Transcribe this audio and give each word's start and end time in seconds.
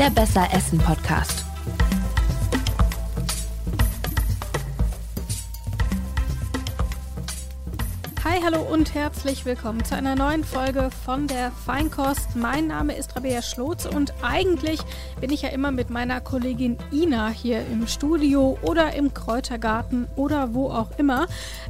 Der 0.00 0.08
Besser 0.08 0.48
Essen 0.54 0.78
Podcast. 0.78 1.44
Hi, 8.24 8.40
hallo 8.42 8.62
und 8.62 8.94
herzlich 8.94 9.44
willkommen 9.44 9.84
zu 9.84 9.94
einer 9.94 10.16
neuen 10.16 10.42
Folge 10.42 10.88
von 11.04 11.26
der 11.26 11.50
Feinkost. 11.50 12.34
Mein 12.34 12.68
Name 12.68 12.96
ist 12.96 13.09
Rabea 13.14 13.42
Schlotz 13.42 13.86
und 13.86 14.14
eigentlich 14.22 14.80
bin 15.20 15.30
ich 15.30 15.42
ja 15.42 15.48
immer 15.50 15.70
mit 15.70 15.90
meiner 15.90 16.20
Kollegin 16.20 16.78
Ina 16.92 17.28
hier 17.28 17.60
im 17.66 17.86
Studio 17.86 18.58
oder 18.62 18.94
im 18.94 19.12
Kräutergarten 19.12 20.06
oder 20.16 20.54
wo 20.54 20.70
auch 20.70 20.90
immer. 20.98 21.26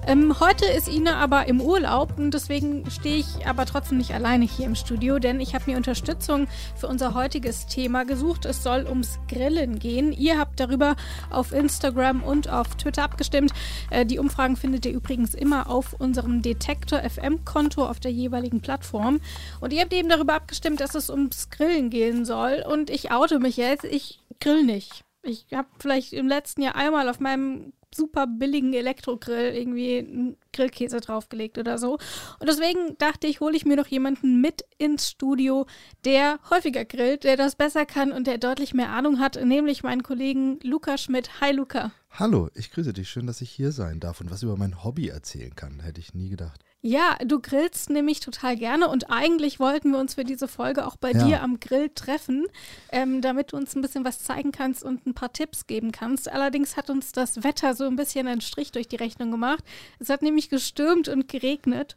Ähm, 0.07 0.39
heute 0.41 0.67
ist 0.67 0.89
Ina 0.89 1.17
aber 1.17 1.47
im 1.47 1.61
Urlaub 1.61 2.19
und 2.19 2.33
deswegen 2.33 2.89
stehe 2.91 3.17
ich 3.17 3.47
aber 3.47 3.67
trotzdem 3.67 3.99
nicht 3.99 4.13
alleine 4.13 4.45
hier 4.45 4.67
im 4.67 4.75
Studio, 4.75 5.19
denn 5.19 5.41
ich 5.41 5.55
habe 5.55 5.71
mir 5.71 5.77
Unterstützung 5.77 6.47
für 6.77 6.89
unser 6.89 7.15
heutiges 7.15 7.67
Thema 7.67 8.05
gesucht. 8.05 8.45
Es 8.45 8.63
soll 8.63 8.87
ums 8.87 9.19
Grillen 9.29 9.79
gehen. 9.79 10.13
Ihr 10.13 10.39
habt 10.39 10.61
darüber 10.61 10.97
auf 11.31 11.53
Instagram 11.53 12.23
und 12.23 12.49
auf 12.49 12.75
Twitter 12.77 13.05
abgestimmt. 13.05 13.53
Äh, 13.91 14.07
die 14.07 14.19
Umfragen 14.19 14.57
findet 14.57 14.87
ihr 14.87 14.93
übrigens 14.93 15.35
immer 15.35 15.71
auf 15.71 15.95
unserem 15.95 16.43
Detektor 16.43 17.01
FM 17.01 17.45
Konto 17.45 17.87
auf 17.87 18.01
der 18.01 18.13
jeweiligen 18.13 18.61
Plattform. 18.61 19.21
Und 19.61 19.73
ihr 19.73 19.81
habt 19.83 19.93
eben 19.93 20.09
darüber 20.09 20.35
abgestimmt, 20.35 20.81
dass 20.81 20.95
es 20.95 21.11
ums 21.31 21.51
Grillen 21.51 21.91
gehen 21.91 22.25
soll. 22.25 22.65
Und 22.67 22.91
ich 22.91 23.11
oute 23.11 23.39
mich 23.39 23.57
jetzt, 23.57 23.85
ich 23.85 24.21
grill 24.41 24.65
nicht. 24.65 25.05
Ich 25.23 25.47
habe 25.53 25.69
vielleicht 25.79 26.13
im 26.13 26.29
letzten 26.29 26.63
Jahr 26.63 26.77
einmal 26.77 27.09
auf 27.09 27.21
meinem 27.21 27.73
super 27.93 28.27
billigen 28.29 28.73
Elektrogrill 28.73 29.53
irgendwie 29.53 29.99
einen 29.99 30.37
Grillkäse 30.53 31.01
draufgelegt 31.01 31.59
oder 31.59 31.77
so. 31.77 31.95
Und 32.39 32.49
deswegen 32.49 32.97
dachte 32.99 33.27
ich, 33.27 33.41
hole 33.41 33.57
ich 33.57 33.67
mir 33.67 33.77
noch 33.77 33.89
jemanden 33.89 34.41
mit 34.41 34.65
ins 34.79 35.11
Studio, 35.11 35.67
der 36.05 36.39
häufiger 36.51 36.85
grillt, 36.85 37.25
der 37.25 37.37
das 37.37 37.57
besser 37.57 37.87
kann 37.87 38.13
und 38.13 38.29
der 38.29 38.39
deutlich 38.39 38.75
mehr 38.75 38.91
Ahnung 38.91 39.19
hat, 39.19 39.45
nämlich 39.45 39.83
meinen 39.83 40.05
Kollegen 40.05 40.61
Luca 40.63 40.99
Schmidt. 40.99 41.41
Hi 41.41 41.53
Luca. 41.53 41.91
Hallo, 42.13 42.49
ich 42.55 42.71
grüße 42.71 42.93
dich. 42.93 43.11
Schön, 43.11 43.27
dass 43.27 43.41
ich 43.41 43.51
hier 43.51 43.73
sein 43.73 43.99
darf 43.99 44.21
und 44.21 44.31
was 44.31 44.45
über 44.45 44.57
mein 44.57 44.85
Hobby 44.85 45.09
erzählen 45.09 45.55
kann. 45.55 45.81
Hätte 45.81 46.01
ich 46.01 46.15
nie 46.15 46.29
gedacht. 46.29 46.65
Ja, 46.83 47.17
du 47.25 47.41
grillst 47.41 47.91
nämlich 47.91 48.21
total 48.21 48.57
gerne 48.57 48.89
und 48.89 49.11
eigentlich 49.11 49.61
wollten 49.61 49.93
wir 49.93 49.99
uns 49.99 50.15
für 50.15 50.25
diese 50.25 50.49
Folge 50.49 50.87
auch 50.87 50.97
bei 50.97 51.13
Ja. 51.13 51.27
dir 51.27 51.43
am 51.43 51.61
Grill 51.61 51.91
treffen, 51.95 52.47
ähm, 52.91 53.21
damit 53.21 53.53
du 53.53 53.57
uns 53.59 53.75
ein 53.77 53.83
bisschen 53.83 54.05
was 54.05 54.23
zeigen 54.23 54.51
kannst 54.51 54.83
und 54.83 55.07
ein 55.07 55.13
paar 55.13 55.33
Tipps 55.33 55.67
geben 55.67 55.93
kannst. 55.93 56.31
Allerdings 56.33 56.79
hat 56.79 56.89
uns 56.89 57.13
das 57.13 57.43
Wetter 57.45 57.75
so 57.75 57.85
ein 57.85 57.97
bisschen 57.97 58.27
einen 58.27 58.41
Strich 58.41 58.73
durch 58.73 58.89
die 58.89 58.97
Rechnung 58.97 59.31
gemacht. 59.31 59.63
Es 59.99 60.09
hat 60.09 60.23
nämlich 60.23 60.49
gestürmt 60.49 61.09
und 61.09 61.29
geregnet. 61.29 61.97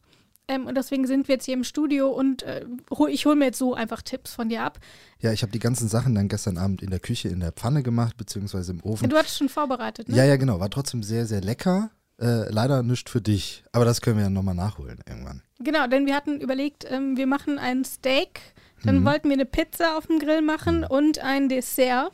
Ähm, 0.50 0.68
und 0.68 0.76
deswegen 0.76 1.08
sind 1.08 1.30
wir 1.30 1.36
jetzt 1.36 1.46
hier 1.46 1.54
im 1.54 1.64
Studio 1.64 2.10
und 2.10 2.44
äh, 2.44 2.66
hol, 2.92 3.10
ich 3.10 3.26
hole 3.26 3.38
mir 3.38 3.46
jetzt 3.46 3.60
so 3.60 3.74
einfach 3.76 4.02
Tipps 4.02 4.34
von 4.34 4.50
dir 4.50 4.64
ab. 4.64 4.78
Ja, 5.22 5.32
ich 5.32 5.42
habe 5.42 5.54
die 5.54 5.60
ganzen 5.60 5.88
Sachen 5.88 6.14
dann 6.16 6.28
gestern 6.28 6.58
Abend 6.58 6.82
in 6.82 6.90
der 6.90 7.00
Küche 7.00 7.30
in 7.30 7.40
der 7.40 7.54
Pfanne 7.54 7.82
gemacht, 7.84 8.18
beziehungsweise 8.18 8.74
im 8.74 8.84
Ofen. 8.84 9.10
Du 9.10 9.16
hattest 9.16 9.38
schon 9.38 9.48
vorbereitet, 9.48 10.10
ne? 10.10 10.18
Ja, 10.18 10.26
ja, 10.26 10.36
genau. 10.36 10.60
War 10.60 10.70
trotzdem 10.70 11.02
sehr, 11.02 11.26
sehr 11.26 11.40
lecker. 11.40 11.92
Äh, 12.20 12.50
leider 12.52 12.84
nicht 12.84 13.10
für 13.10 13.22
dich. 13.22 13.64
Aber 13.72 13.86
das 13.86 14.02
können 14.02 14.18
wir 14.18 14.24
ja 14.26 14.30
nochmal 14.30 14.56
nachholen 14.56 15.00
irgendwann. 15.08 15.42
Genau, 15.60 15.88
denn 15.88 16.06
wir 16.06 16.16
hatten 16.16 16.40
überlegt, 16.40 16.86
ähm, 16.90 17.18
wir 17.18 17.28
machen 17.28 17.58
ein 17.60 17.84
Steak, 17.86 18.40
dann 18.84 19.00
Mhm. 19.00 19.06
wollten 19.06 19.30
wir 19.30 19.34
eine 19.34 19.46
Pizza 19.46 19.98
auf 19.98 20.08
dem 20.08 20.20
Grill 20.20 20.42
machen 20.42 20.84
und 20.84 21.20
ein 21.20 21.50
Dessert. 21.50 22.12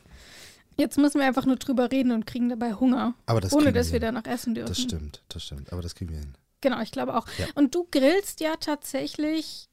Jetzt 0.76 0.96
müssen 0.98 1.18
wir 1.18 1.26
einfach 1.26 1.44
nur 1.44 1.56
drüber 1.56 1.90
reden 1.90 2.12
und 2.12 2.26
kriegen 2.26 2.48
dabei 2.48 2.72
Hunger. 2.74 3.14
Aber 3.26 3.40
das 3.40 3.52
ohne 3.52 3.72
dass 3.72 3.88
wir 3.88 3.94
wir 3.94 4.00
danach 4.00 4.24
essen 4.24 4.54
dürfen. 4.54 4.68
Das 4.68 4.80
stimmt, 4.80 5.22
das 5.28 5.44
stimmt. 5.44 5.72
Aber 5.72 5.82
das 5.82 5.94
kriegen 5.94 6.10
wir 6.10 6.18
hin. 6.18 6.34
Genau, 6.62 6.80
ich 6.80 6.90
glaube 6.92 7.14
auch. 7.16 7.26
Ja. 7.38 7.46
Und 7.54 7.74
du 7.74 7.86
grillst 7.90 8.40
ja 8.40 8.54
tatsächlich 8.58 9.68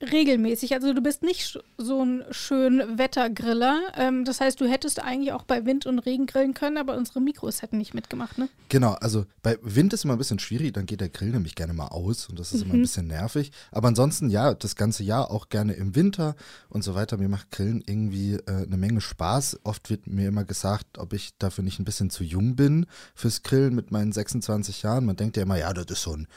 regelmäßig. 0.00 0.74
Also 0.74 0.92
du 0.92 1.00
bist 1.00 1.22
nicht 1.22 1.58
so 1.76 2.04
ein 2.04 2.24
schön 2.30 2.98
Wettergriller. 2.98 3.92
Ähm, 3.96 4.24
das 4.24 4.40
heißt, 4.40 4.60
du 4.60 4.66
hättest 4.66 5.02
eigentlich 5.02 5.32
auch 5.32 5.42
bei 5.42 5.64
Wind 5.66 5.86
und 5.86 5.98
Regen 5.98 6.26
grillen 6.26 6.54
können, 6.54 6.76
aber 6.76 6.96
unsere 6.96 7.20
Mikros 7.20 7.62
hätten 7.62 7.78
nicht 7.78 7.94
mitgemacht, 7.94 8.38
ne? 8.38 8.48
Genau, 8.68 8.92
also 8.92 9.26
bei 9.42 9.58
Wind 9.62 9.92
ist 9.92 10.04
immer 10.04 10.14
ein 10.14 10.18
bisschen 10.18 10.38
schwierig, 10.38 10.74
dann 10.74 10.86
geht 10.86 11.00
der 11.00 11.08
Grill 11.08 11.30
nämlich 11.30 11.54
gerne 11.54 11.72
mal 11.72 11.88
aus 11.88 12.28
und 12.28 12.38
das 12.38 12.52
ist 12.52 12.62
immer 12.62 12.74
ein 12.74 12.82
bisschen 12.82 13.08
nervig. 13.08 13.50
Aber 13.72 13.88
ansonsten, 13.88 14.30
ja, 14.30 14.54
das 14.54 14.76
ganze 14.76 15.02
Jahr 15.02 15.30
auch 15.30 15.48
gerne 15.48 15.72
im 15.72 15.94
Winter 15.94 16.36
und 16.68 16.84
so 16.84 16.94
weiter. 16.94 17.16
Mir 17.16 17.28
macht 17.28 17.50
Grillen 17.50 17.82
irgendwie 17.86 18.34
äh, 18.34 18.66
eine 18.66 18.76
Menge 18.76 19.00
Spaß. 19.00 19.60
Oft 19.64 19.90
wird 19.90 20.06
mir 20.06 20.28
immer 20.28 20.44
gesagt, 20.44 20.98
ob 20.98 21.12
ich 21.12 21.36
dafür 21.38 21.64
nicht 21.64 21.78
ein 21.80 21.84
bisschen 21.84 22.10
zu 22.10 22.22
jung 22.24 22.56
bin 22.56 22.86
fürs 23.14 23.42
Grillen 23.42 23.74
mit 23.74 23.90
meinen 23.90 24.12
26 24.12 24.82
Jahren. 24.82 25.06
Man 25.06 25.16
denkt 25.16 25.36
ja 25.36 25.42
immer, 25.42 25.58
ja, 25.58 25.72
das 25.72 25.86
ist 25.86 26.02
so 26.02 26.12
ein 26.12 26.28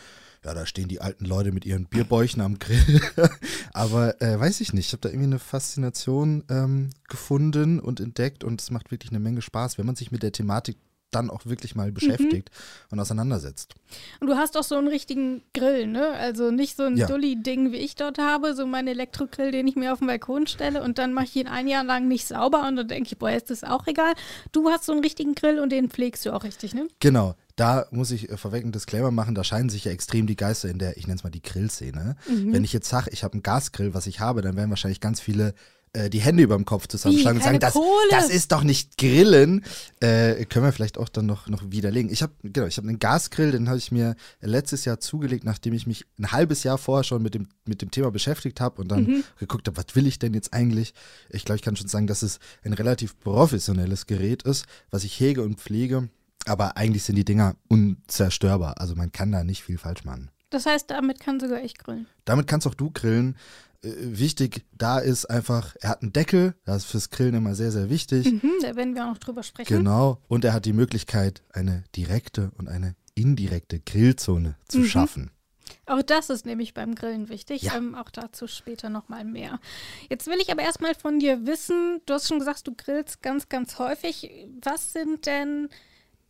ja, 0.44 0.54
da 0.54 0.66
stehen 0.66 0.88
die 0.88 1.02
alten 1.02 1.26
Leute 1.26 1.52
mit 1.52 1.66
ihren 1.66 1.86
Bierbäuchen 1.86 2.42
am 2.42 2.58
Grill. 2.60 3.02
Aber 3.74 4.20
äh, 4.22 4.40
weiß 4.40 4.62
ich 4.62 4.74
nicht, 4.74 4.88
ich 4.88 4.94
habe 4.94 5.02
da 5.02 5.10
irgendwie 5.10 5.28
eine 5.28 5.40
Faszination 5.40 6.44
ähm, 6.50 6.90
gefunden 7.10 7.80
und 7.80 8.00
entdeckt 8.00 8.44
und 8.44 8.62
es 8.62 8.72
macht 8.72 8.92
wirklich 8.92 9.12
eine 9.12 9.20
Menge 9.20 9.42
Spaß, 9.42 9.78
wenn 9.78 9.86
man 9.86 9.96
sich 9.96 10.12
mit 10.12 10.24
der 10.24 10.32
Thematik 10.32 10.78
dann 11.12 11.30
auch 11.30 11.46
wirklich 11.46 11.76
mal 11.76 11.92
beschäftigt 11.92 12.50
und 12.90 12.98
auseinandersetzt. 13.00 13.76
Und 14.22 14.28
du 14.28 14.36
hast 14.38 14.56
auch 14.58 14.64
so 14.64 14.78
einen 14.78 14.88
richtigen 14.88 15.44
Grill, 15.54 15.86
ne? 15.88 16.12
Also 16.12 16.52
nicht 16.52 16.78
so 16.78 16.84
ein 16.84 16.96
Ja. 16.96 17.06
Dulli-Ding, 17.06 17.74
wie 17.74 17.78
ich 17.78 17.96
dort 17.96 18.18
habe, 18.18 18.56
so 18.56 18.66
mein 18.66 18.88
Elektrogrill, 18.88 19.52
den 19.52 19.68
ich 19.68 19.76
mir 19.76 19.92
auf 19.92 20.00
den 20.00 20.08
Balkon 20.08 20.48
stelle 20.48 20.82
und 20.82 21.00
dann 21.00 21.12
mache 21.12 21.26
ich 21.26 21.36
ihn 21.36 21.48
ein 21.50 21.68
Jahr 21.68 21.84
lang 21.84 22.08
nicht 22.08 22.26
sauber 22.28 22.66
und 22.66 22.78
dann 22.78 22.88
denke 22.88 23.10
ich, 23.12 23.18
boah, 23.18 23.30
ist 23.30 23.50
das 23.50 23.66
auch 23.66 23.88
egal. 23.88 24.14
Du 24.54 24.70
hast 24.70 24.86
so 24.86 24.94
einen 24.94 25.02
richtigen 25.02 25.36
Grill 25.36 25.60
und 25.60 25.70
den 25.74 25.90
pflegst 25.90 26.26
du 26.26 26.32
auch 26.32 26.46
richtig, 26.46 26.74
ne? 26.74 26.88
Genau, 27.02 27.36
da 27.62 27.86
muss 27.92 28.10
ich 28.10 28.30
äh, 28.30 28.38
vorweg 28.38 28.64
einen 28.64 28.72
Disclaimer 28.72 29.12
machen, 29.12 29.36
da 29.36 29.44
scheinen 29.44 29.70
sich 29.70 29.86
ja 29.86 29.92
extrem 29.92 30.26
die 30.26 30.36
Geister 30.36 30.68
in 30.68 30.80
der, 30.80 30.98
ich 30.98 31.06
nenne 31.06 31.18
es 31.18 31.24
mal 31.24 31.30
die 31.30 31.44
Grillszene. 31.44 32.16
Wenn 32.52 32.64
ich 32.64 32.74
jetzt 32.74 32.90
sage, 32.90 33.12
ich 33.12 33.24
habe 33.24 33.34
einen 33.34 33.44
Gasgrill, 33.44 33.94
was 33.94 34.08
ich 34.08 34.20
habe, 34.20 34.42
dann 34.42 34.56
werden 34.56 34.72
wahrscheinlich 34.72 35.00
ganz 35.00 35.22
viele 35.22 35.54
äh, 35.94 36.10
die 36.10 36.22
Hände 36.22 36.42
über 36.42 36.56
dem 36.56 36.66
Kopf 36.66 36.88
zusammenschlagen 36.88 37.38
und 37.38 37.44
sagen, 37.44 37.60
das, 37.60 37.76
das 38.10 38.30
ist 38.30 38.52
doch 38.52 38.64
nicht 38.64 38.98
Grillen. 38.98 39.64
Äh, 40.00 40.46
können 40.46 40.66
wir 40.66 40.72
vielleicht 40.72 40.98
auch 40.98 41.08
dann 41.08 41.28
noch, 41.28 41.48
noch 41.50 41.70
widerlegen. 41.70 42.12
Ich 42.12 42.24
habe 42.24 42.34
genau, 42.42 42.66
ich 42.66 42.78
habe 42.78 42.88
einen 42.88 42.98
Gasgrill, 42.98 43.52
den 43.52 43.68
habe 43.68 43.78
ich 43.78 43.92
mir 43.92 44.16
letztes 44.40 44.86
Jahr 44.86 45.00
zugelegt, 45.00 45.44
nachdem 45.44 45.74
ich 45.74 45.86
mich 45.86 46.06
ein 46.18 46.32
halbes 46.32 46.64
Jahr 46.64 46.80
vorher 46.80 47.04
schon 47.04 47.22
mit 47.22 47.36
dem, 47.36 47.48
mit 47.66 47.84
dem 47.84 47.92
Thema 47.92 48.10
beschäftigt 48.10 48.60
habe 48.60 48.82
und 48.82 48.88
dann 48.88 49.24
geguckt 49.38 49.68
habe, 49.68 49.78
was 49.78 49.96
will 49.96 50.08
ich 50.08 50.18
denn 50.18 50.34
jetzt 50.34 50.52
eigentlich? 50.52 50.96
Ich 51.30 51.46
glaube, 51.46 51.58
ich 51.58 51.62
kann 51.62 51.76
schon 51.76 51.90
sagen, 51.90 52.08
dass 52.08 52.24
es 52.24 52.40
ein 52.64 52.74
relativ 52.74 53.20
professionelles 53.20 54.08
Gerät 54.08 54.42
ist, 54.44 54.66
was 54.90 55.04
ich 55.04 55.20
hege 55.20 55.44
und 55.44 55.60
pflege. 55.60 56.10
Aber 56.46 56.78
eigentlich 56.78 57.04
sind 57.04 57.16
die 57.16 57.26
Dinger 57.26 57.56
unzerstörbar. 57.68 58.80
Also 58.80 58.96
man 58.96 59.12
kann 59.12 59.32
da 59.32 59.44
nicht 59.44 59.64
viel 59.64 59.78
falsch 59.78 60.04
machen. 60.04 60.32
Das 60.50 60.66
heißt, 60.66 60.90
damit 60.92 61.20
kann 61.20 61.40
sogar 61.40 61.62
ich 61.64 61.78
grillen. 61.78 62.08
Damit 62.26 62.48
kannst 62.48 62.68
auch 62.68 62.74
du 62.74 62.92
grillen. 62.92 63.38
Äh, 63.84 63.90
wichtig 63.98 64.66
da 64.74 65.00
ist 65.00 65.26
einfach, 65.26 65.76
er 65.80 65.90
hat 65.90 66.02
einen 66.02 66.14
Deckel, 66.14 66.56
das 66.66 66.78
ist 66.84 66.86
fürs 66.92 67.10
Grillen 67.10 67.36
immer 67.36 67.56
sehr, 67.56 67.72
sehr 67.72 67.90
wichtig. 67.90 68.32
Mhm, 68.32 68.52
da 68.62 68.76
werden 68.76 68.94
wir 68.96 69.06
auch 69.06 69.10
noch 69.12 69.18
drüber 69.18 69.44
sprechen. 69.44 69.78
Genau. 69.78 70.20
Und 70.28 70.44
er 70.46 70.54
hat 70.54 70.66
die 70.66 70.74
Möglichkeit, 70.74 71.42
eine 71.54 71.84
direkte 71.96 72.52
und 72.58 72.68
eine 72.68 72.96
indirekte 73.16 73.80
Grillzone 73.80 74.56
zu 74.68 74.80
Mhm. 74.80 74.86
schaffen. 74.86 75.32
Auch 75.86 76.02
das 76.02 76.30
ist 76.30 76.46
nämlich 76.46 76.74
beim 76.74 76.96
Grillen 76.96 77.30
wichtig. 77.30 77.64
Ja. 77.64 77.76
Ähm, 77.78 77.96
auch 77.96 78.10
dazu 78.10 78.48
später 78.48 78.90
nochmal 78.90 79.24
mehr. 79.26 79.60
Jetzt 80.10 80.28
will 80.28 80.40
ich 80.42 80.52
aber 80.52 80.62
erstmal 80.64 80.96
von 80.96 81.20
dir 81.20 81.46
wissen, 81.46 82.02
du 82.06 82.14
hast 82.14 82.28
schon 82.28 82.40
gesagt, 82.40 82.68
du 82.68 82.74
grillst 82.76 83.22
ganz, 83.22 83.48
ganz 83.50 83.80
häufig. 83.80 84.30
Was 84.62 84.92
sind 84.94 85.26
denn 85.26 85.70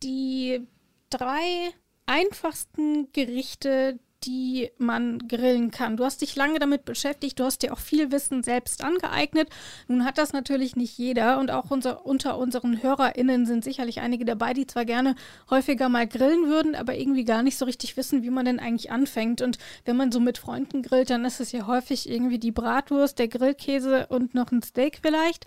die 0.02 0.66
drei 1.10 1.72
einfachsten 2.06 3.12
Gerichte, 3.12 3.98
die 4.24 4.70
man 4.78 5.18
grillen 5.28 5.70
kann? 5.70 5.96
Du 5.96 6.04
hast 6.04 6.22
dich 6.22 6.36
lange 6.36 6.58
damit 6.58 6.84
beschäftigt, 6.84 7.38
du 7.38 7.44
hast 7.44 7.62
dir 7.62 7.72
auch 7.72 7.78
viel 7.78 8.10
Wissen 8.12 8.42
selbst 8.42 8.82
angeeignet. 8.82 9.48
Nun 9.88 10.04
hat 10.04 10.18
das 10.18 10.32
natürlich 10.32 10.76
nicht 10.76 10.98
jeder 10.98 11.38
und 11.38 11.50
auch 11.50 11.70
unser, 11.70 12.06
unter 12.06 12.38
unseren 12.38 12.82
HörerInnen 12.82 13.46
sind 13.46 13.64
sicherlich 13.64 14.00
einige 14.00 14.24
dabei, 14.24 14.52
die 14.52 14.66
zwar 14.66 14.84
gerne 14.84 15.14
häufiger 15.50 15.88
mal 15.88 16.06
grillen 16.06 16.48
würden, 16.48 16.74
aber 16.74 16.96
irgendwie 16.96 17.24
gar 17.24 17.42
nicht 17.42 17.58
so 17.58 17.64
richtig 17.64 17.96
wissen, 17.96 18.22
wie 18.22 18.30
man 18.30 18.44
denn 18.44 18.60
eigentlich 18.60 18.90
anfängt. 18.90 19.42
Und 19.42 19.58
wenn 19.84 19.96
man 19.96 20.12
so 20.12 20.20
mit 20.20 20.38
Freunden 20.38 20.82
grillt, 20.82 21.10
dann 21.10 21.24
ist 21.24 21.40
es 21.40 21.52
ja 21.52 21.66
häufig 21.66 22.08
irgendwie 22.08 22.38
die 22.38 22.52
Bratwurst, 22.52 23.18
der 23.18 23.28
Grillkäse 23.28 24.06
und 24.08 24.34
noch 24.34 24.52
ein 24.52 24.62
Steak 24.62 24.98
vielleicht. 25.02 25.46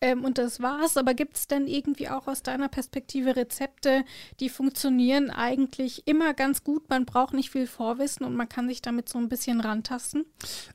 Ähm, 0.00 0.24
und 0.24 0.38
das 0.38 0.60
war's. 0.60 0.96
Aber 0.96 1.14
gibt 1.14 1.36
es 1.36 1.48
denn 1.48 1.66
irgendwie 1.66 2.08
auch 2.08 2.26
aus 2.26 2.42
deiner 2.42 2.68
Perspektive 2.68 3.36
Rezepte, 3.36 4.04
die 4.40 4.48
funktionieren 4.48 5.30
eigentlich 5.30 6.06
immer 6.06 6.34
ganz 6.34 6.64
gut? 6.64 6.88
Man 6.88 7.06
braucht 7.06 7.34
nicht 7.34 7.50
viel 7.50 7.66
Vorwissen 7.66 8.15
und 8.24 8.34
man 8.34 8.48
kann 8.48 8.68
sich 8.68 8.82
damit 8.82 9.08
so 9.08 9.18
ein 9.18 9.28
bisschen 9.28 9.60
rantasten. 9.60 10.24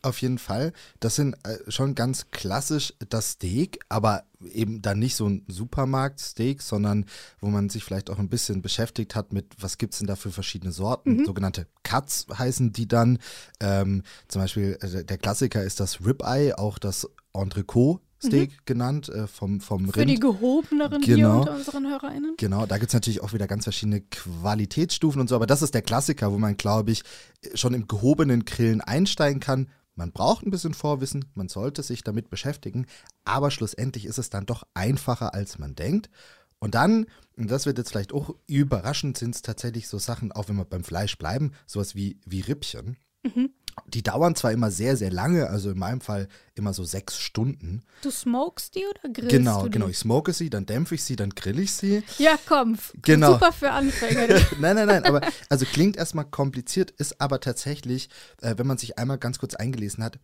Auf 0.02 0.22
jeden 0.22 0.38
Fall. 0.38 0.74
Das 1.00 1.16
sind 1.16 1.36
äh, 1.44 1.58
schon 1.70 1.96
ganz 1.96 2.32
klassisch 2.32 2.94
das 3.10 3.32
Steak, 3.32 3.80
aber 3.90 4.24
eben 4.54 4.82
dann 4.82 5.00
nicht 5.00 5.16
so 5.16 5.28
ein 5.28 5.46
Supermarkt-Steak, 5.48 6.62
sondern 6.62 7.06
wo 7.40 7.50
man 7.50 7.70
sich 7.70 7.84
vielleicht 7.84 8.10
auch 8.10 8.20
ein 8.20 8.30
bisschen 8.30 8.62
beschäftigt 8.62 9.16
hat 9.16 9.34
mit, 9.34 9.46
was 9.60 9.78
gibt 9.78 9.94
es 9.94 10.00
denn 10.00 10.08
da 10.08 10.16
für 10.16 10.32
verschiedene 10.32 10.72
Sorten. 10.72 11.26
Sogenannte 11.26 11.68
Cuts 11.84 12.28
heißen 12.38 12.74
die 12.74 12.88
dann. 12.88 13.20
Ähm, 13.60 14.04
zum 14.28 14.42
Beispiel 14.42 14.78
äh, 14.82 15.04
der 15.04 15.18
Klassiker 15.18 15.64
ist 15.64 15.80
das 15.80 16.06
Ribeye, 16.06 16.58
auch 16.58 16.80
das 16.80 17.08
Entrecot. 17.34 18.02
Steak 18.24 18.66
genannt, 18.66 19.10
äh, 19.10 19.28
vom, 19.28 19.60
vom 19.62 19.88
Für 19.92 20.06
die 20.06 20.14
Rind. 20.14 20.22
gehobeneren 20.22 21.02
hier 21.02 21.16
Genau. 21.18 21.40
unter 21.40 21.56
unseren 21.56 21.88
HörerInnen. 21.88 22.36
Genau, 22.38 22.66
da 22.66 22.78
gibt 22.78 22.90
es 22.90 22.94
natürlich 22.94 23.22
auch 23.22 23.34
wieder 23.34 23.48
ganz 23.48 23.64
verschiedene 23.64 24.02
Qualitätsstufen 24.02 25.22
und 25.22 25.28
so, 25.28 25.36
aber 25.36 25.48
das 25.48 25.62
ist 25.62 25.74
der 25.74 25.82
Klassiker, 25.82 26.32
wo 26.32 26.38
man, 26.38 26.58
glaube 26.58 26.92
ich, 26.92 27.04
schon 27.56 27.74
im 27.74 27.88
gehobenen 27.88 28.46
Grillen 28.46 28.82
einsteigen 28.82 29.40
kann. 29.40 29.70
Man 29.96 30.12
braucht 30.12 30.46
ein 30.46 30.52
bisschen 30.52 30.74
Vorwissen, 30.74 31.26
man 31.36 31.50
sollte 31.50 31.84
sich 31.84 32.04
damit 32.04 32.30
beschäftigen, 32.30 32.86
aber 33.26 33.52
schlussendlich 33.52 34.06
ist 34.06 34.18
es 34.20 34.30
dann 34.30 34.46
doch 34.46 34.64
einfacher, 34.74 35.34
als 35.34 35.60
man 35.60 35.76
denkt. 35.76 36.10
Und 36.60 36.76
dann, 36.76 37.08
und 37.38 37.50
das 37.50 37.66
wird 37.66 37.78
jetzt 37.80 37.90
vielleicht 37.90 38.14
auch 38.14 38.36
überraschend, 38.48 39.18
sind 39.18 39.36
es 39.36 39.42
tatsächlich 39.42 39.88
so 39.88 39.98
Sachen, 39.98 40.32
auch 40.32 40.48
wenn 40.48 40.56
wir 40.58 40.66
beim 40.66 40.84
Fleisch 40.84 41.18
bleiben, 41.18 41.52
sowas 41.66 41.96
wie, 41.96 42.20
wie 42.26 42.42
Rippchen. 42.42 42.98
Mhm. 43.24 43.50
Die 43.88 44.04
dauern 44.04 44.36
zwar 44.36 44.52
immer 44.52 44.72
sehr, 44.72 44.98
sehr 44.98 45.12
lange, 45.12 45.50
also 45.50 45.72
in 45.72 45.80
meinem 45.80 46.02
Fall 46.02 46.28
immer 46.56 46.74
so 46.74 46.84
sechs 46.84 47.18
Stunden. 47.18 47.84
Du 48.02 48.12
smokest 48.12 48.76
die 48.76 48.86
oder 48.86 49.14
grillst 49.14 49.30
genau, 49.32 49.64
du 49.64 49.70
die? 49.70 49.72
Genau, 49.72 49.88
ich 49.88 49.98
smoke 49.98 50.34
sie, 50.34 50.50
dann 50.50 50.66
dämpfe 50.66 50.96
ich 50.96 51.04
sie, 51.04 51.16
dann 51.16 51.32
grill 51.32 51.60
ich 51.60 51.72
sie. 51.72 52.04
Ja, 52.18 52.38
komm, 52.46 52.78
genau. 53.02 53.34
super 53.34 53.52
für 53.52 53.72
Anfänger. 53.72 54.28
nein, 54.60 54.76
nein, 54.76 54.88
nein, 54.88 55.06
aber 55.06 55.22
also 55.50 55.66
klingt 55.66 55.98
erstmal 55.98 56.26
kompliziert, 56.26 56.92
ist 56.92 57.20
aber 57.22 57.40
tatsächlich, 57.40 58.10
äh, 58.42 58.56
wenn 58.58 58.68
man 58.68 58.78
sich 58.78 58.98
einmal 58.98 59.18
ganz 59.18 59.40
kurz 59.40 59.56
eingelesen 59.56 60.04
hat, 60.04 60.20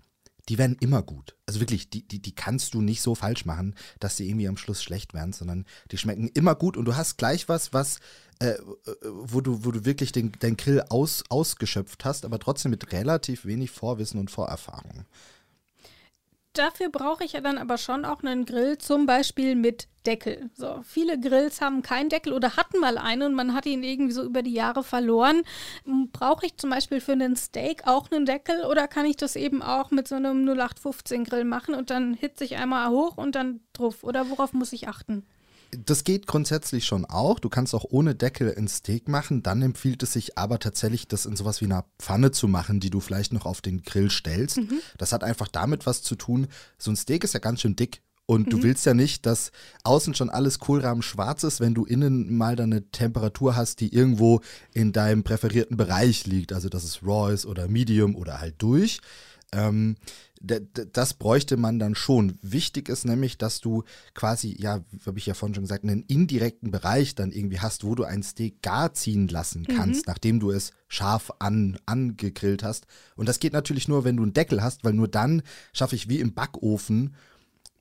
die 0.49 0.57
werden 0.57 0.77
immer 0.79 1.01
gut. 1.01 1.35
Also 1.45 1.59
wirklich, 1.59 1.89
die, 1.89 2.07
die, 2.07 2.21
die 2.21 2.33
kannst 2.33 2.73
du 2.73 2.81
nicht 2.81 3.01
so 3.01 3.15
falsch 3.15 3.45
machen, 3.45 3.75
dass 3.99 4.17
sie 4.17 4.29
irgendwie 4.29 4.47
am 4.47 4.57
Schluss 4.57 4.81
schlecht 4.81 5.13
werden, 5.13 5.33
sondern 5.33 5.65
die 5.91 5.97
schmecken 5.97 6.29
immer 6.29 6.55
gut 6.55 6.77
und 6.77 6.85
du 6.85 6.95
hast 6.95 7.17
gleich 7.17 7.49
was, 7.49 7.73
was, 7.73 7.99
äh, 8.39 8.55
wo 9.01 9.41
du, 9.41 9.65
wo 9.65 9.71
du 9.71 9.85
wirklich 9.85 10.11
den, 10.11 10.31
den 10.33 10.57
Grill 10.57 10.83
aus, 10.89 11.23
ausgeschöpft 11.29 12.05
hast, 12.05 12.25
aber 12.25 12.39
trotzdem 12.39 12.71
mit 12.71 12.91
relativ 12.91 13.45
wenig 13.45 13.71
Vorwissen 13.71 14.19
und 14.19 14.31
Vorerfahrung 14.31 15.05
dafür 16.57 16.89
brauche 16.89 17.23
ich 17.23 17.33
ja 17.33 17.41
dann 17.41 17.57
aber 17.57 17.77
schon 17.77 18.05
auch 18.05 18.23
einen 18.23 18.45
Grill, 18.45 18.77
zum 18.77 19.05
Beispiel 19.05 19.55
mit 19.55 19.87
Deckel. 20.05 20.49
So, 20.53 20.81
viele 20.83 21.19
Grills 21.19 21.61
haben 21.61 21.81
keinen 21.81 22.09
Deckel 22.09 22.33
oder 22.33 22.55
hatten 22.55 22.79
mal 22.79 22.97
einen 22.97 23.23
und 23.23 23.33
man 23.33 23.53
hat 23.53 23.65
ihn 23.65 23.83
irgendwie 23.83 24.13
so 24.13 24.23
über 24.23 24.41
die 24.41 24.53
Jahre 24.53 24.83
verloren. 24.83 25.43
Brauche 26.13 26.45
ich 26.45 26.57
zum 26.57 26.69
Beispiel 26.69 27.01
für 27.01 27.11
einen 27.11 27.35
Steak 27.35 27.87
auch 27.87 28.09
einen 28.11 28.25
Deckel 28.25 28.63
oder 28.65 28.87
kann 28.87 29.05
ich 29.05 29.17
das 29.17 29.35
eben 29.35 29.61
auch 29.61 29.91
mit 29.91 30.07
so 30.07 30.15
einem 30.15 30.47
0815 30.47 31.25
Grill 31.25 31.43
machen 31.43 31.75
und 31.75 31.89
dann 31.89 32.13
hitze 32.13 32.43
ich 32.43 32.55
einmal 32.55 32.89
hoch 32.89 33.17
und 33.17 33.35
dann 33.35 33.59
drauf? 33.73 34.03
Oder 34.03 34.29
worauf 34.29 34.53
muss 34.53 34.73
ich 34.73 34.87
achten? 34.87 35.25
Das 35.71 36.03
geht 36.03 36.27
grundsätzlich 36.27 36.85
schon 36.85 37.05
auch. 37.05 37.39
Du 37.39 37.49
kannst 37.49 37.75
auch 37.75 37.85
ohne 37.89 38.15
Deckel 38.15 38.53
ein 38.57 38.67
Steak 38.67 39.07
machen. 39.07 39.43
Dann 39.43 39.61
empfiehlt 39.61 40.01
es 40.03 40.13
sich 40.13 40.37
aber 40.37 40.59
tatsächlich, 40.59 41.07
das 41.07 41.25
in 41.25 41.35
sowas 41.35 41.61
wie 41.61 41.65
einer 41.65 41.85
Pfanne 41.99 42.31
zu 42.31 42.47
machen, 42.47 42.79
die 42.79 42.89
du 42.89 42.99
vielleicht 42.99 43.33
noch 43.33 43.45
auf 43.45 43.61
den 43.61 43.83
Grill 43.83 44.09
stellst. 44.09 44.57
Mhm. 44.57 44.79
Das 44.97 45.11
hat 45.11 45.23
einfach 45.23 45.47
damit 45.47 45.85
was 45.85 46.03
zu 46.03 46.15
tun. 46.15 46.47
So 46.77 46.91
ein 46.91 46.95
Steak 46.95 47.23
ist 47.23 47.33
ja 47.33 47.39
ganz 47.39 47.61
schön 47.61 47.75
dick. 47.75 48.01
Und 48.25 48.47
mhm. 48.47 48.49
du 48.49 48.63
willst 48.63 48.85
ja 48.85 48.93
nicht, 48.93 49.25
dass 49.25 49.51
außen 49.83 50.13
schon 50.13 50.29
alles 50.29 50.59
Kohlrahmen 50.59 51.01
schwarz 51.01 51.43
ist, 51.43 51.59
wenn 51.59 51.73
du 51.73 51.85
innen 51.85 52.35
mal 52.35 52.55
dann 52.55 52.71
eine 52.71 52.89
Temperatur 52.91 53.55
hast, 53.55 53.79
die 53.79 53.93
irgendwo 53.93 54.41
in 54.73 54.91
deinem 54.91 55.23
präferierten 55.23 55.77
Bereich 55.77 56.27
liegt. 56.27 56.53
Also 56.53 56.69
dass 56.69 56.83
es 56.83 57.03
raw 57.03 57.33
ist 57.33 57.45
oder 57.45 57.67
medium 57.67 58.15
oder 58.15 58.39
halt 58.39 58.55
durch. 58.59 58.99
Ähm, 59.53 59.95
das 60.39 61.15
bräuchte 61.15 61.57
man 61.57 61.79
dann 61.79 61.95
schon. 61.95 62.37
Wichtig 62.41 62.89
ist 62.89 63.05
nämlich, 63.05 63.37
dass 63.37 63.59
du 63.59 63.83
quasi, 64.13 64.55
ja, 64.59 64.83
habe 65.05 65.17
ich 65.17 65.25
ja 65.25 65.33
vorhin 65.33 65.55
schon 65.55 65.63
gesagt, 65.63 65.83
einen 65.83 66.03
indirekten 66.03 66.69
Bereich 66.69 67.15
dann 67.15 67.31
irgendwie 67.31 67.59
hast, 67.59 67.83
wo 67.83 67.95
du 67.95 68.03
ein 68.03 68.21
Steak 68.23 68.61
gar 68.61 68.93
ziehen 68.93 69.27
lassen 69.27 69.65
mhm. 69.67 69.75
kannst, 69.75 70.05
mhm. 70.05 70.11
nachdem 70.11 70.39
du 70.39 70.51
es 70.51 70.71
scharf 70.87 71.31
an, 71.39 71.79
angegrillt 71.85 72.63
hast. 72.63 72.85
Und 73.15 73.27
das 73.27 73.39
geht 73.39 73.53
natürlich 73.53 73.87
nur, 73.87 74.03
wenn 74.03 74.17
du 74.17 74.23
einen 74.23 74.33
Deckel 74.33 74.61
hast, 74.61 74.83
weil 74.83 74.93
nur 74.93 75.07
dann 75.07 75.41
schaffe 75.73 75.95
ich 75.95 76.07
wie 76.07 76.19
im 76.19 76.33
Backofen 76.33 77.15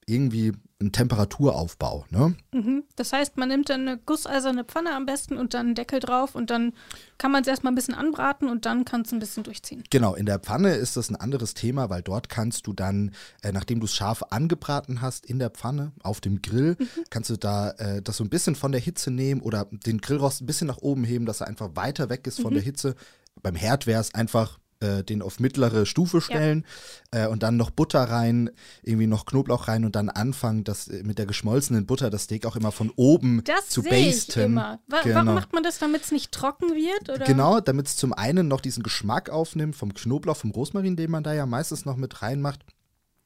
irgendwie 0.06 0.52
einen 0.78 0.92
Temperaturaufbau. 0.92 2.04
Ne? 2.10 2.34
Mhm. 2.52 2.84
Das 2.96 3.12
heißt, 3.12 3.38
man 3.38 3.48
nimmt 3.48 3.70
dann 3.70 3.88
eine 3.88 3.98
gusseiserne 3.98 4.64
Pfanne 4.64 4.94
am 4.94 5.06
besten 5.06 5.38
und 5.38 5.54
dann 5.54 5.66
einen 5.66 5.74
Deckel 5.74 6.00
drauf 6.00 6.34
und 6.34 6.50
dann 6.50 6.74
kann 7.16 7.32
man 7.32 7.42
es 7.42 7.48
erstmal 7.48 7.72
ein 7.72 7.76
bisschen 7.76 7.94
anbraten 7.94 8.48
und 8.48 8.66
dann 8.66 8.84
kannst 8.84 9.10
du 9.10 9.16
ein 9.16 9.18
bisschen 9.18 9.42
durchziehen. 9.42 9.84
Genau, 9.90 10.14
in 10.14 10.26
der 10.26 10.38
Pfanne 10.38 10.74
ist 10.74 10.96
das 10.98 11.08
ein 11.08 11.16
anderes 11.16 11.54
Thema, 11.54 11.88
weil 11.88 12.02
dort 12.02 12.28
kannst 12.28 12.66
du 12.66 12.74
dann, 12.74 13.12
äh, 13.42 13.52
nachdem 13.52 13.80
du 13.80 13.86
es 13.86 13.94
scharf 13.94 14.22
angebraten 14.30 15.00
hast 15.00 15.24
in 15.24 15.38
der 15.38 15.50
Pfanne 15.50 15.92
auf 16.02 16.20
dem 16.20 16.42
Grill, 16.42 16.76
mhm. 16.78 16.88
kannst 17.08 17.30
du 17.30 17.36
da 17.38 17.70
äh, 17.70 18.02
das 18.02 18.18
so 18.18 18.24
ein 18.24 18.30
bisschen 18.30 18.54
von 18.54 18.72
der 18.72 18.80
Hitze 18.80 19.10
nehmen 19.10 19.40
oder 19.40 19.66
den 19.70 20.00
Grillrost 20.00 20.42
ein 20.42 20.46
bisschen 20.46 20.66
nach 20.66 20.78
oben 20.78 21.04
heben, 21.04 21.24
dass 21.24 21.40
er 21.40 21.46
einfach 21.46 21.70
weiter 21.74 22.10
weg 22.10 22.26
ist 22.26 22.40
von 22.40 22.50
mhm. 22.50 22.56
der 22.56 22.64
Hitze. 22.64 22.94
Beim 23.42 23.54
Herd 23.54 23.86
wäre 23.86 24.00
es 24.00 24.14
einfach 24.14 24.58
äh, 24.80 25.02
den 25.02 25.22
auf 25.22 25.40
mittlere 25.40 25.86
Stufe 25.86 26.20
stellen 26.20 26.64
ja. 27.12 27.24
äh, 27.24 27.28
und 27.28 27.42
dann 27.42 27.56
noch 27.56 27.70
Butter 27.70 28.02
rein, 28.04 28.50
irgendwie 28.82 29.06
noch 29.06 29.26
Knoblauch 29.26 29.68
rein 29.68 29.84
und 29.84 29.96
dann 29.96 30.08
anfangen, 30.08 30.64
das 30.64 30.88
äh, 30.88 31.02
mit 31.02 31.18
der 31.18 31.26
geschmolzenen 31.26 31.86
Butter 31.86 32.10
das 32.10 32.24
Steak 32.24 32.46
auch 32.46 32.56
immer 32.56 32.72
von 32.72 32.92
oben 32.96 33.42
das 33.44 33.68
zu 33.68 33.82
basten. 33.82 34.56
Wa 34.56 34.78
genau. 35.02 35.14
Warum 35.14 35.34
macht 35.34 35.52
man 35.52 35.62
das, 35.62 35.78
damit 35.78 36.02
es 36.02 36.12
nicht 36.12 36.32
trocken 36.32 36.74
wird? 36.74 37.08
Oder? 37.08 37.24
Genau, 37.24 37.60
damit 37.60 37.86
es 37.86 37.96
zum 37.96 38.12
einen 38.12 38.48
noch 38.48 38.60
diesen 38.60 38.82
Geschmack 38.82 39.30
aufnimmt 39.30 39.76
vom 39.76 39.94
Knoblauch, 39.94 40.36
vom 40.36 40.50
Rosmarin, 40.50 40.96
den 40.96 41.10
man 41.10 41.22
da 41.22 41.32
ja 41.32 41.46
meistens 41.46 41.84
noch 41.84 41.96
mit 41.96 42.22
reinmacht. 42.22 42.64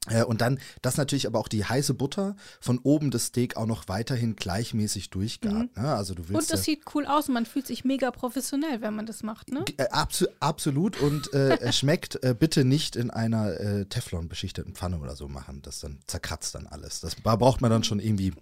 Äh, 0.08 0.24
und 0.24 0.40
dann, 0.40 0.58
das 0.80 0.96
natürlich 0.96 1.26
aber 1.26 1.38
auch 1.38 1.48
die 1.48 1.64
heiße 1.64 1.92
Butter 1.92 2.34
von 2.60 2.78
oben 2.78 3.10
das 3.10 3.26
Steak 3.26 3.56
auch 3.56 3.66
noch 3.66 3.88
weiterhin 3.88 4.34
gleichmäßig 4.34 5.10
durchgart. 5.10 5.76
Mhm. 5.76 5.82
Ne? 5.82 5.94
Also 5.94 6.14
du 6.14 6.28
willst 6.28 6.50
und 6.50 6.52
das 6.52 6.64
sieht 6.64 6.82
cool 6.94 7.04
aus 7.04 7.28
und 7.28 7.34
man 7.34 7.44
fühlt 7.44 7.66
sich 7.66 7.84
mega 7.84 8.10
professionell, 8.10 8.80
wenn 8.80 8.94
man 8.94 9.04
das 9.04 9.22
macht, 9.22 9.50
ne? 9.50 9.64
Äh, 9.76 9.88
abso 9.90 10.26
absolut 10.40 10.98
und 11.00 11.32
äh, 11.34 11.58
es 11.60 11.78
schmeckt 11.78 12.22
äh, 12.24 12.34
bitte 12.38 12.64
nicht 12.64 12.96
in 12.96 13.10
einer 13.10 13.60
äh, 13.60 13.84
Teflon 13.86 14.28
beschichteten 14.28 14.74
Pfanne 14.74 14.98
oder 15.00 15.16
so 15.16 15.28
machen. 15.28 15.60
Das 15.60 15.80
dann 15.80 15.98
zerkratzt 16.06 16.54
dann 16.54 16.66
alles. 16.66 17.00
Das 17.00 17.16
da 17.22 17.36
braucht 17.36 17.60
man 17.60 17.70
dann 17.70 17.84
schon 17.84 18.00
irgendwie 18.00 18.32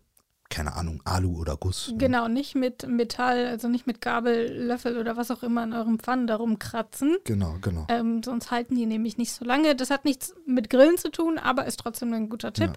keine 0.51 0.75
Ahnung, 0.75 1.03
Alu 1.05 1.39
oder 1.39 1.57
Guss. 1.57 1.91
Ne? 1.91 1.99
Genau, 1.99 2.27
nicht 2.27 2.55
mit 2.55 2.87
Metall, 2.89 3.47
also 3.47 3.69
nicht 3.69 3.87
mit 3.87 4.01
Gabel, 4.01 4.67
Löffel 4.67 4.97
oder 4.97 5.17
was 5.17 5.31
auch 5.31 5.43
immer 5.43 5.63
in 5.65 5.73
eurem 5.73 5.99
Pfannen 5.99 6.27
darum 6.27 6.59
kratzen. 6.59 7.19
Genau, 7.25 7.57
genau. 7.61 7.87
Ähm, 7.89 8.23
sonst 8.23 8.51
halten 8.51 8.75
die 8.75 8.87
nämlich 8.87 9.19
nicht 9.19 9.33
so 9.33 9.45
lange. 9.45 9.77
Das 9.77 9.91
hat 9.91 10.05
nichts 10.05 10.35
mit 10.47 10.71
Grillen 10.71 10.97
zu 10.97 11.11
tun, 11.11 11.39
aber 11.39 11.67
ist 11.67 11.81
trotzdem 11.81 12.13
ein 12.15 12.29
guter 12.31 12.53
Tipp. 12.53 12.73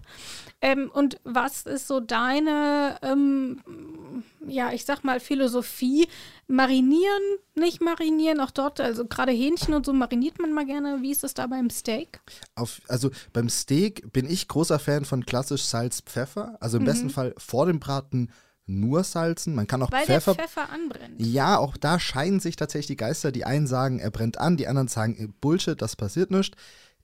Ja. 0.62 0.71
Ähm, 0.71 0.91
und 0.94 1.18
was 1.23 1.65
ist 1.65 1.88
so 1.88 2.01
deine, 2.01 2.97
ähm, 3.03 3.62
ja, 4.45 4.73
ich 4.73 4.85
sag 4.85 5.03
mal, 5.03 5.19
Philosophie? 5.19 6.07
Marinieren, 6.47 7.21
nicht 7.56 7.79
marinieren, 7.79 8.41
auch 8.41 8.51
dort, 8.51 8.81
also 8.81 9.06
gerade 9.06 9.31
Hähnchen 9.31 9.73
und 9.73 9.85
so 9.85 9.94
mariniert 9.94 10.38
man 10.38 10.51
mal 10.51 10.65
gerne. 10.65 11.01
Wie 11.01 11.12
ist 11.12 11.23
es 11.23 11.33
da 11.33 11.47
beim 11.47 11.69
Steak? 11.69 12.19
Auf, 12.56 12.81
also 12.89 13.09
beim 13.31 13.47
Steak 13.47 14.12
bin 14.12 14.29
ich 14.29 14.50
großer 14.50 14.77
Fan 14.77 15.06
von 15.06 15.25
klassisch 15.25 15.63
Salz, 15.63 16.01
Pfeffer. 16.01 16.57
Also 16.59 16.75
im 16.75 16.83
mhm. 16.83 16.87
besten 16.87 17.09
Fall 17.09 17.33
vor 17.37 17.60
dem 17.65 17.80
Braten 17.80 18.30
nur 18.65 19.03
salzen. 19.03 19.56
Man 19.56 19.68
kann 19.68 19.81
auch 19.83 19.91
Weil 19.91 20.06
Pfeffer. 20.06 20.33
Der 20.33 20.47
Pfeffer 20.47 20.69
anbrennt. 20.69 21.15
Ja, 21.18 21.57
auch 21.57 21.77
da 21.77 21.99
scheiden 21.99 22.39
sich 22.39 22.56
tatsächlich 22.56 22.87
die 22.87 22.97
Geister. 22.97 23.31
Die 23.31 23.45
einen 23.45 23.68
sagen, 23.68 23.99
er 23.99 24.11
brennt 24.11 24.37
an, 24.37 24.57
die 24.57 24.68
anderen 24.68 24.87
sagen, 24.87 25.15
äh, 25.18 25.27
Bullshit, 25.41 25.81
das 25.81 25.95
passiert 25.95 26.31
nicht. 26.31 26.56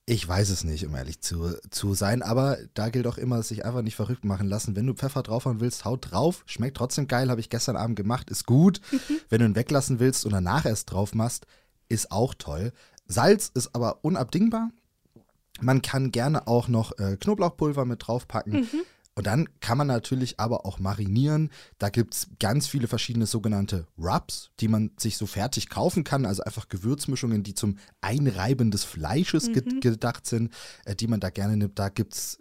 Ich 0.10 0.26
weiß 0.26 0.50
es 0.50 0.64
nicht, 0.64 0.86
um 0.86 0.96
ehrlich 0.96 1.20
zu, 1.20 1.58
zu 1.70 1.94
sein, 1.94 2.22
aber 2.22 2.58
da 2.74 2.88
gilt 2.88 3.08
auch 3.08 3.18
immer, 3.18 3.44
sich 3.44 3.66
einfach 3.66 3.82
nicht 3.82 3.98
verrückt 3.98 4.24
machen 4.24 4.48
lassen. 4.48 4.74
Wenn 4.74 4.88
du 4.88 4.94
Pfeffer 4.94 5.22
drauf 5.22 5.44
haben 5.44 5.60
willst, 5.60 5.84
haut 5.84 6.12
drauf. 6.12 6.44
Schmeckt 6.46 6.78
trotzdem 6.78 7.10
geil, 7.10 7.30
habe 7.30 7.42
ich 7.42 7.50
gestern 7.50 7.76
Abend 7.76 7.98
gemacht, 7.98 8.30
ist 8.30 8.46
gut. 8.46 8.80
Wenn 9.30 9.40
du 9.40 9.46
ihn 9.46 9.56
weglassen 9.56 10.00
willst 10.00 10.26
und 10.26 10.32
danach 10.32 10.66
erst 10.66 10.94
drauf 10.94 11.14
machst, 11.14 11.46
ist 11.90 12.10
auch 12.10 12.34
toll. 12.34 12.72
Salz 13.06 13.52
ist 13.54 13.76
aber 13.76 14.06
unabdingbar. 14.06 14.70
Man 15.60 15.82
kann 15.82 16.12
gerne 16.12 16.48
auch 16.48 16.70
noch 16.70 16.98
äh, 17.00 17.18
Knoblauchpulver 17.18 17.84
mit 17.84 18.08
draufpacken. 18.08 18.54
Mhm. 18.54 18.82
Und 19.18 19.26
dann 19.26 19.50
kann 19.62 19.80
man 19.80 19.88
natürlich 19.88 20.40
aber 20.40 20.64
auch 20.68 20.78
marinieren. 20.78 21.50
Da 21.80 21.90
gibt 21.90 22.14
es 22.14 22.28
ganz 22.38 22.68
viele 22.68 22.88
verschiedene 22.88 23.26
sogenannte 23.26 23.88
Rubs, 23.98 24.52
die 24.60 24.68
man 24.68 24.92
sich 24.96 25.18
so 25.18 25.26
fertig 25.26 25.70
kaufen 25.70 26.04
kann. 26.04 26.28
Also 26.28 26.44
einfach 26.44 26.70
Gewürzmischungen, 26.70 27.42
die 27.42 27.56
zum 27.56 27.80
Einreiben 28.00 28.70
des 28.70 28.84
Fleisches 28.84 29.50
mhm. 29.50 29.80
gedacht 29.80 30.28
sind, 30.28 30.54
äh, 30.86 30.96
die 30.96 31.08
man 31.08 31.20
da 31.20 31.32
gerne 31.32 31.58
nimmt. 31.58 31.80
Da 31.80 31.90
gibt 31.90 32.14
es, 32.14 32.38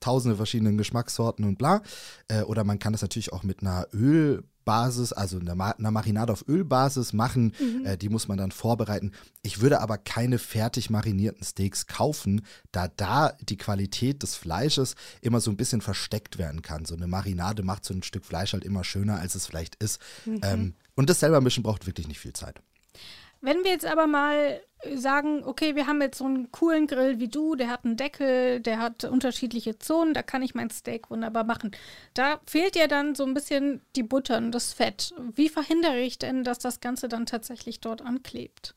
tausende 0.00 0.36
verschiedene 0.36 0.74
Geschmackssorten 0.74 1.44
und 1.44 1.56
bla. 1.56 1.82
Äh, 2.26 2.42
oder 2.42 2.64
man 2.64 2.80
kann 2.80 2.92
das 2.92 3.02
natürlich 3.02 3.32
auch 3.32 3.44
mit 3.44 3.60
einer 3.60 3.86
Öl 3.92 4.42
Basis, 4.64 5.12
also 5.12 5.38
eine, 5.38 5.54
Ma 5.54 5.70
eine 5.70 5.90
Marinade 5.90 6.32
auf 6.32 6.44
Ölbasis 6.48 7.12
machen. 7.12 7.52
Mhm. 7.58 7.86
Äh, 7.86 7.96
die 7.96 8.08
muss 8.08 8.28
man 8.28 8.38
dann 8.38 8.52
vorbereiten. 8.52 9.12
Ich 9.42 9.60
würde 9.60 9.80
aber 9.80 9.98
keine 9.98 10.38
fertig 10.38 10.90
marinierten 10.90 11.44
Steaks 11.44 11.86
kaufen, 11.86 12.42
da 12.70 12.88
da 12.88 13.32
die 13.40 13.56
Qualität 13.56 14.22
des 14.22 14.34
Fleisches 14.34 14.94
immer 15.20 15.40
so 15.40 15.50
ein 15.50 15.56
bisschen 15.56 15.80
versteckt 15.80 16.38
werden 16.38 16.62
kann. 16.62 16.84
So 16.84 16.94
eine 16.94 17.06
Marinade 17.06 17.62
macht 17.62 17.84
so 17.84 17.94
ein 17.94 18.02
Stück 18.02 18.24
Fleisch 18.24 18.52
halt 18.52 18.64
immer 18.64 18.84
schöner, 18.84 19.18
als 19.18 19.34
es 19.34 19.46
vielleicht 19.46 19.74
ist. 19.76 20.00
Mhm. 20.24 20.40
Ähm, 20.42 20.74
und 20.94 21.10
das 21.10 21.20
selber 21.20 21.40
mischen 21.40 21.62
braucht 21.62 21.86
wirklich 21.86 22.08
nicht 22.08 22.20
viel 22.20 22.32
Zeit. 22.32 22.60
Wenn 23.42 23.64
wir 23.64 23.72
jetzt 23.72 23.86
aber 23.86 24.06
mal 24.06 24.60
sagen, 24.94 25.42
okay, 25.44 25.74
wir 25.74 25.86
haben 25.86 26.00
jetzt 26.00 26.18
so 26.18 26.24
einen 26.24 26.50
coolen 26.52 26.86
Grill 26.86 27.18
wie 27.18 27.28
du, 27.28 27.56
der 27.56 27.68
hat 27.68 27.84
einen 27.84 27.96
Deckel, 27.96 28.60
der 28.60 28.78
hat 28.78 29.04
unterschiedliche 29.04 29.78
Zonen, 29.78 30.14
da 30.14 30.22
kann 30.22 30.42
ich 30.42 30.54
mein 30.54 30.70
Steak 30.70 31.10
wunderbar 31.10 31.44
machen. 31.44 31.72
Da 32.14 32.40
fehlt 32.46 32.76
ja 32.76 32.86
dann 32.86 33.14
so 33.14 33.24
ein 33.24 33.34
bisschen 33.34 33.80
die 33.96 34.04
Butter 34.04 34.38
und 34.38 34.52
das 34.52 34.72
Fett. 34.72 35.12
Wie 35.34 35.48
verhindere 35.48 35.98
ich 35.98 36.18
denn, 36.18 36.44
dass 36.44 36.58
das 36.58 36.80
Ganze 36.80 37.08
dann 37.08 37.26
tatsächlich 37.26 37.80
dort 37.80 38.02
anklebt? 38.02 38.74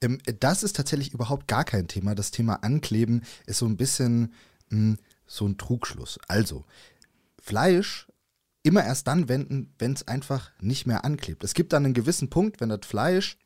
Ähm, 0.00 0.18
das 0.40 0.62
ist 0.62 0.76
tatsächlich 0.76 1.14
überhaupt 1.14 1.48
gar 1.48 1.64
kein 1.64 1.88
Thema. 1.88 2.14
Das 2.14 2.32
Thema 2.32 2.62
Ankleben 2.62 3.22
ist 3.46 3.58
so 3.58 3.66
ein 3.66 3.76
bisschen 3.76 4.34
mh, 4.70 4.76
hm, 4.76 4.98
so 5.26 5.46
ein 5.46 5.56
Trugschluss. 5.56 6.18
Also, 6.26 6.64
Fleisch 7.40 8.08
immer 8.62 8.84
erst 8.84 9.06
dann 9.06 9.28
wenden, 9.28 9.72
wenn 9.78 9.92
es 9.92 10.06
einfach 10.06 10.50
nicht 10.60 10.86
mehr 10.86 11.04
anklebt. 11.04 11.44
Es 11.44 11.54
gibt 11.54 11.72
dann 11.72 11.84
einen 11.84 11.94
gewissen 11.94 12.28
Punkt, 12.28 12.60
wenn 12.60 12.68
das 12.68 12.80
Fleisch 12.84 13.38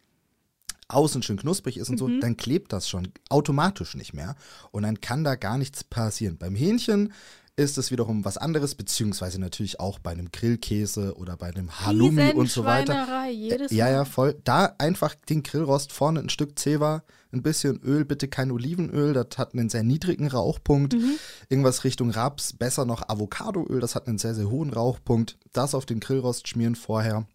außen 0.88 1.22
schön 1.22 1.36
knusprig 1.38 1.76
ist 1.78 1.88
und 1.90 1.98
so, 1.98 2.08
dann 2.20 2.36
klebt 2.36 2.72
das 2.72 2.88
schon 2.88 3.08
automatisch 3.28 3.94
nicht 3.94 4.14
mehr. 4.14 4.36
Und 4.70 4.82
dann 4.82 5.00
kann 5.00 5.24
da 5.24 5.34
gar 5.34 5.58
nichts 5.58 5.84
passieren. 5.84 6.36
Beim 6.38 6.54
Hähnchen 6.54 7.12
ist 7.56 7.78
es 7.78 7.90
wiederum 7.92 8.24
was 8.24 8.36
anderes, 8.36 8.74
beziehungsweise 8.74 9.40
natürlich 9.40 9.78
auch 9.78 10.00
bei 10.00 10.10
einem 10.10 10.32
Grillkäse 10.32 11.16
oder 11.16 11.36
bei 11.36 11.48
einem 11.48 11.70
Halloumi 11.80 12.32
und 12.32 12.50
so 12.50 12.64
weiter. 12.64 13.28
Jedes 13.30 13.70
Ja, 13.70 13.84
Mal. 13.84 13.92
ja, 13.92 14.04
voll. 14.04 14.40
Da 14.42 14.74
einfach 14.78 15.14
den 15.14 15.42
Grillrost 15.44 15.92
vorne 15.92 16.20
ein 16.20 16.30
Stück 16.30 16.58
Zewa, 16.58 17.04
ein 17.32 17.42
bisschen 17.42 17.80
Öl, 17.82 18.04
bitte 18.04 18.26
kein 18.28 18.50
Olivenöl, 18.50 19.12
das 19.12 19.38
hat 19.38 19.54
einen 19.54 19.68
sehr 19.68 19.84
niedrigen 19.84 20.26
Rauchpunkt. 20.26 20.96
Irgendwas 21.48 21.84
Richtung 21.84 22.10
Raps, 22.10 22.52
besser 22.52 22.84
noch 22.84 23.08
Avocadoöl, 23.08 23.80
das 23.80 23.94
hat 23.94 24.08
einen 24.08 24.18
sehr, 24.18 24.34
sehr 24.34 24.50
hohen 24.50 24.70
Rauchpunkt. 24.70 25.36
Das 25.52 25.74
auf 25.74 25.86
den 25.86 26.00
Grillrost 26.00 26.48
schmieren 26.48 26.74
vorher 26.74 27.26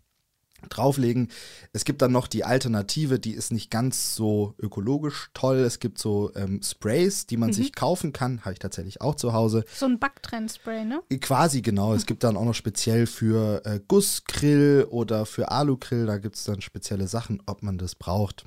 drauflegen. 0.68 1.30
Es 1.74 1.86
gibt 1.86 2.02
dann 2.02 2.12
noch 2.12 2.28
die 2.28 2.44
Alternative, 2.44 3.20
die 3.20 3.32
ist 3.32 3.52
nicht 3.52 3.72
ganz 3.72 4.16
so 4.16 4.56
ökologisch 4.60 5.30
toll. 5.34 5.58
Es 5.58 5.80
gibt 5.80 5.98
so 5.98 6.32
ähm, 6.36 6.62
Sprays, 6.64 7.26
die 7.26 7.38
man 7.38 7.54
sich 7.54 7.74
kaufen 7.74 8.12
kann, 8.14 8.42
habe 8.42 8.54
ich 8.54 8.60
tatsächlich 8.60 9.02
auch 9.02 9.16
zu 9.16 9.34
Hause. 9.34 9.64
So 9.74 9.86
ein 9.86 10.00
Backtrennspray, 10.00 10.86
ne? 10.86 11.02
Quasi 11.22 11.62
genau. 11.62 11.94
Es 11.94 12.06
gibt 12.06 12.24
dann 12.24 12.38
auch 12.38 12.46
noch 12.46 12.54
speziell 12.54 13.08
für 13.08 13.66
äh, 13.66 13.80
Gussgrill 13.88 14.88
oder 14.90 15.26
für 15.26 15.52
Alugrill, 15.52 16.06
da 16.06 16.18
gibt 16.18 16.36
es 16.36 16.44
dann 16.44 16.62
spezielle 16.62 17.08
Sachen, 17.08 17.42
ob 17.46 17.64
man 17.64 17.78
das 17.78 17.96
braucht. 17.96 18.46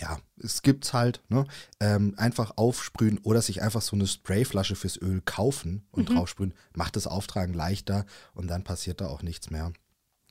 Ja, 0.00 0.18
es 0.40 0.62
gibt's 0.62 0.92
halt, 0.92 1.22
ne? 1.28 1.44
Ähm, 1.80 2.14
einfach 2.16 2.52
aufsprühen 2.56 3.18
oder 3.24 3.42
sich 3.42 3.62
einfach 3.62 3.82
so 3.82 3.96
eine 3.96 4.06
Sprayflasche 4.06 4.76
fürs 4.76 5.00
Öl 5.00 5.20
kaufen 5.24 5.86
und 5.90 6.10
draufsprühen, 6.10 6.54
macht 6.74 6.94
das 6.94 7.08
Auftragen 7.08 7.52
leichter 7.52 8.06
und 8.34 8.48
dann 8.48 8.62
passiert 8.62 9.00
da 9.00 9.08
auch 9.08 9.22
nichts 9.22 9.50
mehr. 9.50 9.72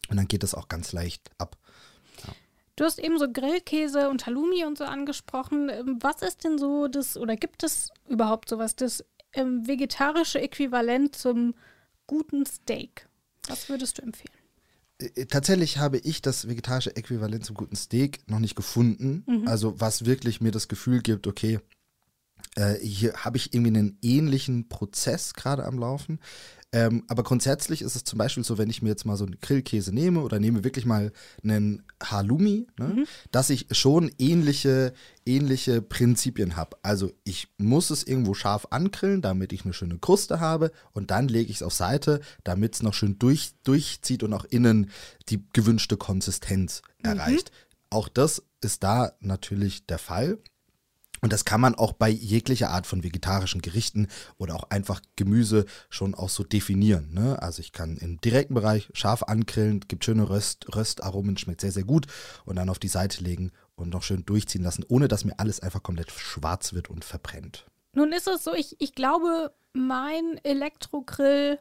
Und 0.10 0.18
dann 0.18 0.28
geht 0.28 0.44
das 0.44 0.54
auch 0.54 0.68
ganz 0.68 0.92
leicht 0.94 1.30
ab. 1.38 1.58
Du 2.78 2.86
hast 2.86 3.00
eben 3.00 3.18
so 3.18 3.28
Grillkäse 3.32 4.08
und 4.08 4.28
Halloumi 4.28 4.64
und 4.64 4.78
so 4.78 4.84
angesprochen. 4.86 5.70
Ähm, 5.70 5.98
Was 6.00 6.22
ist 6.22 6.44
denn 6.44 6.60
so 6.60 6.88
das, 6.88 7.18
oder 7.18 7.36
gibt 7.36 7.64
es 7.64 7.90
überhaupt 8.08 8.50
sowas, 8.50 8.76
das 8.76 9.04
ähm, 9.34 9.68
vegetarische 9.68 10.40
Äquivalent 10.40 11.16
zum 11.16 11.56
guten 12.06 12.46
Steak? 12.46 13.10
Was 13.48 13.68
würdest 13.68 13.98
du 13.98 14.04
empfehlen? 14.04 14.38
Äh, 15.00 15.26
Tatsächlich 15.26 15.80
habe 15.80 15.98
ich 15.98 16.22
das 16.22 16.48
vegetarische 16.48 16.96
Äquivalent 16.96 17.44
zum 17.46 17.56
guten 17.56 17.76
Steak 17.76 18.20
noch 18.30 18.40
nicht 18.40 18.56
gefunden. 18.56 19.24
Also 19.48 19.80
was 19.80 20.06
wirklich 20.06 20.40
mir 20.40 20.52
das 20.52 20.68
Gefühl 20.68 21.02
gibt, 21.02 21.26
okay, 21.26 21.60
äh, 22.56 22.76
hier 22.76 23.14
habe 23.14 23.38
ich 23.38 23.56
irgendwie 23.56 23.76
einen 23.76 23.98
ähnlichen 24.04 24.70
Prozess 24.70 25.34
gerade 25.34 25.66
am 25.66 25.80
Laufen. 25.80 26.20
Ähm, 26.74 27.04
aber 27.08 27.24
grundsätzlich 27.24 27.82
ist 27.82 27.96
es 27.96 28.04
zum 28.04 28.20
Beispiel 28.20 28.44
so, 28.44 28.58
wenn 28.58 28.70
ich 28.70 28.82
mir 28.82 28.90
jetzt 28.90 29.06
mal 29.06 29.16
so 29.16 29.26
einen 29.26 29.40
Grillkäse 29.40 29.94
nehme 29.94 30.20
oder 30.20 30.38
nehme 30.38 30.66
wirklich 30.66 30.86
mal 30.86 31.14
einen 31.42 31.84
Halloumi, 32.04 32.68
ne, 32.78 33.06
dass 33.32 33.50
ich 33.50 33.68
schon 33.72 34.12
ähnliche, 34.20 34.94
ähnliche 35.26 35.82
Prinzipien 35.82 36.58
habe. 36.58 36.78
Also 36.82 37.12
ich 37.24 37.48
muss 37.58 37.90
es 37.90 38.04
irgendwo 38.04 38.34
scharf 38.34 38.68
angrillen, 38.70 39.22
damit 39.22 39.54
ich 39.54 39.64
eine 39.64 39.74
schöne 39.74 39.98
Kruste 39.98 40.42
habe 40.42 40.72
und 40.92 41.10
dann 41.10 41.30
lege 41.30 41.50
ich 41.50 41.58
es 41.58 41.64
auf 41.64 41.74
Seite, 41.74 42.20
damit 42.44 42.76
es 42.76 42.84
noch 42.84 42.94
schön 42.94 43.18
durch, 43.18 43.54
durchzieht 43.64 44.24
und 44.24 44.34
auch 44.34 44.46
innen 44.46 44.92
die 45.30 45.42
gewünschte 45.54 45.96
Konsistenz 45.96 46.82
erreicht. 47.02 47.52
Auch 47.90 48.10
das 48.10 48.44
ist 48.60 48.84
da 48.84 49.14
natürlich 49.22 49.86
der 49.86 50.00
Fall. 50.00 50.40
Und 51.22 51.34
das 51.34 51.46
kann 51.46 51.62
man 51.62 51.76
auch 51.76 51.94
bei 51.94 52.10
jeglicher 52.10 52.70
Art 52.70 52.88
von 52.88 53.04
vegetarischen 53.04 53.62
Gerichten 53.62 54.08
oder 54.38 54.56
auch 54.56 54.70
einfach 54.70 55.02
Gemüse 55.16 55.66
schon 55.90 56.16
auch 56.16 56.30
so 56.30 56.44
definieren. 56.44 57.14
Ne? 57.14 57.42
Also 57.42 57.62
ich 57.62 57.72
kann 57.72 57.98
im 57.98 58.20
direkten 58.22 58.54
Bereich 58.54 58.90
scharf 58.94 59.24
angrillen, 59.24 59.82
gibt 59.88 60.06
schöne 60.06 60.30
Röst, 60.30 60.76
Röstaromen, 60.76 61.38
schmeckt 61.38 61.62
sehr, 61.62 61.72
sehr 61.72 61.84
gut 61.84 62.08
und 62.46 62.56
dann 62.56 62.70
auf 62.70 62.80
die 62.80 62.88
Seite 62.88 63.24
legen 63.24 63.52
und 63.76 63.90
noch 63.90 64.04
schön 64.04 64.26
durchziehen 64.26 64.64
lassen, 64.64 64.86
ohne 64.88 65.08
dass 65.08 65.26
mir 65.26 65.40
alles 65.40 65.60
einfach 65.60 65.84
komplett 65.84 66.12
schwarz 66.12 66.74
wird 66.74 66.90
und 66.90 67.06
verbrennt. 67.06 67.66
Nun 67.94 68.12
ist 68.12 68.28
es 68.28 68.44
so, 68.44 68.54
ich, 68.54 68.76
ich 68.80 68.94
glaube, 68.94 69.54
mein 69.74 70.40
Elektrogrill 70.44 71.60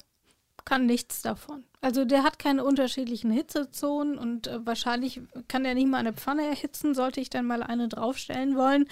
kann 0.65 0.85
nichts 0.85 1.23
davon. 1.23 1.65
Also 1.81 2.05
der 2.05 2.25
hat 2.25 2.39
keine 2.39 2.65
unterschiedlichen 2.65 3.31
Hitzezonen 3.31 4.19
und 4.19 4.49
äh, 4.49 4.67
wahrscheinlich 4.67 5.21
kann 5.49 5.63
der 5.63 5.75
nicht 5.75 5.89
mal 5.89 5.99
eine 5.99 6.13
Pfanne 6.13 6.45
erhitzen, 6.45 6.95
sollte 6.95 7.21
ich 7.21 7.31
dann 7.31 7.47
mal 7.47 7.63
eine 7.63 7.89
draufstellen 7.89 8.57
wollen. 8.57 8.89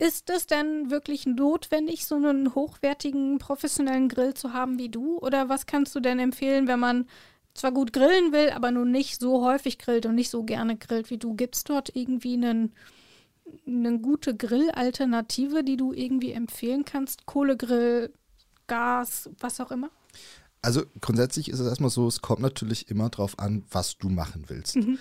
Ist 0.00 0.30
es 0.30 0.46
denn 0.46 0.90
wirklich 0.90 1.26
notwendig, 1.26 2.06
so 2.06 2.14
einen 2.14 2.54
hochwertigen, 2.54 3.36
professionellen 3.36 4.08
Grill 4.08 4.32
zu 4.32 4.54
haben 4.54 4.78
wie 4.78 4.88
du? 4.88 5.18
Oder 5.18 5.50
was 5.50 5.66
kannst 5.66 5.94
du 5.94 6.00
denn 6.00 6.18
empfehlen, 6.18 6.66
wenn 6.68 6.80
man 6.80 7.06
zwar 7.52 7.70
gut 7.70 7.92
grillen 7.92 8.32
will, 8.32 8.48
aber 8.48 8.70
nun 8.70 8.90
nicht 8.90 9.20
so 9.20 9.44
häufig 9.44 9.78
grillt 9.78 10.06
und 10.06 10.14
nicht 10.14 10.30
so 10.30 10.42
gerne 10.42 10.78
grillt 10.78 11.10
wie 11.10 11.18
du? 11.18 11.34
Gibt 11.34 11.54
es 11.54 11.64
dort 11.64 11.94
irgendwie 11.94 12.32
einen, 12.32 12.72
eine 13.66 13.98
gute 13.98 14.34
Grillalternative, 14.34 15.64
die 15.64 15.76
du 15.76 15.92
irgendwie 15.92 16.32
empfehlen 16.32 16.86
kannst? 16.86 17.26
Kohlegrill, 17.26 18.10
Gas, 18.68 19.28
was 19.38 19.60
auch 19.60 19.70
immer? 19.70 19.90
Also 20.62 20.82
grundsätzlich 21.02 21.50
ist 21.50 21.60
es 21.60 21.68
erstmal 21.68 21.90
so, 21.90 22.06
es 22.06 22.22
kommt 22.22 22.40
natürlich 22.40 22.88
immer 22.88 23.10
drauf 23.10 23.38
an, 23.38 23.64
was 23.70 23.98
du 23.98 24.08
machen 24.08 24.44
willst. 24.48 24.76
Äh, 24.76 24.96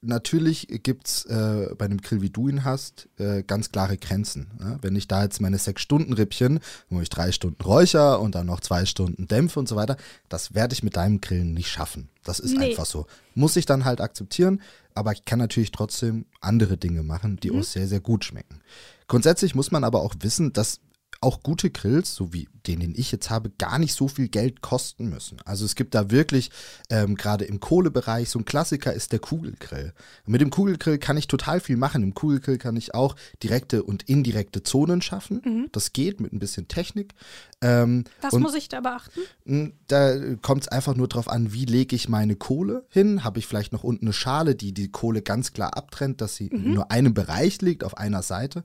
Natürlich 0.00 0.68
gibt 0.82 1.08
es 1.08 1.24
äh, 1.26 1.74
bei 1.76 1.84
einem 1.86 2.00
Grill, 2.00 2.22
wie 2.22 2.30
du 2.30 2.48
ihn 2.48 2.64
hast, 2.64 3.08
äh, 3.18 3.42
ganz 3.42 3.70
klare 3.70 3.96
Grenzen. 3.98 4.50
Ne? 4.58 4.78
Wenn 4.82 4.96
ich 4.96 5.08
da 5.08 5.22
jetzt 5.22 5.40
meine 5.40 5.58
sechs 5.58 5.82
Stunden 5.82 6.12
Rippchen, 6.12 6.60
wo 6.90 7.00
ich 7.00 7.08
drei 7.08 7.32
Stunden 7.32 7.62
räucher 7.62 8.20
und 8.20 8.34
dann 8.34 8.46
noch 8.46 8.60
zwei 8.60 8.84
Stunden 8.84 9.26
dämpfe 9.28 9.58
und 9.58 9.68
so 9.68 9.76
weiter, 9.76 9.96
das 10.28 10.54
werde 10.54 10.74
ich 10.74 10.82
mit 10.82 10.96
deinem 10.96 11.20
Grillen 11.20 11.52
nicht 11.54 11.68
schaffen. 11.68 12.08
Das 12.24 12.38
ist 12.38 12.56
Nee. 12.56 12.70
einfach 12.70 12.86
so. 12.86 13.06
Muss 13.34 13.56
ich 13.56 13.66
dann 13.66 13.84
halt 13.84 14.00
akzeptieren, 14.00 14.60
aber 14.94 15.12
ich 15.12 15.24
kann 15.24 15.38
natürlich 15.38 15.72
trotzdem 15.72 16.26
andere 16.40 16.76
Dinge 16.76 17.02
machen, 17.02 17.36
die 17.36 17.50
auch 17.50 17.64
sehr, 17.64 17.88
sehr 17.88 18.00
gut 18.00 18.24
schmecken. 18.24 18.60
Grundsätzlich 19.08 19.54
muss 19.54 19.70
man 19.70 19.84
aber 19.84 20.00
auch 20.02 20.14
wissen, 20.20 20.52
dass 20.52 20.80
auch 21.22 21.42
gute 21.42 21.70
Grills, 21.70 22.14
so 22.14 22.32
wie 22.32 22.48
den, 22.66 22.80
den 22.80 22.94
ich 22.96 23.10
jetzt 23.10 23.30
habe, 23.30 23.50
gar 23.58 23.78
nicht 23.78 23.94
so 23.94 24.08
viel 24.08 24.28
Geld 24.28 24.60
kosten 24.60 25.08
müssen. 25.08 25.38
Also 25.44 25.64
es 25.64 25.74
gibt 25.74 25.94
da 25.94 26.10
wirklich, 26.10 26.50
ähm, 26.90 27.16
gerade 27.16 27.44
im 27.44 27.60
Kohlebereich, 27.60 28.30
so 28.30 28.38
ein 28.38 28.44
Klassiker 28.44 28.92
ist 28.92 29.12
der 29.12 29.18
Kugelgrill. 29.18 29.92
Und 30.26 30.32
mit 30.32 30.40
dem 30.40 30.50
Kugelgrill 30.50 30.98
kann 30.98 31.16
ich 31.16 31.26
total 31.26 31.60
viel 31.60 31.76
machen. 31.76 32.02
Im 32.02 32.14
Kugelgrill 32.14 32.58
kann 32.58 32.76
ich 32.76 32.94
auch 32.94 33.16
direkte 33.42 33.82
und 33.82 34.04
indirekte 34.08 34.62
Zonen 34.62 35.02
schaffen. 35.02 35.68
Das 35.72 35.92
geht 35.92 36.20
mit 36.20 36.32
ein 36.32 36.38
bisschen 36.38 36.68
Technik. 36.68 37.14
Ähm, 37.60 38.04
Was 38.20 38.34
muss 38.34 38.54
ich 38.54 38.68
da 38.68 38.80
beachten? 38.80 39.20
Mm, 39.44 39.66
Da 39.88 40.34
kommt 40.36 40.62
es 40.62 40.68
einfach 40.68 40.94
nur 40.94 41.08
drauf 41.08 41.28
an, 41.28 41.52
wie 41.52 41.64
lege 41.64 41.94
ich 41.96 42.08
meine 42.08 42.36
Kohle 42.36 42.84
hin. 42.88 43.24
Habe 43.24 43.38
ich 43.38 43.46
vielleicht 43.46 43.72
noch 43.72 43.84
unten 43.84 44.06
eine 44.06 44.12
Schale, 44.12 44.54
die 44.54 44.72
die 44.72 44.90
Kohle 44.90 45.22
ganz 45.22 45.52
klar 45.52 45.76
abtrennt, 45.76 46.20
dass 46.20 46.36
sie 46.36 46.48
in 46.48 46.74
nur 46.74 46.90
einem 46.90 47.14
Bereich 47.14 47.60
liegt, 47.60 47.84
auf 47.84 47.96
einer 47.96 48.22
Seite. 48.22 48.64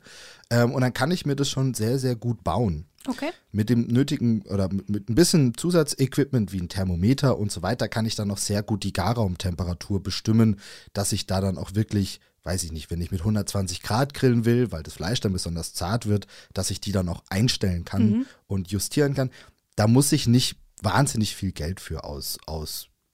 Ähm, 0.49 0.71
und 0.71 0.81
dann 0.81 0.93
kann 0.93 1.11
ich 1.11 1.25
mir 1.25 1.35
das 1.35 1.49
schon 1.49 1.73
sehr, 1.73 1.99
sehr 1.99 2.15
gut 2.15 2.43
bauen. 2.43 2.85
Okay. 3.07 3.31
Mit 3.51 3.69
dem 3.69 3.87
nötigen 3.87 4.41
oder 4.43 4.71
mit, 4.71 4.89
mit 4.89 5.09
ein 5.09 5.15
bisschen 5.15 5.55
Zusatzequipment 5.55 6.51
wie 6.51 6.59
ein 6.59 6.69
Thermometer 6.69 7.37
und 7.37 7.51
so 7.51 7.61
weiter 7.61 7.87
kann 7.87 8.05
ich 8.05 8.15
dann 8.15 8.27
noch 8.27 8.37
sehr 8.37 8.63
gut 8.63 8.83
die 8.83 8.93
Garraumtemperatur 8.93 10.03
bestimmen, 10.03 10.59
dass 10.93 11.13
ich 11.13 11.25
da 11.25 11.39
dann 11.39 11.57
auch 11.57 11.73
wirklich, 11.73 12.19
weiß 12.43 12.63
ich 12.63 12.73
nicht, 12.73 12.91
wenn 12.91 13.01
ich 13.01 13.11
mit 13.11 13.21
120 13.21 13.81
Grad 13.81 14.13
grillen 14.13 14.43
will, 14.43 14.71
weil 14.71 14.83
das 14.83 14.95
Fleisch 14.95 15.21
dann 15.21 15.33
besonders 15.33 15.73
zart 15.73 16.05
wird, 16.05 16.27
dass 16.53 16.69
ich 16.69 16.81
die 16.81 16.91
dann 16.91 17.07
auch 17.07 17.23
einstellen 17.29 17.85
kann 17.85 18.25
und 18.47 18.71
justieren 18.71 19.13
kann. 19.13 19.29
Da 19.75 19.87
muss 19.87 20.11
ich 20.11 20.27
nicht 20.27 20.57
wahnsinnig 20.81 21.35
viel 21.35 21.53
Geld 21.53 21.79
für 21.79 22.03
aus, 22.03 22.37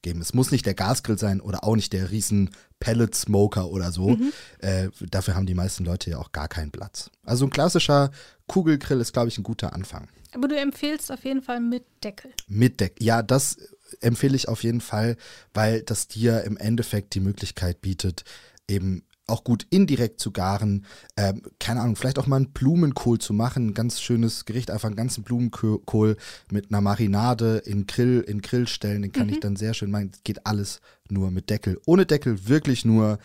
ausgeben. 0.04 0.20
Es 0.20 0.34
muss 0.34 0.50
nicht 0.50 0.66
der 0.66 0.74
Gasgrill 0.74 1.18
sein 1.18 1.40
oder 1.40 1.64
auch 1.64 1.76
nicht 1.76 1.92
der 1.92 2.10
riesen 2.10 2.50
Pellet 2.78 3.14
Smoker 3.14 3.70
oder 3.70 3.90
so. 3.90 4.16
Äh, 4.58 4.88
dafür 5.00 5.34
haben 5.34 5.46
die 5.46 5.54
meisten 5.54 5.84
Leute 5.84 6.10
ja 6.10 6.18
auch 6.18 6.32
gar 6.32 6.48
keinen 6.48 6.70
Platz. 6.70 7.10
Also 7.24 7.46
ein 7.46 7.50
klassischer 7.50 8.10
Kugelgrill 8.46 9.00
ist, 9.00 9.12
glaube 9.12 9.28
ich, 9.28 9.38
ein 9.38 9.42
guter 9.42 9.72
Anfang. 9.72 10.08
Aber 10.34 10.48
du 10.48 10.56
empfehlst 10.56 11.12
auf 11.12 11.24
jeden 11.24 11.42
Fall 11.42 11.60
mit 11.60 11.84
Deckel. 12.02 12.30
Mit 12.48 12.80
Deck. 12.80 12.96
Ja, 13.00 13.22
das 13.22 13.56
empfehle 14.00 14.36
ich 14.36 14.48
auf 14.48 14.62
jeden 14.62 14.80
Fall, 14.80 15.16
weil 15.52 15.82
das 15.82 16.08
dir 16.08 16.42
im 16.44 16.56
Endeffekt 16.56 17.14
die 17.14 17.20
Möglichkeit 17.20 17.80
bietet, 17.80 18.24
eben 18.68 19.04
auch 19.26 19.44
gut 19.44 19.66
indirekt 19.70 20.20
zu 20.20 20.32
garen. 20.32 20.84
Ähm, 21.16 21.42
keine 21.58 21.80
Ahnung, 21.80 21.96
vielleicht 21.96 22.18
auch 22.18 22.26
mal 22.26 22.36
einen 22.36 22.52
Blumenkohl 22.52 23.18
zu 23.18 23.32
machen. 23.32 23.68
Ein 23.68 23.74
ganz 23.74 24.00
schönes 24.00 24.44
Gericht, 24.44 24.70
einfach 24.70 24.88
einen 24.88 24.96
ganzen 24.96 25.24
Blumenkohl 25.24 26.16
mit 26.50 26.70
einer 26.70 26.80
Marinade 26.80 27.58
in 27.58 27.86
Grill, 27.86 28.20
in 28.26 28.42
Grill 28.42 28.68
stellen. 28.68 29.02
Den 29.02 29.12
kann 29.12 29.28
ich 29.28 29.40
dann 29.40 29.56
sehr 29.56 29.74
schön 29.74 29.90
machen. 29.90 30.12
Geht 30.24 30.46
alles 30.46 30.80
nur 31.08 31.30
mit 31.30 31.50
Deckel. 31.50 31.80
Ohne 31.86 32.06
Deckel 32.06 32.48
wirklich 32.48 32.84
nur 32.84 33.18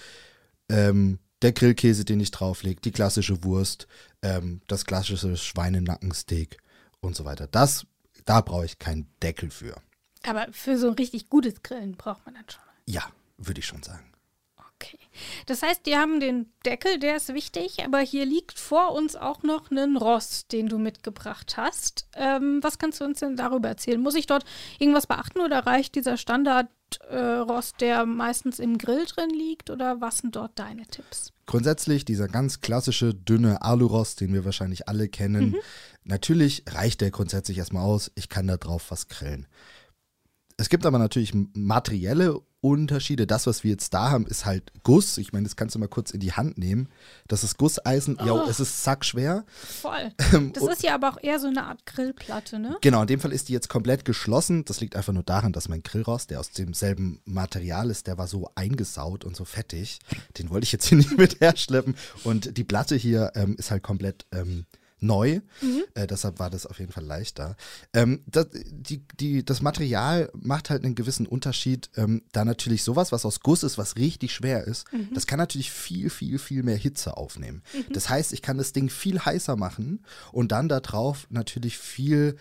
ähm, 0.70 1.20
der 1.41 1.51
Grillkäse, 1.51 2.06
den 2.06 2.20
ich 2.20 2.32
drauflege, 2.32 2.82
die 2.82 2.91
klassische 2.91 3.44
Wurst, 3.44 3.88
ähm, 4.22 4.62
das 4.68 4.86
klassische 4.86 5.36
Schweinenackensteak 5.36 6.58
und 7.01 7.15
so 7.15 7.25
weiter. 7.25 7.48
Das, 7.48 7.86
da 8.25 8.41
brauche 8.41 8.65
ich 8.65 8.79
keinen 8.79 9.08
Deckel 9.22 9.50
für. 9.50 9.75
Aber 10.24 10.48
für 10.51 10.77
so 10.77 10.88
ein 10.88 10.96
richtig 10.96 11.29
gutes 11.29 11.63
Grillen 11.63 11.94
braucht 11.94 12.25
man 12.25 12.36
dann 12.36 12.46
schon. 12.50 12.62
Ja, 12.86 13.03
würde 13.38 13.60
ich 13.60 13.65
schon 13.65 13.84
sagen. 13.84 14.09
Okay. 14.81 14.98
Das 15.45 15.62
heißt, 15.62 15.86
die 15.86 15.98
haben 15.98 16.21
den 16.21 16.51
Deckel, 16.65 17.00
der 17.00 17.17
ist 17.17 17.33
wichtig, 17.33 17.83
aber 17.83 18.00
hier 18.00 18.25
liegt 18.25 18.57
vor 18.57 18.93
uns 18.93 19.17
auch 19.17 19.43
noch 19.43 19.71
ein 19.71 19.98
Rost, 19.98 20.53
den 20.53 20.67
du 20.67 20.77
mitgebracht 20.77 21.57
hast. 21.57 22.07
Ähm, 22.15 22.59
was 22.62 22.77
kannst 22.77 23.01
du 23.01 23.05
uns 23.05 23.19
denn 23.19 23.36
darüber 23.36 23.67
erzählen? 23.67 24.00
Muss 24.00 24.15
ich 24.15 24.25
dort 24.25 24.45
irgendwas 24.79 25.05
beachten 25.05 25.41
oder 25.41 25.65
reicht 25.65 25.95
dieser 25.95 26.15
Standardrost, 26.15 27.74
äh, 27.74 27.77
der 27.79 28.05
meistens 28.05 28.59
im 28.59 28.77
Grill 28.77 29.05
drin 29.05 29.31
liegt? 29.31 29.69
Oder 29.69 30.00
was 30.00 30.19
sind 30.19 30.38
dort 30.38 30.57
deine 30.57 30.86
Tipps? 30.86 31.33
Grundsätzlich 31.45 32.05
dieser 32.05 32.29
ganz 32.29 32.62
klassische 32.62 33.13
dünne 33.13 33.62
Alurost, 33.62 34.21
den 34.21 34.33
wir 34.33 34.45
wahrscheinlich 34.45 34.88
alle 34.88 35.09
kennen. 35.09 35.50
Mhm. 35.50 35.57
Natürlich 36.05 36.63
reicht 36.69 37.01
der 37.01 37.12
grundsätzlich 37.12 37.57
erstmal 37.57 37.83
aus. 37.83 38.12
Ich 38.15 38.29
kann 38.29 38.48
da 38.48 38.55
drauf 38.55 38.91
was 38.91 39.09
grillen. 39.09 39.45
Es 40.60 40.68
gibt 40.68 40.86
aber 40.86 41.00
natürlich 41.00 41.34
materielle 41.54 42.42
Unterschiede. 42.60 43.25
Das, 43.25 43.48
was 43.48 43.63
wir 43.63 43.72
jetzt 43.72 43.94
da 43.94 44.12
haben, 44.12 44.28
ist 44.28 44.46
halt 44.46 44.74
Guss. 44.84 45.18
Ich 45.18 45.32
meine, 45.32 45.46
das 45.46 45.56
kannst 45.56 45.74
du 45.74 45.80
mal 45.80 45.88
kurz 45.88 46.12
in 46.12 46.20
die 46.20 46.34
Hand 46.34 46.58
nehmen. 46.58 46.89
Das 47.30 47.46
ist 47.46 47.58
Gusseisen. 47.58 48.18
Oh. 48.20 48.25
Ja, 48.25 48.44
es 48.44 48.60
ist 48.60 48.84
sackschwer. 48.84 49.46
Voll. 49.56 50.12
Ähm, 50.34 50.51
das 50.51 50.63
ist 50.63 50.84
ja 50.84 50.96
aber 50.96 51.12
auch 51.12 51.18
eher 51.24 51.39
so 51.39 51.48
eine 51.48 51.63
Art 51.63 51.86
Grillplatte, 51.86 52.60
ne? 52.60 52.78
Genau, 52.82 53.01
in 53.01 53.08
dem 53.08 53.22
Fall 53.22 53.32
ist 53.32 53.48
die 53.48 53.54
jetzt 53.54 53.70
komplett 53.70 54.04
geschlossen. 54.04 54.66
Das 54.66 54.82
liegt 54.82 54.98
einfach 54.98 55.13
nur 55.13 55.24
daran, 55.24 55.54
dass 55.54 55.70
mein 55.70 55.82
Grillrost, 55.82 56.30
der 56.30 56.42
aus 56.42 56.51
demselben 56.51 57.22
Material 57.24 57.89
ist, 57.89 58.08
der 58.08 58.18
war 58.18 58.28
so 58.28 58.51
eingesaut 58.56 59.24
und 59.24 59.38
so 59.38 59.46
fettig. 59.46 60.00
Den 60.38 60.50
wollte 60.50 60.66
ich 60.66 60.74
jetzt 60.74 60.88
hier 60.88 60.98
nicht 61.00 61.18
mit 61.18 61.39
herschleppen. 61.39 61.96
Und 62.25 62.58
die 62.58 62.66
Platte 62.66 62.98
hier 62.98 63.32
ähm, 63.36 63.56
ist 63.58 63.72
halt 63.72 63.82
komplett 63.82 64.25
ähm, 64.34 64.66
neu. 65.00 65.41
Mhm. 65.62 65.84
Äh, 65.94 66.08
deshalb 66.08 66.39
war 66.39 66.50
das 66.50 66.65
auf 66.65 66.79
jeden 66.79 66.91
Fall 66.91 67.06
leichter. 67.06 67.56
Ähm, 67.94 68.24
das, 68.25 68.48
die, 68.51 69.01
die, 69.20 69.46
das 69.46 69.62
Material 69.62 70.29
macht 70.34 70.70
halt 70.70 70.84
einen 70.84 70.96
gewissen 70.96 71.25
Unterschied. 71.25 71.89
Ähm, 71.96 72.24
da 72.32 72.46
natürlich 72.46 72.84
sowas, 72.84 73.12
was 73.12 73.25
aus 73.25 73.39
Guss 73.39 73.63
ist, 73.63 73.77
was 73.77 73.96
richtig 73.96 74.34
schwer 74.34 74.65
ist, 74.65 74.91
mhm. 74.91 75.10
das 75.13 75.27
kann 75.27 75.39
natürlich 75.39 75.72
viel, 75.72 76.10
viel, 76.10 76.39
viel 76.39 76.63
mehr 76.63 76.77
Hitze 76.77 77.18
aufnehmen. 77.18 77.63
Mhm. 77.74 77.94
Das 77.94 78.10
heißt, 78.10 78.34
ich 78.34 78.41
kann 78.41 78.58
das 78.58 78.74
Ding 78.74 78.89
viel 78.89 79.20
heißer 79.20 79.56
machen 79.56 80.03
und 80.32 80.51
dann 80.51 80.70
darauf 80.70 81.27
natürlich 81.29 81.77
viel 81.77 82.36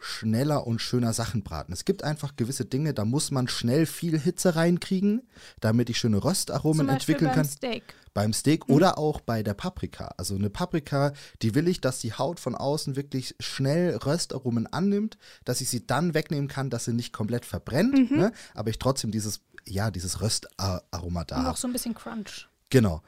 schneller 0.00 0.66
und 0.66 0.80
schöner 0.80 1.12
Sachen 1.12 1.42
braten. 1.42 1.72
Es 1.72 1.84
gibt 1.84 2.02
einfach 2.02 2.36
gewisse 2.36 2.64
Dinge, 2.64 2.94
da 2.94 3.04
muss 3.04 3.30
man 3.30 3.48
schnell 3.48 3.86
viel 3.86 4.18
Hitze 4.18 4.56
reinkriegen, 4.56 5.22
damit 5.60 5.90
ich 5.90 5.98
schöne 5.98 6.22
Röstaromen 6.22 6.88
entwickeln 6.88 7.28
beim 7.28 7.36
kann. 7.36 7.44
Steak. 7.44 7.94
Beim 8.12 8.32
Steak 8.32 8.68
mhm. 8.68 8.74
oder 8.74 8.98
auch 8.98 9.20
bei 9.20 9.42
der 9.42 9.54
Paprika. 9.54 10.14
Also 10.16 10.34
eine 10.34 10.50
Paprika, 10.50 11.12
die 11.42 11.54
will 11.54 11.68
ich, 11.68 11.80
dass 11.80 12.00
die 12.00 12.12
Haut 12.12 12.40
von 12.40 12.54
außen 12.54 12.96
wirklich 12.96 13.36
schnell 13.38 13.96
Röstaromen 13.96 14.66
annimmt, 14.66 15.18
dass 15.44 15.60
ich 15.60 15.68
sie 15.68 15.86
dann 15.86 16.14
wegnehmen 16.14 16.48
kann, 16.48 16.70
dass 16.70 16.86
sie 16.86 16.92
nicht 16.92 17.12
komplett 17.12 17.44
verbrennt, 17.44 18.10
mhm. 18.10 18.16
ne? 18.16 18.32
aber 18.54 18.70
ich 18.70 18.78
trotzdem 18.78 19.10
dieses, 19.10 19.40
ja, 19.66 19.90
dieses 19.90 20.20
Röstaroma 20.20 21.24
da 21.24 21.36
habe. 21.36 21.46
Und 21.46 21.52
auch 21.52 21.56
so 21.56 21.68
ein 21.68 21.72
bisschen 21.72 21.94
Crunch. 21.94 22.48
Genau 22.70 23.02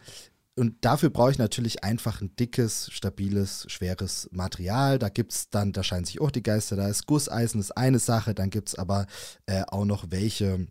und 0.56 0.85
dafür 0.85 1.11
brauche 1.11 1.30
ich 1.30 1.38
natürlich 1.38 1.82
einfach 1.82 2.21
ein 2.21 2.37
dickes, 2.37 2.90
stabiles, 2.92 3.64
schweres 3.68 4.28
Material. 4.32 4.99
Da 4.99 5.09
gibt 5.09 5.32
es 5.32 5.49
dann, 5.49 5.73
da 5.73 5.82
scheinen 5.82 6.04
sich 6.04 6.21
auch 6.21 6.30
die 6.30 6.42
Geister, 6.42 6.76
da 6.76 6.88
ist 6.88 7.06
Gusseisen, 7.06 7.61
ist 7.61 7.76
eine 7.76 7.99
Sache, 7.99 8.35
dann 8.35 8.50
gibt 8.50 8.68
es 8.68 8.75
aber 8.75 9.06
äh, 9.47 9.62
auch 9.68 9.87
noch 9.87 10.11
welche 10.11 10.66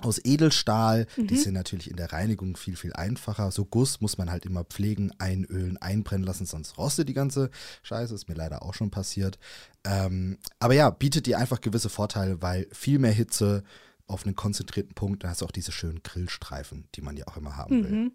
aus 0.00 0.20
Edelstahl. 0.24 1.06
Mhm. 1.16 1.26
Die 1.26 1.36
sind 1.36 1.54
natürlich 1.54 1.90
in 1.90 1.96
der 1.96 2.12
Reinigung 2.12 2.56
viel, 2.56 2.76
viel 2.76 2.92
einfacher. 2.92 3.50
So 3.50 3.64
Guss 3.64 4.00
muss 4.00 4.18
man 4.18 4.30
halt 4.30 4.46
immer 4.46 4.62
pflegen, 4.62 5.12
einölen, 5.18 5.76
einbrennen 5.78 6.24
lassen, 6.24 6.46
sonst 6.46 6.78
rostet 6.78 7.08
die 7.08 7.14
ganze 7.14 7.50
Scheiße. 7.82 8.14
Ist 8.14 8.28
mir 8.28 8.36
leider 8.36 8.62
auch 8.62 8.74
schon 8.74 8.90
passiert. 8.90 9.38
Ähm, 9.84 10.38
aber 10.60 10.74
ja, 10.74 10.90
bietet 10.90 11.26
dir 11.26 11.38
einfach 11.38 11.60
gewisse 11.60 11.88
Vorteile, 11.88 12.40
weil 12.40 12.68
viel 12.72 13.00
mehr 13.00 13.12
Hitze 13.12 13.64
auf 14.06 14.24
einen 14.24 14.36
konzentrierten 14.36 14.94
Punkt, 14.94 15.24
da 15.24 15.28
hast 15.28 15.42
du 15.42 15.44
auch 15.44 15.50
diese 15.50 15.72
schönen 15.72 16.02
Grillstreifen, 16.02 16.86
die 16.94 17.02
man 17.02 17.16
ja 17.16 17.26
auch 17.26 17.36
immer 17.36 17.56
haben 17.56 17.84
will. 17.84 18.12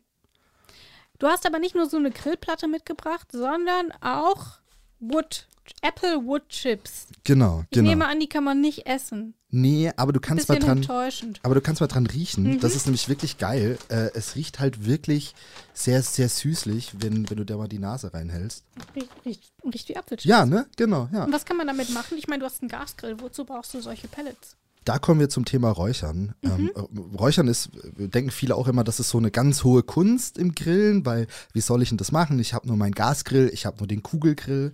Du 1.23 1.29
hast 1.29 1.45
aber 1.45 1.59
nicht 1.59 1.73
nur 1.73 1.87
so 1.87 1.95
eine 1.95 2.11
Grillplatte 2.11 2.67
mitgebracht, 2.67 3.31
sondern 3.31 3.93
auch 4.01 4.57
Wood, 4.99 5.47
Apple 5.81 6.25
Wood 6.25 6.49
Chips. 6.49 7.07
Genau, 7.23 7.63
ich 7.69 7.77
genau. 7.77 7.91
nehme 7.91 8.07
an, 8.07 8.19
die 8.19 8.27
kann 8.27 8.43
man 8.43 8.59
nicht 8.59 8.87
essen. 8.87 9.33
Nee, 9.49 9.93
aber 9.95 10.11
du 10.11 10.19
kannst 10.19 10.49
mal 10.49 10.59
dran. 10.59 10.79
Enttäuschend. 10.79 11.39
Aber 11.43 11.55
du 11.55 11.61
kannst 11.61 11.79
mal 11.79 11.87
dran 11.87 12.07
riechen. 12.07 12.43
Mhm. 12.43 12.59
Das 12.59 12.75
ist 12.75 12.87
nämlich 12.87 13.07
wirklich 13.07 13.37
geil. 13.37 13.77
Äh, 13.87 14.09
es 14.15 14.35
riecht 14.35 14.59
halt 14.59 14.85
wirklich 14.85 15.33
sehr, 15.73 16.01
sehr 16.01 16.27
süßlich, 16.27 16.95
wenn, 16.97 17.29
wenn 17.29 17.37
du 17.37 17.45
da 17.45 17.55
mal 17.55 17.69
die 17.69 17.79
Nase 17.79 18.13
reinhältst. 18.13 18.65
Riecht, 18.93 19.09
riecht, 19.23 19.53
riecht 19.63 19.87
wie 19.87 19.95
Apfelchips. 19.95 20.25
Ja, 20.25 20.45
ne? 20.45 20.65
Genau, 20.75 21.07
ja. 21.13 21.23
Und 21.23 21.31
was 21.31 21.45
kann 21.45 21.55
man 21.55 21.67
damit 21.67 21.89
machen? 21.91 22.17
Ich 22.17 22.27
meine, 22.27 22.41
du 22.41 22.47
hast 22.47 22.61
einen 22.61 22.67
Gasgrill. 22.67 23.21
Wozu 23.21 23.45
brauchst 23.45 23.73
du 23.73 23.79
solche 23.79 24.09
Pellets? 24.09 24.57
Da 24.85 24.99
kommen 24.99 25.19
wir 25.19 25.29
zum 25.29 25.45
Thema 25.45 25.69
Räuchern. 25.69 26.35
Mhm. 26.41 26.71
Ähm, 26.75 27.15
Räuchern 27.17 27.47
ist, 27.47 27.69
denken 27.97 28.31
viele 28.31 28.55
auch 28.55 28.67
immer, 28.67 28.83
das 28.83 28.99
ist 28.99 29.09
so 29.09 29.17
eine 29.17 29.31
ganz 29.31 29.63
hohe 29.63 29.83
Kunst 29.83 30.37
im 30.37 30.55
Grillen, 30.55 31.05
weil 31.05 31.27
wie 31.53 31.61
soll 31.61 31.81
ich 31.81 31.89
denn 31.89 31.97
das 31.97 32.11
machen? 32.11 32.39
Ich 32.39 32.53
habe 32.53 32.67
nur 32.67 32.77
meinen 32.77 32.93
Gasgrill, 32.93 33.49
ich 33.53 33.65
habe 33.65 33.77
nur 33.77 33.87
den 33.87 34.03
Kugelgrill. 34.03 34.73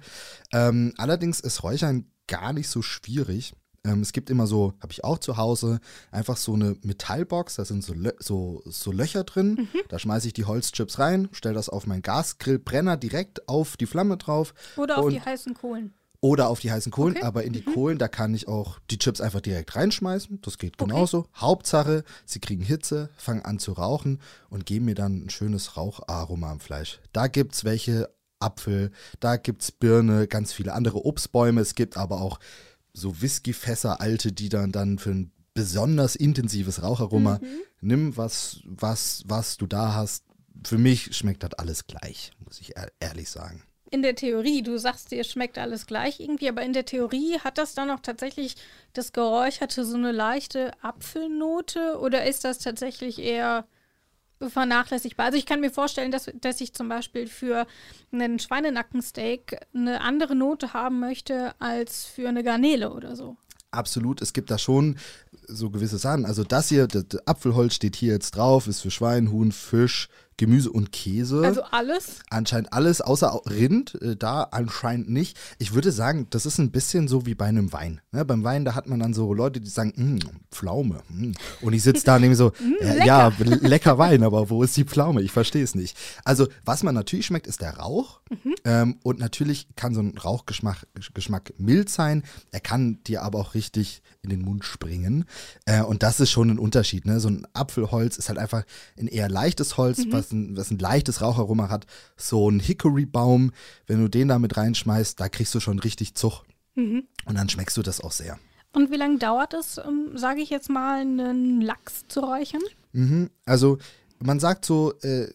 Ähm, 0.52 0.94
allerdings 0.98 1.40
ist 1.40 1.64
Räuchern 1.64 2.06
gar 2.28 2.54
nicht 2.54 2.70
so 2.70 2.82
schwierig. 2.82 3.54
Ähm, 3.86 4.02
es 4.02 4.12
gibt 4.12 4.30
immer 4.30 4.48
so, 4.48 4.74
habe 4.82 4.92
ich 4.92 5.04
auch 5.04 5.20
zu 5.20 5.38
Hause, 5.38 5.80
einfach 6.12 6.38
so 6.38 6.54
eine 6.54 6.76
Metallbox, 6.84 7.56
da 7.56 7.66
sind 7.66 7.84
so, 7.84 7.94
so, 8.20 8.62
so 8.66 8.92
Löcher 8.92 9.24
drin. 9.24 9.68
Mhm. 9.74 9.80
Da 9.88 10.00
schmeiße 10.00 10.28
ich 10.28 10.34
die 10.34 10.46
Holzchips 10.46 11.00
rein, 11.00 11.30
stelle 11.32 11.56
das 11.56 11.70
auf 11.70 11.88
meinen 11.88 12.02
Gasgrillbrenner 12.02 12.98
direkt 12.98 13.48
auf 13.48 13.78
die 13.78 13.86
Flamme 13.86 14.18
drauf. 14.18 14.54
Oder 14.76 14.98
auf 14.98 15.10
die 15.10 15.22
heißen 15.22 15.54
Kohlen. 15.54 15.94
Oder 16.22 16.50
auf 16.50 16.60
die 16.60 16.72
heißen 16.72 16.92
Kohlen, 16.92 17.16
okay. 17.16 17.26
aber 17.26 17.44
in 17.44 17.54
die 17.54 17.64
mhm. 17.66 17.74
Kohlen, 17.74 17.98
da 17.98 18.10
kann 18.10 18.34
ich 18.34 18.48
auch 18.50 18.80
die 18.92 18.98
Chips 18.98 19.22
einfach 19.22 19.40
direkt 19.40 19.76
reinschmeißen. 19.76 20.42
Das 20.42 20.58
geht 20.58 20.78
genauso. 20.78 21.20
Okay. 21.20 21.30
Hauptsache, 21.36 22.04
sie 22.26 22.40
kriegen 22.40 22.62
Hitze, 22.62 23.10
fangen 23.16 23.46
an 23.46 23.58
zu 23.58 23.72
rauchen 23.72 24.20
und 24.50 24.66
geben 24.66 24.86
mir 24.86 24.96
dann 24.96 25.26
ein 25.26 25.30
schönes 25.30 25.78
Raucharoma 25.78 26.52
am 26.52 26.60
Fleisch. 26.60 27.00
Da 27.14 27.28
gibt 27.28 27.54
es 27.54 27.64
welche 27.64 28.10
Apfel, 28.40 28.92
da 29.22 29.38
gibt 29.38 29.62
es 29.62 29.72
Birne, 29.72 30.28
ganz 30.28 30.52
viele 30.52 30.74
andere 30.74 31.06
Obstbäume. 31.06 31.62
Es 31.62 31.74
gibt 31.76 31.96
aber 31.96 32.20
auch 32.20 32.40
so 32.94 33.22
Whiskyfässer, 33.22 34.02
alte, 34.02 34.34
die 34.34 34.50
dann, 34.50 34.74
dann 34.74 35.00
für 35.00 35.12
ein 35.12 35.32
besonders 35.54 36.18
intensives 36.18 36.84
Raucharoma. 36.84 37.40
Mhm. 37.42 37.48
Nimm 37.80 38.18
was, 38.18 38.60
was, 38.66 39.24
was 39.26 39.56
du 39.56 39.68
da 39.68 39.94
hast. 39.94 40.26
Für 40.66 40.78
mich 40.78 41.16
schmeckt 41.16 41.44
das 41.44 41.54
alles 41.54 41.88
gleich, 41.88 42.32
muss 42.44 42.60
ich 42.60 42.74
ehrlich 43.00 43.30
sagen 43.30 43.64
in 43.92 44.02
der 44.02 44.16
Theorie, 44.16 44.62
du 44.62 44.78
sagst, 44.78 45.12
dir 45.12 45.24
schmeckt 45.24 45.58
alles 45.58 45.88
gleich 45.88 46.20
irgendwie, 46.20 46.50
aber 46.50 46.62
in 46.62 46.74
der 46.74 46.86
Theorie 46.86 47.40
hat 47.40 47.58
das 47.58 47.74
dann 47.74 47.90
auch 47.90 48.00
tatsächlich 48.02 48.56
das 48.94 49.14
Geräucherte 49.14 49.84
so 49.84 49.96
eine 49.96 50.12
leichte 50.12 50.72
Apfelnote 50.84 52.00
oder 52.00 52.26
ist 52.26 52.44
das 52.44 52.60
tatsächlich 52.60 53.20
eher 53.20 53.66
vernachlässigbar? 54.40 55.28
Also 55.28 55.38
ich 55.38 55.46
kann 55.46 55.60
mir 55.60 55.72
vorstellen, 55.72 56.12
dass, 56.12 56.32
dass 56.40 56.62
ich 56.62 56.74
zum 56.74 56.88
Beispiel 56.88 57.28
für 57.28 57.66
einen 58.12 58.40
Schweinenackensteak 58.40 59.60
eine 59.74 60.02
andere 60.02 60.36
Note 60.36 60.74
haben 60.74 61.00
möchte 61.00 61.54
als 61.60 62.06
für 62.06 62.30
eine 62.30 62.44
Garnele 62.44 62.94
oder 62.94 63.16
so. 63.16 63.38
Absolut, 63.72 64.22
es 64.22 64.34
gibt 64.34 64.50
da 64.50 64.58
schon 64.58 64.98
so 65.48 65.70
gewisse 65.70 66.00
Sachen. 66.00 66.26
Also 66.26 66.44
das 66.44 66.70
hier, 66.70 66.88
das 66.88 67.06
Apfelholz 67.28 67.76
steht 67.76 67.96
hier 67.96 68.14
jetzt 68.14 68.32
drauf, 68.32 68.68
ist 68.68 68.82
für 68.82 68.92
Schwein, 68.92 69.32
Huhn, 69.32 69.52
Fisch, 69.52 70.10
Gemüse 70.40 70.72
und 70.72 70.94
Käse. 70.94 71.42
Also 71.46 71.64
alles? 71.64 72.20
Anscheinend 72.30 72.72
alles, 72.72 73.02
außer 73.02 73.42
Rind, 73.50 74.02
äh, 74.02 74.16
da 74.16 74.44
anscheinend 74.44 75.10
nicht. 75.10 75.38
Ich 75.58 75.74
würde 75.74 75.92
sagen, 75.92 76.28
das 76.30 76.46
ist 76.46 76.60
ein 76.60 76.72
bisschen 76.72 77.10
so 77.10 77.26
wie 77.26 77.36
bei 77.36 77.46
einem 77.46 77.74
Wein. 77.74 78.00
Ne? 78.14 78.24
Beim 78.24 78.46
Wein, 78.46 78.64
da 78.64 78.74
hat 78.74 78.88
man 78.88 79.02
dann 79.02 79.14
so 79.14 79.34
Leute, 79.34 79.60
die 79.60 79.70
sagen, 79.70 79.92
mm, 79.98 80.20
Pflaume. 80.50 81.02
Mm. 81.10 81.34
Und 81.62 81.74
ich 81.74 81.84
sitze 81.84 82.06
da 82.06 82.16
und 82.16 82.22
nehme 82.22 82.36
so, 82.36 82.54
äh, 82.80 83.00
lecker. 83.00 83.06
ja, 83.06 83.34
lecker 83.38 83.98
Wein, 83.98 84.24
aber 84.24 84.50
wo 84.50 84.64
ist 84.64 84.78
die 84.78 84.86
Pflaume? 84.86 85.22
Ich 85.22 85.34
verstehe 85.34 85.64
es 85.64 85.76
nicht. 85.76 85.98
Also, 86.24 86.48
was 86.64 86.84
man 86.84 86.96
natürlich 86.96 87.26
schmeckt, 87.26 87.46
ist 87.46 87.60
der 87.60 87.76
Rauch. 87.76 88.22
Mhm. 88.30 88.56
Ähm, 88.64 88.98
und 89.04 89.20
natürlich 89.20 89.68
kann 89.76 89.94
so 89.94 90.00
ein 90.00 90.18
Rauchgeschmack 90.18 90.88
Geschmack 91.14 91.54
mild 91.58 91.90
sein. 91.90 92.24
Er 92.52 92.62
kann 92.62 93.04
dir 93.04 93.24
aber 93.24 93.40
auch 93.40 93.56
richtig 93.56 94.02
in 94.22 94.30
den 94.30 94.42
Mund 94.42 94.64
springen. 94.64 95.26
Äh, 95.66 95.82
und 95.82 96.02
das 96.02 96.22
ist 96.22 96.32
schon 96.32 96.50
ein 96.50 96.60
Unterschied. 96.60 97.06
Ne? 97.06 97.20
So 97.20 97.28
ein 97.28 97.46
Apfelholz 97.52 98.18
ist 98.18 98.30
halt 98.30 98.40
einfach 98.40 98.64
ein 98.98 99.08
eher 99.08 99.28
leichtes 99.28 99.76
Holz, 99.76 100.06
mhm. 100.06 100.14
was 100.14 100.29
was 100.30 100.32
ein, 100.32 100.58
was 100.58 100.72
ein 100.72 100.80
leichtes 100.80 101.22
Raucharoma 101.22 101.70
hat, 101.70 101.86
so 102.16 102.50
ein 102.50 102.60
Hickory-Baum, 102.60 103.52
wenn 103.88 104.02
du 104.02 104.08
den 104.08 104.28
da 104.28 104.40
mit 104.40 104.58
reinschmeißt, 104.58 105.20
da 105.20 105.30
kriegst 105.30 105.54
du 105.56 105.60
schon 105.60 105.80
richtig 105.80 106.16
Zug. 106.16 106.44
Mhm. 106.76 107.04
Und 107.26 107.38
dann 107.38 107.50
schmeckst 107.50 107.78
du 107.78 107.82
das 107.82 108.02
auch 108.02 108.12
sehr. 108.12 108.38
Und 108.74 108.92
wie 108.92 108.98
lange 108.98 109.18
dauert 109.18 109.54
es, 109.54 109.80
um, 109.80 110.18
sage 110.18 110.42
ich 110.42 110.50
jetzt 110.50 110.70
mal, 110.70 111.02
einen 111.02 111.62
Lachs 111.62 112.06
zu 112.08 112.20
räuchern? 112.20 112.62
Mhm. 112.92 113.30
Also 113.46 113.80
man 114.20 114.40
sagt 114.40 114.66
so, 114.66 114.94
äh, 115.02 115.28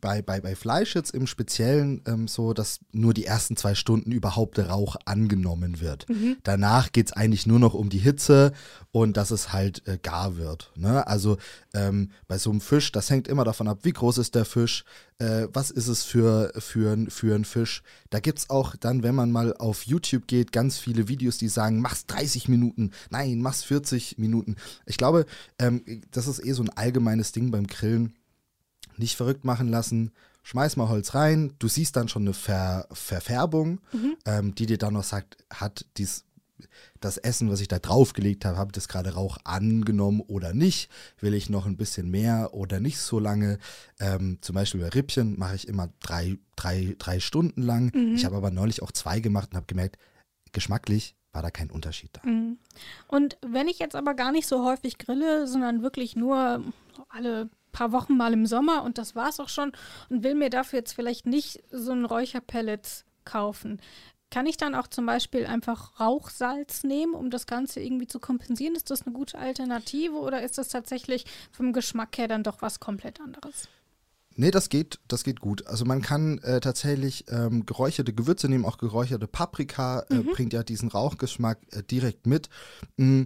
bei, 0.00 0.22
bei, 0.22 0.40
bei 0.40 0.54
Fleisch 0.54 0.94
jetzt 0.94 1.14
im 1.14 1.26
Speziellen 1.26 2.02
ähm, 2.06 2.28
so, 2.28 2.52
dass 2.52 2.80
nur 2.92 3.14
die 3.14 3.24
ersten 3.24 3.56
zwei 3.56 3.74
Stunden 3.74 4.12
überhaupt 4.12 4.58
der 4.58 4.70
Rauch 4.70 4.96
angenommen 5.04 5.80
wird. 5.80 6.08
Mhm. 6.08 6.36
Danach 6.42 6.92
geht 6.92 7.06
es 7.06 7.12
eigentlich 7.12 7.46
nur 7.46 7.58
noch 7.58 7.74
um 7.74 7.88
die 7.88 7.98
Hitze 7.98 8.52
und 8.90 9.16
dass 9.16 9.30
es 9.30 9.52
halt 9.52 9.86
äh, 9.86 9.98
gar 10.02 10.36
wird. 10.36 10.72
Ne? 10.76 11.06
Also 11.06 11.38
ähm, 11.74 12.10
bei 12.28 12.38
so 12.38 12.50
einem 12.50 12.60
Fisch, 12.60 12.92
das 12.92 13.10
hängt 13.10 13.28
immer 13.28 13.44
davon 13.44 13.68
ab, 13.68 13.80
wie 13.82 13.92
groß 13.92 14.18
ist 14.18 14.34
der 14.34 14.44
Fisch, 14.44 14.84
äh, 15.18 15.48
was 15.52 15.70
ist 15.70 15.88
es 15.88 16.02
für, 16.04 16.52
für, 16.58 16.96
für 17.08 17.34
ein 17.34 17.44
Fisch. 17.44 17.82
Da 18.10 18.20
gibt 18.20 18.40
es 18.40 18.50
auch 18.50 18.76
dann, 18.76 19.02
wenn 19.02 19.14
man 19.14 19.30
mal 19.30 19.56
auf 19.56 19.84
YouTube 19.84 20.26
geht, 20.26 20.52
ganz 20.52 20.78
viele 20.78 21.08
Videos, 21.08 21.38
die 21.38 21.48
sagen, 21.48 21.80
mach's 21.80 22.06
30 22.06 22.48
Minuten, 22.48 22.90
nein, 23.10 23.40
mach's 23.40 23.62
40 23.62 24.18
Minuten. 24.18 24.56
Ich 24.86 24.96
glaube, 24.96 25.26
ähm, 25.58 26.02
das 26.10 26.26
ist 26.26 26.44
eh 26.44 26.52
so 26.52 26.62
ein 26.62 26.70
allgemeines 26.70 27.32
Ding 27.32 27.50
beim 27.50 27.66
Grillen 27.66 28.14
nicht 28.96 29.16
verrückt 29.16 29.44
machen 29.44 29.68
lassen. 29.68 30.12
Schmeiß 30.42 30.76
mal 30.76 30.88
Holz 30.88 31.14
rein. 31.14 31.54
Du 31.58 31.68
siehst 31.68 31.96
dann 31.96 32.08
schon 32.08 32.22
eine 32.22 32.34
Ver 32.34 32.88
Verfärbung, 32.92 33.80
ähm, 34.26 34.54
die 34.54 34.66
dir 34.66 34.78
dann 34.78 34.94
noch 34.94 35.04
sagt, 35.04 35.36
hat 35.50 35.86
dies 35.96 36.24
das 37.00 37.18
Essen, 37.18 37.50
was 37.50 37.60
ich 37.60 37.68
da 37.68 37.78
draufgelegt 37.78 38.44
habe, 38.44 38.56
habe 38.56 38.68
ich 38.68 38.74
das 38.74 38.88
gerade 38.88 39.14
Rauch 39.14 39.38
angenommen 39.44 40.20
oder 40.20 40.54
nicht? 40.54 40.90
Will 41.20 41.34
ich 41.34 41.50
noch 41.50 41.66
ein 41.66 41.76
bisschen 41.76 42.10
mehr 42.10 42.50
oder 42.52 42.80
nicht 42.80 42.98
so 42.98 43.18
lange? 43.18 43.58
Ähm, 43.98 44.38
zum 44.40 44.54
Beispiel 44.54 44.80
bei 44.80 44.88
Rippchen 44.88 45.38
mache 45.38 45.56
ich 45.56 45.68
immer 45.68 45.88
drei, 46.00 46.38
drei, 46.56 46.94
drei 46.98 47.20
Stunden 47.20 47.62
lang. 47.62 47.90
Ich 48.14 48.24
habe 48.24 48.36
aber 48.36 48.50
neulich 48.50 48.82
auch 48.82 48.92
zwei 48.92 49.20
gemacht 49.20 49.50
und 49.50 49.56
habe 49.56 49.66
gemerkt, 49.66 49.98
geschmacklich 50.52 51.16
war 51.32 51.42
da 51.42 51.50
kein 51.50 51.70
Unterschied 51.70 52.10
da. 52.12 52.20
Und 53.08 53.38
wenn 53.40 53.68
ich 53.68 53.78
jetzt 53.78 53.96
aber 53.96 54.14
gar 54.14 54.32
nicht 54.32 54.46
so 54.46 54.64
häufig 54.64 54.98
grille, 54.98 55.46
sondern 55.46 55.82
wirklich 55.82 56.14
nur 56.14 56.62
alle 57.08 57.48
paar 57.72 57.92
Wochen 57.92 58.16
mal 58.16 58.32
im 58.32 58.46
Sommer 58.46 58.82
und 58.84 58.98
das 58.98 59.16
war's 59.16 59.40
auch 59.40 59.48
schon 59.48 59.72
und 60.08 60.22
will 60.22 60.34
mir 60.34 60.50
dafür 60.50 60.80
jetzt 60.80 60.92
vielleicht 60.92 61.26
nicht 61.26 61.62
so 61.70 61.92
ein 61.92 62.04
Räucherpellets 62.04 63.04
kaufen, 63.24 63.80
kann 64.32 64.46
ich 64.46 64.56
dann 64.56 64.74
auch 64.74 64.88
zum 64.88 65.04
Beispiel 65.04 65.44
einfach 65.44 66.00
Rauchsalz 66.00 66.84
nehmen, 66.84 67.14
um 67.14 67.28
das 67.28 67.46
Ganze 67.46 67.80
irgendwie 67.80 68.06
zu 68.06 68.18
kompensieren? 68.18 68.74
Ist 68.74 68.90
das 68.90 69.02
eine 69.02 69.14
gute 69.14 69.38
Alternative 69.38 70.14
oder 70.14 70.42
ist 70.42 70.56
das 70.56 70.68
tatsächlich 70.68 71.26
vom 71.52 71.74
Geschmack 71.74 72.16
her 72.16 72.28
dann 72.28 72.42
doch 72.42 72.62
was 72.62 72.80
komplett 72.80 73.20
anderes? 73.20 73.68
Nee, 74.34 74.50
das 74.50 74.70
geht, 74.70 74.98
das 75.08 75.24
geht 75.24 75.40
gut. 75.40 75.66
Also 75.66 75.84
man 75.84 76.00
kann 76.00 76.38
äh, 76.38 76.60
tatsächlich 76.60 77.26
ähm, 77.28 77.66
geräucherte 77.66 78.14
Gewürze 78.14 78.48
nehmen, 78.48 78.64
auch 78.64 78.78
geräucherte 78.78 79.26
Paprika 79.26 80.06
äh, 80.08 80.20
bringt 80.20 80.54
ja 80.54 80.62
diesen 80.62 80.88
Rauchgeschmack 80.88 81.58
äh, 81.72 81.82
direkt 81.82 82.26
mit. 82.26 82.48
Mm, 82.96 83.24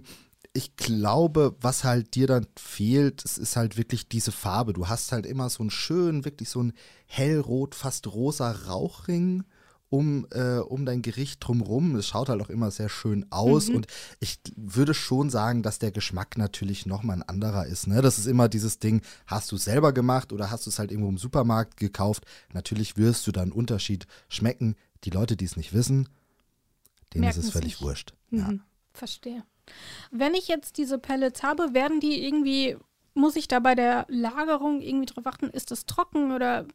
Ich 0.57 0.75
glaube, 0.75 1.55
was 1.61 1.83
halt 1.83 2.15
dir 2.15 2.25
dann 2.25 2.47
fehlt, 2.57 3.23
es 3.23 3.37
ist 3.37 3.55
halt 3.55 3.77
wirklich 3.77 4.09
diese 4.09 4.31
Farbe. 4.31 4.73
Du 4.73 4.87
hast 4.87 5.11
halt 5.11 5.27
immer 5.27 5.51
so 5.51 5.61
einen 5.61 5.69
schönen, 5.69 6.25
wirklich 6.25 6.49
so 6.49 6.61
einen 6.61 6.73
hellrot, 7.05 7.75
fast 7.75 8.07
rosa 8.07 8.49
Rauchring 8.51 9.43
um, 9.89 10.25
äh, 10.31 10.57
um 10.57 10.83
dein 10.83 11.03
Gericht 11.03 11.45
drumrum. 11.45 11.95
Es 11.95 12.07
schaut 12.07 12.29
halt 12.29 12.41
auch 12.41 12.49
immer 12.49 12.71
sehr 12.71 12.89
schön 12.89 13.25
aus 13.29 13.69
und 13.69 13.85
ich 14.19 14.39
würde 14.55 14.95
schon 14.95 15.29
sagen, 15.29 15.61
dass 15.61 15.77
der 15.77 15.91
Geschmack 15.91 16.39
natürlich 16.39 16.87
nochmal 16.87 17.17
ein 17.17 17.29
anderer 17.29 17.67
ist. 17.67 17.85
Ne? 17.85 18.01
Das 18.01 18.17
ist 18.17 18.25
immer 18.25 18.49
dieses 18.49 18.79
Ding, 18.79 19.01
hast 19.27 19.51
du 19.51 19.57
es 19.57 19.65
selber 19.65 19.93
gemacht 19.93 20.33
oder 20.33 20.49
hast 20.49 20.65
du 20.65 20.71
es 20.71 20.79
halt 20.79 20.91
irgendwo 20.91 21.09
im 21.09 21.19
Supermarkt 21.19 21.77
gekauft? 21.77 22.25
Natürlich 22.51 22.97
wirst 22.97 23.27
du 23.27 23.31
da 23.31 23.43
einen 23.43 23.51
Unterschied 23.51 24.07
schmecken. 24.27 24.75
Die 25.03 25.11
Leute, 25.11 25.37
die 25.37 25.45
es 25.45 25.55
nicht 25.55 25.73
wissen, 25.73 26.09
denen 27.13 27.29
ist 27.29 27.37
es 27.37 27.51
völlig 27.51 27.73
nicht. 27.73 27.81
wurscht. 27.81 28.15
Ja. 28.31 28.49
Mhm, 28.49 28.61
verstehe. 28.91 29.43
Wenn 30.11 30.33
ich 30.33 30.47
jetzt 30.47 30.77
diese 30.77 30.97
Pellets 30.97 31.43
habe, 31.43 31.73
werden 31.73 31.99
die 31.99 32.25
irgendwie, 32.25 32.77
muss 33.13 33.35
ich 33.35 33.47
da 33.47 33.59
bei 33.59 33.75
der 33.75 34.05
Lagerung 34.09 34.81
irgendwie 34.81 35.07
drauf 35.07 35.25
achten, 35.25 35.49
ist 35.49 35.71
das 35.71 35.85
trocken 35.85 36.31
oder 36.31 36.65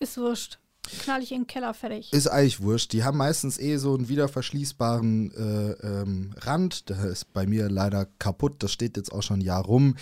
ist 0.00 0.18
wurscht? 0.18 0.58
Knall 1.00 1.22
ich 1.22 1.30
in 1.30 1.42
den 1.42 1.46
Keller 1.46 1.74
fertig. 1.74 2.12
Ist 2.12 2.26
eigentlich 2.26 2.60
wurscht. 2.60 2.92
Die 2.92 3.04
haben 3.04 3.16
meistens 3.16 3.58
eh 3.58 3.76
so 3.76 3.94
einen 3.94 4.08
wieder 4.08 4.28
verschließbaren 4.28 5.30
äh, 5.32 5.86
ähm, 5.86 6.34
Rand. 6.38 6.88
Der 6.88 7.04
ist 7.04 7.32
bei 7.32 7.46
mir 7.46 7.68
leider 7.68 8.06
kaputt. 8.18 8.62
Das 8.64 8.72
steht 8.72 8.96
jetzt 8.96 9.12
auch 9.12 9.22
schon 9.22 9.38
ein 9.38 9.42
Jahr 9.42 9.64
rum. 9.64 9.94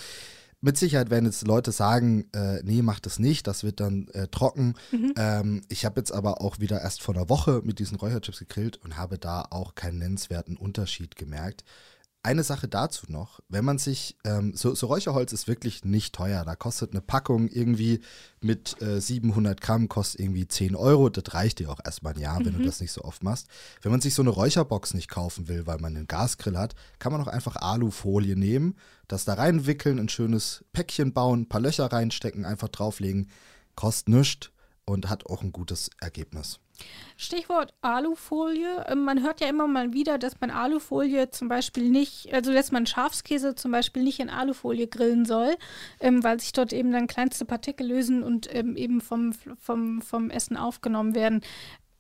Mit 0.63 0.77
Sicherheit 0.77 1.11
werden 1.11 1.25
jetzt 1.25 1.47
Leute 1.47 1.73
sagen, 1.73 2.27
äh, 2.35 2.63
nee, 2.63 2.83
mach 2.83 3.01
das 3.01 3.19
nicht, 3.19 3.47
das 3.47 3.65
wird 3.65 3.81
dann 3.81 4.09
äh, 4.09 4.29
trocken. 4.29 4.75
Ähm, 5.17 5.63
ich 5.69 5.87
habe 5.87 6.01
jetzt 6.01 6.13
aber 6.13 6.43
auch 6.43 6.61
wieder 6.61 6.83
erst 6.83 7.03
vor 7.03 7.15
einer 7.15 7.31
Woche 7.31 7.63
mit 7.65 7.79
diesen 7.79 7.97
Räucherchips 7.97 8.41
gegrillt 8.41 8.77
und 8.85 8.99
habe 8.99 9.19
da 9.19 9.47
auch 9.51 9.75
keinen 9.75 9.99
nennenswerten 9.99 10.59
Unterschied 10.59 11.17
gemerkt. 11.17 11.65
Eine 12.23 12.43
Sache 12.43 12.69
dazu 12.69 13.07
noch, 13.09 13.41
wenn 13.49 13.65
man 13.65 13.79
sich, 13.79 14.15
ähm, 14.25 14.53
so, 14.55 14.75
so 14.75 14.89
Räucherholz 14.89 15.33
ist 15.33 15.49
wirklich 15.49 15.87
nicht 15.87 16.15
teuer. 16.15 16.45
Da 16.45 16.55
kostet 16.55 16.91
eine 16.91 17.01
Packung 17.01 17.49
irgendwie 17.49 18.01
mit 18.43 18.81
äh, 18.83 19.01
700 19.01 19.59
Gramm, 19.59 19.89
kostet 19.89 20.21
irgendwie 20.21 20.47
10 20.47 20.77
Euro. 20.77 21.09
Das 21.09 21.33
reicht 21.33 21.61
dir 21.61 21.71
auch 21.71 21.81
erstmal 21.83 22.13
ein 22.13 22.21
Jahr, 22.21 22.45
wenn 22.45 22.59
du 22.59 22.63
das 22.63 22.83
nicht 22.83 22.93
so 22.93 23.05
oft 23.05 23.23
machst. 23.23 23.47
Wenn 23.81 23.91
man 23.91 24.03
sich 24.03 24.13
so 24.13 24.21
eine 24.21 24.31
Räucherbox 24.31 24.93
nicht 24.93 25.09
kaufen 25.09 25.49
will, 25.49 25.67
weil 25.67 25.79
man 25.79 25.97
einen 25.97 26.09
Gasgrill 26.09 26.59
hat, 26.59 26.75
kann 26.99 27.11
man 27.11 27.23
auch 27.23 27.27
einfach 27.27 27.57
Alufolie 27.57 28.37
nehmen, 28.37 28.77
das 29.09 29.25
da 29.25 29.35
reinwickeln, 29.35 29.99
ein 29.99 30.11
schönes 30.11 30.63
Päckchen 30.75 31.15
bauen, 31.15 31.43
ein 31.43 31.49
paar 31.49 31.63
Löcher 31.63 31.87
reinstecken, 31.87 32.45
einfach 32.45 32.69
drauflegen. 32.69 33.31
Kostet 33.77 34.11
nichts 34.11 34.51
und 34.85 35.09
hat 35.09 35.25
auch 35.25 35.43
ein 35.43 35.53
gutes 35.53 35.89
Ergebnis. 36.01 36.61
Stichwort 37.17 37.75
Alufolie. 37.83 38.85
Ähm, 38.89 39.05
Man 39.05 39.23
hört 39.23 39.41
ja 39.41 39.49
immer 39.49 39.67
mal 39.67 39.93
wieder, 39.93 40.19
dass 40.19 40.41
man 40.41 40.51
Alufolie 40.51 41.31
zum 41.31 41.49
Beispiel 41.49 41.91
nicht, 41.91 42.33
also 42.33 42.53
dass 42.53 42.73
man 42.73 42.87
Schafskäse 42.87 43.55
zum 43.55 43.73
Beispiel 43.73 44.03
nicht 44.03 44.21
in 44.21 44.31
Alufolie 44.31 44.87
grillen 44.87 45.25
soll, 45.25 45.57
ähm, 46.01 46.25
weil 46.25 46.41
sich 46.41 46.53
dort 46.53 46.73
eben 46.73 46.93
dann 46.93 47.07
kleinste 47.07 47.45
Partikel 47.45 47.87
lösen 47.87 48.23
und 48.23 48.53
ähm, 48.55 48.77
eben 48.77 49.01
vom, 49.01 49.33
vom, 49.59 50.01
vom 50.03 50.31
Essen 50.31 50.57
aufgenommen 50.57 51.15
werden. 51.15 51.43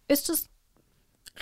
Ist 0.08 0.28
das 0.28 0.48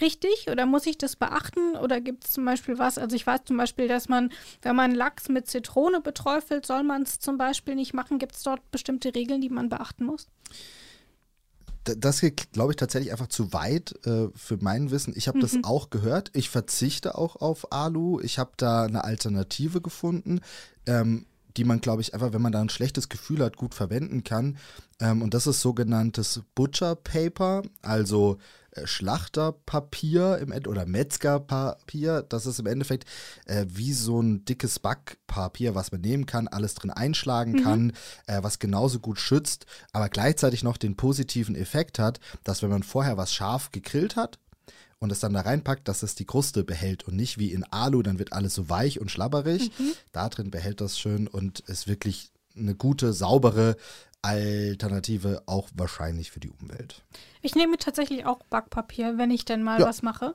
richtig 0.00 0.48
oder 0.50 0.66
muss 0.66 0.86
ich 0.86 0.98
das 0.98 1.16
beachten 1.16 1.76
oder 1.76 2.00
gibt 2.00 2.24
es 2.24 2.32
zum 2.32 2.44
Beispiel 2.44 2.78
was? 2.78 2.98
Also 2.98 3.16
ich 3.16 3.26
weiß 3.26 3.44
zum 3.44 3.56
Beispiel, 3.56 3.88
dass 3.88 4.08
man, 4.08 4.30
wenn 4.62 4.76
man 4.76 4.94
Lachs 4.94 5.28
mit 5.28 5.46
Zitrone 5.46 6.00
beträufelt, 6.00 6.66
soll 6.66 6.82
man 6.82 7.02
es 7.02 7.18
zum 7.18 7.38
Beispiel 7.38 7.74
nicht 7.74 7.94
machen. 7.94 8.18
Gibt 8.18 8.34
es 8.34 8.42
dort 8.42 8.70
bestimmte 8.70 9.14
Regeln, 9.14 9.40
die 9.40 9.50
man 9.50 9.68
beachten 9.68 10.04
muss? 10.04 10.28
Das 11.96 12.20
geht, 12.20 12.52
glaube 12.52 12.72
ich, 12.72 12.76
tatsächlich 12.76 13.12
einfach 13.12 13.28
zu 13.28 13.52
weit 13.52 13.94
äh, 14.06 14.28
für 14.34 14.58
mein 14.60 14.90
Wissen. 14.90 15.14
Ich 15.16 15.28
habe 15.28 15.40
das 15.40 15.56
auch 15.62 15.90
gehört. 15.90 16.30
Ich 16.34 16.50
verzichte 16.50 17.16
auch 17.16 17.36
auf 17.36 17.72
Alu. 17.72 18.20
Ich 18.20 18.38
habe 18.38 18.52
da 18.56 18.84
eine 18.84 19.04
Alternative 19.04 19.80
gefunden, 19.80 20.40
ähm, 20.86 21.26
die 21.58 21.64
man, 21.64 21.80
glaube 21.80 22.02
ich, 22.02 22.14
einfach, 22.14 22.32
wenn 22.32 22.40
man 22.40 22.52
da 22.52 22.60
ein 22.60 22.68
schlechtes 22.68 23.08
Gefühl 23.08 23.44
hat, 23.44 23.56
gut 23.56 23.74
verwenden 23.74 24.22
kann. 24.22 24.58
Ähm, 25.00 25.22
und 25.22 25.34
das 25.34 25.48
ist 25.48 25.60
sogenanntes 25.60 26.42
Butcher 26.54 26.94
Paper, 26.94 27.62
also 27.82 28.38
äh, 28.70 28.86
Schlachterpapier 28.86 30.38
im 30.38 30.52
End 30.52 30.68
oder 30.68 30.86
Metzgerpapier. 30.86 32.22
Das 32.22 32.46
ist 32.46 32.60
im 32.60 32.66
Endeffekt 32.66 33.06
äh, 33.46 33.66
wie 33.68 33.92
so 33.92 34.20
ein 34.22 34.44
dickes 34.44 34.78
Backpapier, 34.78 35.74
was 35.74 35.90
man 35.90 36.00
nehmen 36.00 36.26
kann, 36.26 36.46
alles 36.46 36.76
drin 36.76 36.92
einschlagen 36.92 37.64
kann, 37.64 37.92
äh, 38.28 38.40
was 38.40 38.60
genauso 38.60 39.00
gut 39.00 39.18
schützt, 39.18 39.66
aber 39.92 40.08
gleichzeitig 40.08 40.62
noch 40.62 40.76
den 40.76 40.96
positiven 40.96 41.56
Effekt 41.56 41.98
hat, 41.98 42.20
dass 42.44 42.62
wenn 42.62 42.70
man 42.70 42.84
vorher 42.84 43.16
was 43.16 43.34
scharf 43.34 43.72
gegrillt 43.72 44.14
hat, 44.14 44.38
und 45.00 45.12
es 45.12 45.20
dann 45.20 45.32
da 45.32 45.40
reinpackt, 45.42 45.86
dass 45.88 46.02
es 46.02 46.14
die 46.14 46.24
Kruste 46.24 46.64
behält 46.64 47.06
und 47.06 47.14
nicht 47.16 47.38
wie 47.38 47.52
in 47.52 47.64
Alu, 47.64 48.02
dann 48.02 48.18
wird 48.18 48.32
alles 48.32 48.54
so 48.54 48.68
weich 48.68 49.00
und 49.00 49.10
schlabberig. 49.10 49.70
Da 50.12 50.28
drin 50.28 50.50
behält 50.50 50.80
das 50.80 50.98
schön 50.98 51.28
und 51.28 51.60
ist 51.60 51.86
wirklich 51.86 52.32
eine 52.56 52.74
gute, 52.74 53.12
saubere 53.12 53.76
Alternative, 54.22 55.42
auch 55.46 55.68
wahrscheinlich 55.74 56.30
für 56.30 56.40
die 56.40 56.50
Umwelt. 56.50 57.02
Ich 57.42 57.54
nehme 57.54 57.76
tatsächlich 57.78 58.26
auch 58.26 58.42
Backpapier, 58.50 59.16
wenn 59.16 59.30
ich 59.30 59.44
denn 59.44 59.62
mal 59.62 59.78
Ja. 59.80 59.86
was 59.86 60.02
mache. 60.02 60.34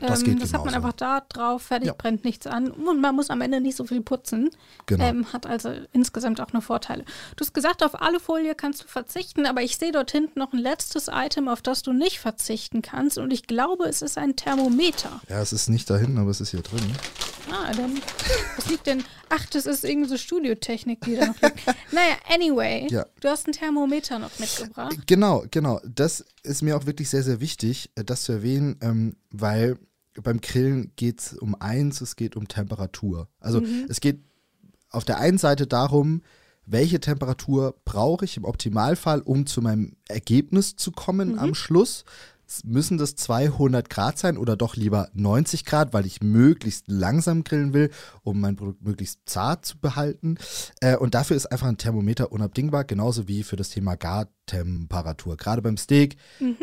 Das 0.00 0.22
ähm, 0.22 0.38
das 0.38 0.52
hat 0.52 0.64
man 0.64 0.74
einfach 0.74 0.92
da 0.92 1.20
drauf, 1.28 1.62
fertig, 1.62 1.88
Ja. 1.88 1.94
brennt 1.96 2.24
nichts 2.24 2.46
an. 2.46 2.70
Und 2.70 3.00
man 3.00 3.14
muss 3.14 3.30
am 3.30 3.40
Ende 3.40 3.60
nicht 3.60 3.76
so 3.76 3.84
viel 3.84 4.00
putzen. 4.00 4.50
Genau. 4.86 5.04
Ähm, 5.04 5.32
hat 5.32 5.46
also 5.46 5.72
insgesamt 5.92 6.40
auch 6.40 6.52
nur 6.52 6.62
Vorteile. 6.62 7.04
Du 7.36 7.44
hast 7.44 7.52
gesagt, 7.52 7.82
auf 7.82 8.00
Alufolie 8.00 8.54
kannst 8.54 8.84
du 8.84 8.88
verzichten, 8.88 9.46
aber 9.46 9.62
ich 9.62 9.76
sehe 9.76 9.92
dort 9.92 10.10
hinten 10.10 10.38
noch 10.38 10.52
ein 10.52 10.58
letztes 10.58 11.08
Item, 11.12 11.48
auf 11.48 11.62
das 11.62 11.82
du 11.82 11.92
nicht 11.92 12.20
verzichten 12.20 12.82
kannst. 12.82 13.18
Und 13.18 13.32
ich 13.32 13.46
glaube, 13.46 13.84
es 13.86 14.02
ist 14.02 14.18
ein 14.18 14.36
Thermometer. 14.36 15.20
Ja, 15.28 15.40
es 15.40 15.52
ist 15.52 15.68
nicht 15.68 15.88
da 15.90 15.96
hinten, 15.96 16.18
aber 16.18 16.30
es 16.30 16.40
ist 16.40 16.50
hier 16.50 16.62
drin. 16.62 16.80
Ah, 17.50 17.72
dann. 17.74 18.00
Was 18.56 18.68
liegt 18.68 18.86
denn? 18.86 19.02
Ach, 19.30 19.44
das 19.46 19.66
ist 19.66 19.82
irgendwie 19.84 20.08
so 20.08 20.16
Studiotechnik, 20.18 21.00
die 21.00 21.16
da 21.16 21.26
noch 21.26 21.40
liegt. 21.40 21.66
naja, 21.92 22.16
anyway. 22.28 22.86
Ja. 22.90 23.06
Du 23.20 23.28
hast 23.28 23.46
ein 23.46 23.52
Thermometer 23.52 24.18
noch 24.18 24.38
mitgebracht. 24.38 24.96
Genau, 25.06 25.44
genau. 25.50 25.80
Das 25.84 26.24
ist 26.42 26.62
mir 26.62 26.76
auch 26.76 26.86
wirklich 26.86 27.08
sehr, 27.08 27.22
sehr 27.22 27.40
wichtig, 27.40 27.90
äh, 27.94 28.04
das 28.04 28.22
zu 28.22 28.32
erwähnen, 28.32 28.76
ähm, 28.82 29.16
weil 29.30 29.78
beim 30.22 30.40
Grillen 30.40 30.92
geht 30.96 31.20
es 31.20 31.32
um 31.34 31.54
eins, 31.60 32.00
es 32.00 32.16
geht 32.16 32.36
um 32.36 32.48
Temperatur. 32.48 33.28
Also 33.40 33.62
es 33.88 34.00
geht 34.00 34.20
auf 34.90 35.04
der 35.04 35.18
einen 35.18 35.38
Seite 35.38 35.66
darum, 35.66 36.22
welche 36.66 37.00
Temperatur 37.00 37.74
brauche 37.84 38.24
ich 38.24 38.36
im 38.36 38.44
Optimalfall, 38.44 39.20
um 39.20 39.46
zu 39.46 39.62
meinem 39.62 39.96
Ergebnis 40.06 40.76
zu 40.76 40.92
kommen 40.92 41.38
am 41.38 41.54
Schluss. 41.54 42.04
Müssen 42.64 42.98
das 42.98 43.14
200 43.14 43.90
Grad 43.90 44.18
sein 44.18 44.38
oder 44.38 44.56
doch 44.56 44.76
lieber 44.76 45.10
90 45.12 45.64
Grad, 45.64 45.92
weil 45.92 46.06
ich 46.06 46.22
möglichst 46.22 46.84
langsam 46.88 47.44
grillen 47.44 47.74
will, 47.74 47.90
um 48.22 48.40
mein 48.40 48.56
Produkt 48.56 48.82
möglichst 48.82 49.20
zart 49.26 49.66
zu 49.66 49.78
behalten. 49.78 50.38
Äh, 50.80 50.96
und 50.96 51.14
dafür 51.14 51.36
ist 51.36 51.46
einfach 51.46 51.66
ein 51.66 51.76
Thermometer 51.76 52.32
unabdingbar, 52.32 52.84
genauso 52.84 53.28
wie 53.28 53.42
für 53.42 53.56
das 53.56 53.70
Thema 53.70 53.96
Gartemperatur. 53.96 55.36
Gerade 55.36 55.62
beim 55.62 55.76
Steak, 55.76 56.16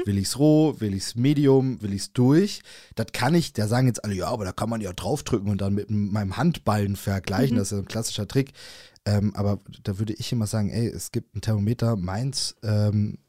will 0.06 0.18
ich 0.18 0.28
es 0.28 0.40
roh, 0.40 0.76
will 0.80 0.94
ich 0.94 1.04
es 1.04 1.16
medium, 1.16 1.82
will 1.82 1.94
ich 1.94 2.02
es 2.02 2.14
durch. 2.14 2.62
Das 2.96 3.08
kann 3.14 3.36
ich, 3.36 3.54
da 3.54 3.68
sagen 3.68 3.88
jetzt 3.88 4.04
alle, 4.04 4.16
ja, 4.16 4.28
aber 4.28 4.46
da 4.46 4.52
kann 4.52 4.70
man 4.70 4.82
ja 4.82 4.92
draufdrücken 4.92 5.50
und 5.50 5.62
dann 5.62 5.76
mit 5.76 5.90
meinem 5.90 6.38
Handballen 6.38 6.96
vergleichen. 6.96 7.58
Das 7.58 7.72
ist 7.72 7.78
ein 7.78 7.86
klassischer 7.86 8.28
Trick. 8.28 8.54
Ähm, 9.06 9.36
aber 9.36 9.60
da 9.84 10.00
würde 10.00 10.14
ich 10.14 10.32
immer 10.32 10.48
sagen, 10.48 10.70
ey, 10.72 10.88
es 10.88 11.12
gibt 11.12 11.36
ein 11.36 11.42
Thermometer, 11.42 11.96
meins 11.96 12.56
ähm, 12.64 13.20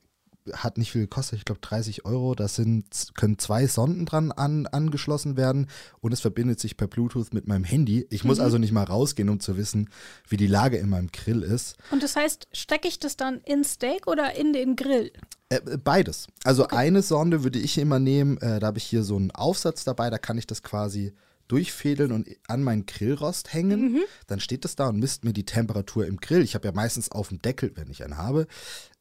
hat 0.52 0.78
nicht 0.78 0.92
viel 0.92 1.02
gekostet, 1.02 1.38
ich 1.38 1.44
glaube 1.44 1.60
30 1.60 2.04
Euro. 2.04 2.34
Da 2.34 2.48
sind, 2.48 2.84
können 3.14 3.38
zwei 3.38 3.66
Sonden 3.66 4.06
dran 4.06 4.32
an, 4.32 4.66
angeschlossen 4.66 5.36
werden 5.36 5.68
und 6.00 6.12
es 6.12 6.20
verbindet 6.20 6.60
sich 6.60 6.76
per 6.76 6.86
Bluetooth 6.86 7.32
mit 7.34 7.46
meinem 7.46 7.64
Handy. 7.64 8.06
Ich 8.10 8.24
muss 8.24 8.38
Mhm. 8.38 8.44
also 8.44 8.58
nicht 8.58 8.72
mal 8.72 8.84
rausgehen, 8.84 9.28
um 9.28 9.40
zu 9.40 9.56
wissen, 9.56 9.90
wie 10.28 10.36
die 10.36 10.46
Lage 10.46 10.76
in 10.76 10.88
meinem 10.88 11.10
Grill 11.12 11.42
ist. 11.42 11.76
Und 11.90 12.02
das 12.02 12.16
heißt, 12.16 12.48
stecke 12.52 12.88
ich 12.88 12.98
das 12.98 13.16
dann 13.16 13.40
in 13.44 13.64
Steak 13.64 14.06
oder 14.06 14.34
in 14.34 14.52
den 14.52 14.76
Grill? 14.76 15.12
Äh, 15.48 15.56
äh, 15.56 15.76
beides. 15.76 16.26
Also 16.44 16.68
eine 16.68 17.02
Sonde 17.02 17.44
würde 17.44 17.58
ich 17.58 17.78
immer 17.78 17.98
nehmen, 17.98 18.36
äh, 18.38 18.58
da 18.60 18.68
habe 18.68 18.78
ich 18.78 18.84
hier 18.84 19.02
so 19.04 19.16
einen 19.16 19.30
Aufsatz 19.30 19.84
dabei, 19.84 20.10
da 20.10 20.18
kann 20.18 20.38
ich 20.38 20.46
das 20.46 20.62
quasi 20.62 21.12
durchfädeln 21.48 22.10
und 22.10 22.28
an 22.48 22.64
meinen 22.64 22.86
Grillrost 22.86 23.52
hängen. 23.52 24.00
Dann 24.26 24.40
steht 24.40 24.64
das 24.64 24.74
da 24.74 24.88
und 24.88 24.98
misst 24.98 25.24
mir 25.24 25.32
die 25.32 25.44
Temperatur 25.46 26.04
im 26.04 26.16
Grill. 26.16 26.42
Ich 26.42 26.56
habe 26.56 26.66
ja 26.66 26.72
meistens 26.72 27.12
auf 27.12 27.28
dem 27.28 27.40
Deckel, 27.40 27.70
wenn 27.76 27.88
ich 27.88 28.02
einen 28.02 28.16
habe, 28.16 28.48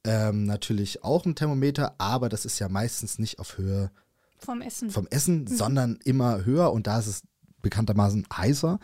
ähm, 0.05 0.45
natürlich 0.45 1.03
auch 1.03 1.25
ein 1.25 1.35
Thermometer, 1.35 1.95
aber 1.97 2.29
das 2.29 2.45
ist 2.45 2.59
ja 2.59 2.69
meistens 2.69 3.19
nicht 3.19 3.39
auf 3.39 3.57
Höhe 3.57 3.91
Vom 4.37 4.61
Essen. 4.61 4.89
vom 4.91 5.07
Essen, 5.07 5.47
sondern 5.47 5.99
immer 6.05 6.45
höher 6.45 6.71
und 6.71 6.87
da 6.87 6.99
ist 6.99 7.07
es 7.07 7.23
bekanntermaßen 7.61 8.27
heißer. 8.31 8.79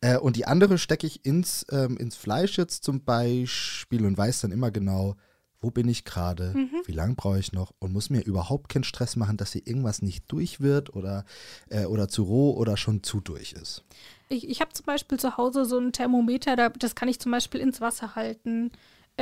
Äh, 0.00 0.16
und 0.16 0.36
die 0.36 0.46
andere 0.46 0.78
stecke 0.78 1.06
ich 1.06 1.24
ins, 1.24 1.66
ähm, 1.70 1.98
ins 1.98 2.16
Fleisch 2.16 2.56
jetzt 2.56 2.82
zum 2.82 3.04
Beispiel 3.04 4.06
und 4.06 4.16
weiß 4.16 4.40
dann 4.40 4.52
immer 4.52 4.70
genau, 4.70 5.16
wo 5.60 5.70
bin 5.70 5.86
ich 5.86 6.04
gerade, 6.04 6.54
wie 6.86 6.92
lange 6.92 7.14
brauche 7.14 7.38
ich 7.38 7.52
noch 7.52 7.72
und 7.78 7.92
muss 7.92 8.10
mir 8.10 8.24
überhaupt 8.24 8.68
keinen 8.68 8.82
Stress 8.82 9.14
machen, 9.14 9.36
dass 9.36 9.52
hier 9.52 9.64
irgendwas 9.64 10.02
nicht 10.02 10.24
durch 10.26 10.60
wird 10.60 10.96
oder, 10.96 11.24
äh, 11.68 11.84
oder 11.84 12.08
zu 12.08 12.24
roh 12.24 12.52
oder 12.56 12.76
schon 12.76 13.04
zu 13.04 13.20
durch 13.20 13.52
ist. 13.52 13.84
Ich, 14.28 14.48
ich 14.48 14.60
habe 14.60 14.72
zum 14.72 14.86
Beispiel 14.86 15.20
zu 15.20 15.36
Hause 15.36 15.64
so 15.64 15.78
ein 15.78 15.92
Thermometer, 15.92 16.56
da, 16.56 16.70
das 16.70 16.96
kann 16.96 17.08
ich 17.08 17.20
zum 17.20 17.30
Beispiel 17.30 17.60
ins 17.60 17.80
Wasser 17.80 18.16
halten. 18.16 18.72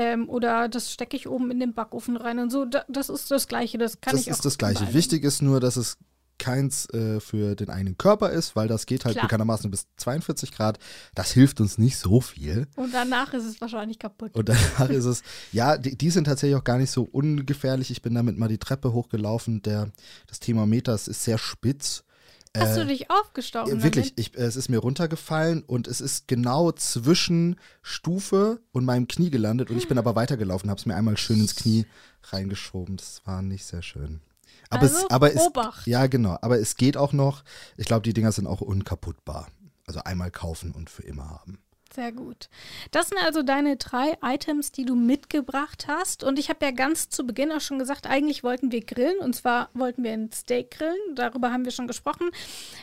Ähm, 0.00 0.30
oder 0.30 0.70
das 0.70 0.90
stecke 0.90 1.14
ich 1.14 1.28
oben 1.28 1.50
in 1.50 1.60
den 1.60 1.74
Backofen 1.74 2.16
rein 2.16 2.38
und 2.38 2.48
so. 2.50 2.64
Da, 2.64 2.86
das 2.88 3.10
ist 3.10 3.30
das 3.30 3.48
Gleiche. 3.48 3.76
Das 3.76 4.00
kann 4.00 4.12
das 4.12 4.22
ich 4.22 4.28
auch 4.28 4.36
ist 4.36 4.44
das 4.46 4.56
Gleiche. 4.56 4.78
überall. 4.78 4.94
Wichtig 4.94 5.24
ist 5.24 5.42
nur, 5.42 5.60
dass 5.60 5.76
es 5.76 5.98
keins 6.38 6.88
äh, 6.94 7.20
für 7.20 7.54
den 7.54 7.68
eigenen 7.68 7.98
Körper 7.98 8.30
ist, 8.30 8.56
weil 8.56 8.66
das 8.66 8.86
geht 8.86 9.04
halt 9.04 9.16
Klar. 9.16 9.26
bekanntermaßen 9.26 9.70
bis 9.70 9.88
42 9.98 10.52
Grad. 10.52 10.78
Das 11.14 11.32
hilft 11.32 11.60
uns 11.60 11.76
nicht 11.76 11.98
so 11.98 12.22
viel. 12.22 12.66
Und 12.76 12.94
danach 12.94 13.34
ist 13.34 13.44
es 13.44 13.60
wahrscheinlich 13.60 13.98
kaputt. 13.98 14.34
Und 14.34 14.48
danach 14.48 14.88
ist 14.88 15.04
es, 15.04 15.22
ja, 15.52 15.76
die, 15.76 15.98
die 15.98 16.08
sind 16.08 16.24
tatsächlich 16.24 16.56
auch 16.56 16.64
gar 16.64 16.78
nicht 16.78 16.90
so 16.90 17.02
ungefährlich. 17.02 17.90
Ich 17.90 18.00
bin 18.00 18.14
damit 18.14 18.38
mal 18.38 18.48
die 18.48 18.56
Treppe 18.56 18.94
hochgelaufen. 18.94 19.60
Der, 19.60 19.90
das 20.28 20.40
Thermometer 20.40 20.94
ist 20.94 21.04
sehr 21.04 21.36
spitz. 21.36 22.04
Hast 22.56 22.76
äh, 22.76 22.80
du 22.80 22.86
dich 22.86 23.10
aufgestochen? 23.10 23.82
Wirklich, 23.82 24.12
ich, 24.16 24.36
äh, 24.36 24.42
es 24.42 24.56
ist 24.56 24.68
mir 24.68 24.78
runtergefallen 24.78 25.62
und 25.62 25.86
es 25.86 26.00
ist 26.00 26.26
genau 26.26 26.72
zwischen 26.72 27.56
Stufe 27.82 28.60
und 28.72 28.84
meinem 28.84 29.06
Knie 29.06 29.30
gelandet 29.30 29.70
und 29.70 29.76
ich 29.76 29.86
bin 29.86 29.98
aber 29.98 30.16
weitergelaufen, 30.16 30.68
habe 30.68 30.78
es 30.78 30.86
mir 30.86 30.96
einmal 30.96 31.16
schön 31.16 31.40
ins 31.40 31.54
Knie 31.54 31.86
reingeschoben. 32.24 32.96
Das 32.96 33.22
war 33.24 33.42
nicht 33.42 33.64
sehr 33.64 33.82
schön. 33.82 34.20
Aber 34.68 34.82
Also, 34.82 34.96
es, 34.98 35.10
aber 35.10 35.34
es, 35.34 35.40
Obacht. 35.40 35.86
ja 35.86 36.06
genau, 36.06 36.38
aber 36.42 36.58
es 36.58 36.76
geht 36.76 36.96
auch 36.96 37.12
noch. 37.12 37.44
Ich 37.76 37.86
glaube, 37.86 38.02
die 38.02 38.12
Dinger 38.14 38.32
sind 38.32 38.46
auch 38.46 38.60
unkaputtbar. 38.60 39.48
Also 39.86 40.00
einmal 40.04 40.30
kaufen 40.30 40.72
und 40.72 40.90
für 40.90 41.02
immer 41.02 41.28
haben. 41.28 41.58
Sehr 41.92 42.12
gut. 42.12 42.48
Das 42.92 43.08
sind 43.08 43.18
also 43.18 43.42
deine 43.42 43.76
drei 43.76 44.16
Items, 44.22 44.70
die 44.70 44.84
du 44.84 44.94
mitgebracht 44.94 45.86
hast. 45.88 46.22
Und 46.22 46.38
ich 46.38 46.48
habe 46.48 46.64
ja 46.64 46.70
ganz 46.70 47.08
zu 47.08 47.26
Beginn 47.26 47.50
auch 47.50 47.60
schon 47.60 47.80
gesagt, 47.80 48.06
eigentlich 48.06 48.44
wollten 48.44 48.70
wir 48.70 48.84
grillen. 48.84 49.18
Und 49.18 49.34
zwar 49.34 49.70
wollten 49.74 50.04
wir 50.04 50.12
ein 50.12 50.30
Steak 50.30 50.70
grillen. 50.70 51.16
Darüber 51.16 51.52
haben 51.52 51.64
wir 51.64 51.72
schon 51.72 51.88
gesprochen. 51.88 52.30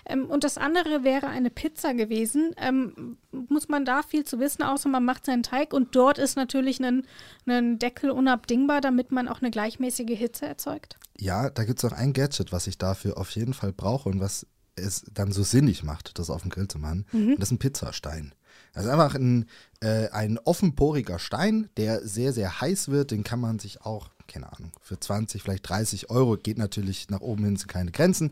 Ähm, 0.06 0.26
und 0.26 0.44
das 0.44 0.58
andere 0.58 1.06
wäre 1.06 1.28
eine 1.28 1.50
Pizza 1.50 1.94
gewesen. 1.94 2.54
Ähm, 2.58 3.18
muss 3.32 3.70
man 3.70 3.86
da 3.86 4.04
viel 4.04 4.26
zu 4.26 4.40
wissen, 4.40 4.64
außer 4.64 4.90
man 4.90 5.06
macht 5.06 5.26
seinen 5.26 5.44
Teig. 5.44 5.74
Und 5.74 5.96
dort 5.96 6.18
ist 6.18 6.36
natürlich 6.36 6.84
ein, 6.84 7.08
ein 7.46 7.80
Deckel 7.80 8.12
unabdingbar, 8.12 8.82
damit 8.82 9.14
man 9.14 9.30
auch 9.30 9.42
eine 9.42 9.52
gleichmäßige 9.52 10.18
Hitze 10.18 10.48
erzeugt. 10.48 10.98
Ja, 11.18 11.50
da 11.50 11.64
gibt 11.64 11.80
es 11.80 11.86
auch 11.86 11.96
ein 11.96 12.12
Gadget, 12.12 12.52
was 12.52 12.68
ich 12.68 12.78
dafür 12.78 13.18
auf 13.18 13.30
jeden 13.32 13.54
Fall 13.54 13.72
brauche 13.72 14.10
und 14.10 14.20
was 14.20 14.46
es 14.76 15.06
dann 15.12 15.32
so 15.32 15.44
sinnig 15.44 15.84
macht, 15.84 16.20
das 16.20 16.30
auf 16.30 16.42
dem 16.42 16.52
Grill 16.52 16.68
zu 16.68 16.78
machen. 16.78 17.06
Und 17.12 17.40
das 17.40 17.48
ist 17.48 17.54
ein 17.54 17.60
Pizzastein. 17.60 18.34
Das 18.78 18.86
ist 18.86 18.92
einfach 18.92 19.16
ein, 19.16 19.48
äh, 19.80 20.10
ein 20.10 20.38
offenporiger 20.38 21.18
Stein, 21.18 21.68
der 21.78 22.08
sehr, 22.08 22.32
sehr 22.32 22.62
heiß 22.62 22.90
wird. 22.90 23.10
Den 23.10 23.24
kann 23.24 23.40
man 23.40 23.58
sich 23.58 23.82
auch, 23.82 24.12
keine 24.28 24.54
Ahnung, 24.54 24.72
für 24.82 25.00
20, 25.00 25.42
vielleicht 25.42 25.68
30 25.68 26.12
Euro, 26.12 26.38
geht 26.38 26.60
natürlich 26.60 27.10
nach 27.10 27.22
oben 27.22 27.44
hin, 27.44 27.56
sind 27.56 27.70
keine 27.70 27.92
Grenzen, 27.92 28.32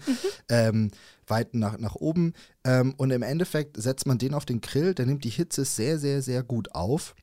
ähm, 0.49 0.91
weit 1.25 1.55
nach, 1.55 1.79
nach 1.79 1.95
oben. 1.95 2.33
Ähm, 2.63 2.93
und 2.95 3.09
im 3.09 3.23
Endeffekt 3.23 3.81
setzt 3.81 4.05
man 4.05 4.19
den 4.19 4.35
auf 4.35 4.45
den 4.45 4.61
Grill, 4.61 4.93
der 4.93 5.07
nimmt 5.07 5.23
die 5.23 5.31
Hitze 5.31 5.65
sehr, 5.65 5.97
sehr, 5.97 6.21
sehr 6.21 6.43
gut 6.43 6.75
auf. 6.75 7.15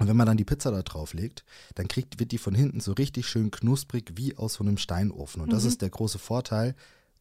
Und 0.00 0.08
wenn 0.08 0.16
man 0.16 0.26
dann 0.26 0.36
die 0.36 0.44
Pizza 0.44 0.72
da 0.72 0.82
drauf 0.82 1.14
legt, 1.14 1.44
dann 1.76 1.86
kriegt, 1.86 2.18
wird 2.18 2.32
die 2.32 2.38
von 2.38 2.56
hinten 2.56 2.80
so 2.80 2.94
richtig 2.94 3.28
schön 3.28 3.52
knusprig 3.52 4.14
wie 4.16 4.36
aus 4.36 4.54
so 4.54 4.64
einem 4.64 4.76
Steinofen. 4.76 5.40
Und 5.40 5.52
das 5.52 5.64
ist 5.64 5.82
der 5.82 5.90
große 5.90 6.18
Vorteil. 6.18 6.74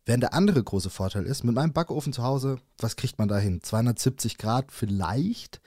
Während 0.09 0.23
der 0.23 0.33
andere 0.33 0.63
große 0.63 0.89
Vorteil 0.89 1.27
ist, 1.27 1.43
mit 1.43 1.53
meinem 1.53 1.71
Backofen 1.71 2.13
zu 2.13 2.23
Hause, 2.23 2.57
was 2.79 2.95
kriegt 2.95 3.19
man 3.19 3.27
da 3.27 3.37
hin? 3.37 3.61
270 3.61 4.39
Grad 4.39 4.71
vielleicht. 4.71 5.61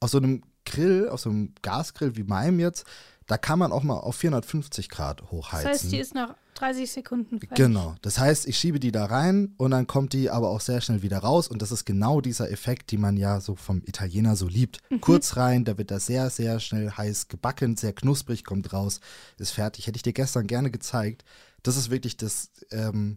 Auf 0.00 0.10
so 0.10 0.18
einem 0.18 0.42
Grill, 0.66 1.08
auf 1.08 1.20
so 1.20 1.30
einem 1.30 1.54
Gasgrill 1.62 2.14
wie 2.14 2.22
meinem 2.22 2.60
jetzt, 2.60 2.84
da 3.26 3.38
kann 3.38 3.58
man 3.58 3.72
auch 3.72 3.82
mal 3.82 3.94
auf 3.96 4.16
450 4.16 4.90
Grad 4.90 5.22
Das 5.22 5.30
hochheizen. 5.30 5.70
heißt, 5.70 5.92
die 5.92 5.96
ist 5.96 6.14
nach 6.14 6.34
30 6.56 6.92
Sekunden 6.92 7.40
fertig. 7.40 7.56
Genau. 7.56 7.94
Das 8.02 8.18
heißt, 8.18 8.46
ich 8.46 8.58
schiebe 8.58 8.80
die 8.80 8.92
da 8.92 9.06
rein 9.06 9.54
und 9.56 9.70
dann 9.70 9.86
kommt 9.86 10.12
die 10.12 10.28
aber 10.28 10.50
auch 10.50 10.60
sehr 10.60 10.82
schnell 10.82 11.00
wieder 11.00 11.20
raus. 11.20 11.48
Und 11.48 11.62
das 11.62 11.72
ist 11.72 11.86
genau 11.86 12.20
dieser 12.20 12.50
Effekt, 12.50 12.92
den 12.92 13.00
man 13.00 13.16
ja 13.16 13.40
so 13.40 13.54
vom 13.54 13.80
Italiener 13.86 14.36
so 14.36 14.46
liebt. 14.46 14.80
Kurz 15.00 15.38
rein, 15.38 15.64
da 15.64 15.78
wird 15.78 15.90
das 15.90 16.04
sehr, 16.04 16.28
sehr 16.28 16.60
schnell 16.60 16.90
heiß 16.90 17.28
gebacken, 17.28 17.78
sehr 17.78 17.94
knusprig, 17.94 18.44
kommt 18.44 18.74
raus, 18.74 19.00
ist 19.38 19.52
fertig. 19.52 19.86
Hätte 19.86 19.96
ich 19.96 20.02
dir 20.02 20.12
gestern 20.12 20.46
gerne 20.46 20.70
gezeigt. 20.70 21.24
Das 21.62 21.78
ist 21.78 21.90
wirklich 21.90 22.18
das, 22.18 22.50
ähm, 22.70 23.16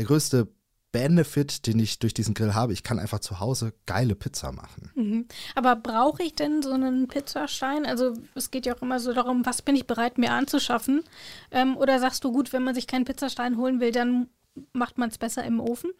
der 0.00 0.06
größte 0.06 0.48
Benefit, 0.92 1.66
den 1.66 1.78
ich 1.78 1.98
durch 1.98 2.14
diesen 2.14 2.32
Grill 2.32 2.54
habe. 2.54 2.72
Ich 2.72 2.82
kann 2.82 2.98
einfach 2.98 3.18
zu 3.18 3.38
Hause 3.38 3.74
geile 3.84 4.14
Pizza 4.14 4.50
machen. 4.50 4.90
Mhm. 4.94 5.26
Aber 5.54 5.76
brauche 5.76 6.22
ich 6.22 6.34
denn 6.34 6.62
so 6.62 6.72
einen 6.72 7.06
Pizzastein? 7.06 7.84
Also 7.84 8.14
es 8.34 8.50
geht 8.50 8.64
ja 8.64 8.74
auch 8.74 8.80
immer 8.80 8.98
so 8.98 9.12
darum, 9.12 9.44
was 9.44 9.60
bin 9.60 9.76
ich 9.76 9.86
bereit 9.86 10.16
mir 10.16 10.32
anzuschaffen? 10.32 11.02
Ähm, 11.50 11.76
oder 11.76 12.00
sagst 12.00 12.24
du, 12.24 12.32
gut, 12.32 12.54
wenn 12.54 12.64
man 12.64 12.74
sich 12.74 12.86
keinen 12.86 13.04
Pizzastein 13.04 13.58
holen 13.58 13.78
will, 13.78 13.92
dann 13.92 14.28
macht 14.72 14.96
man 14.96 15.10
es 15.10 15.18
besser 15.18 15.44
im 15.44 15.60
Ofen? 15.60 15.90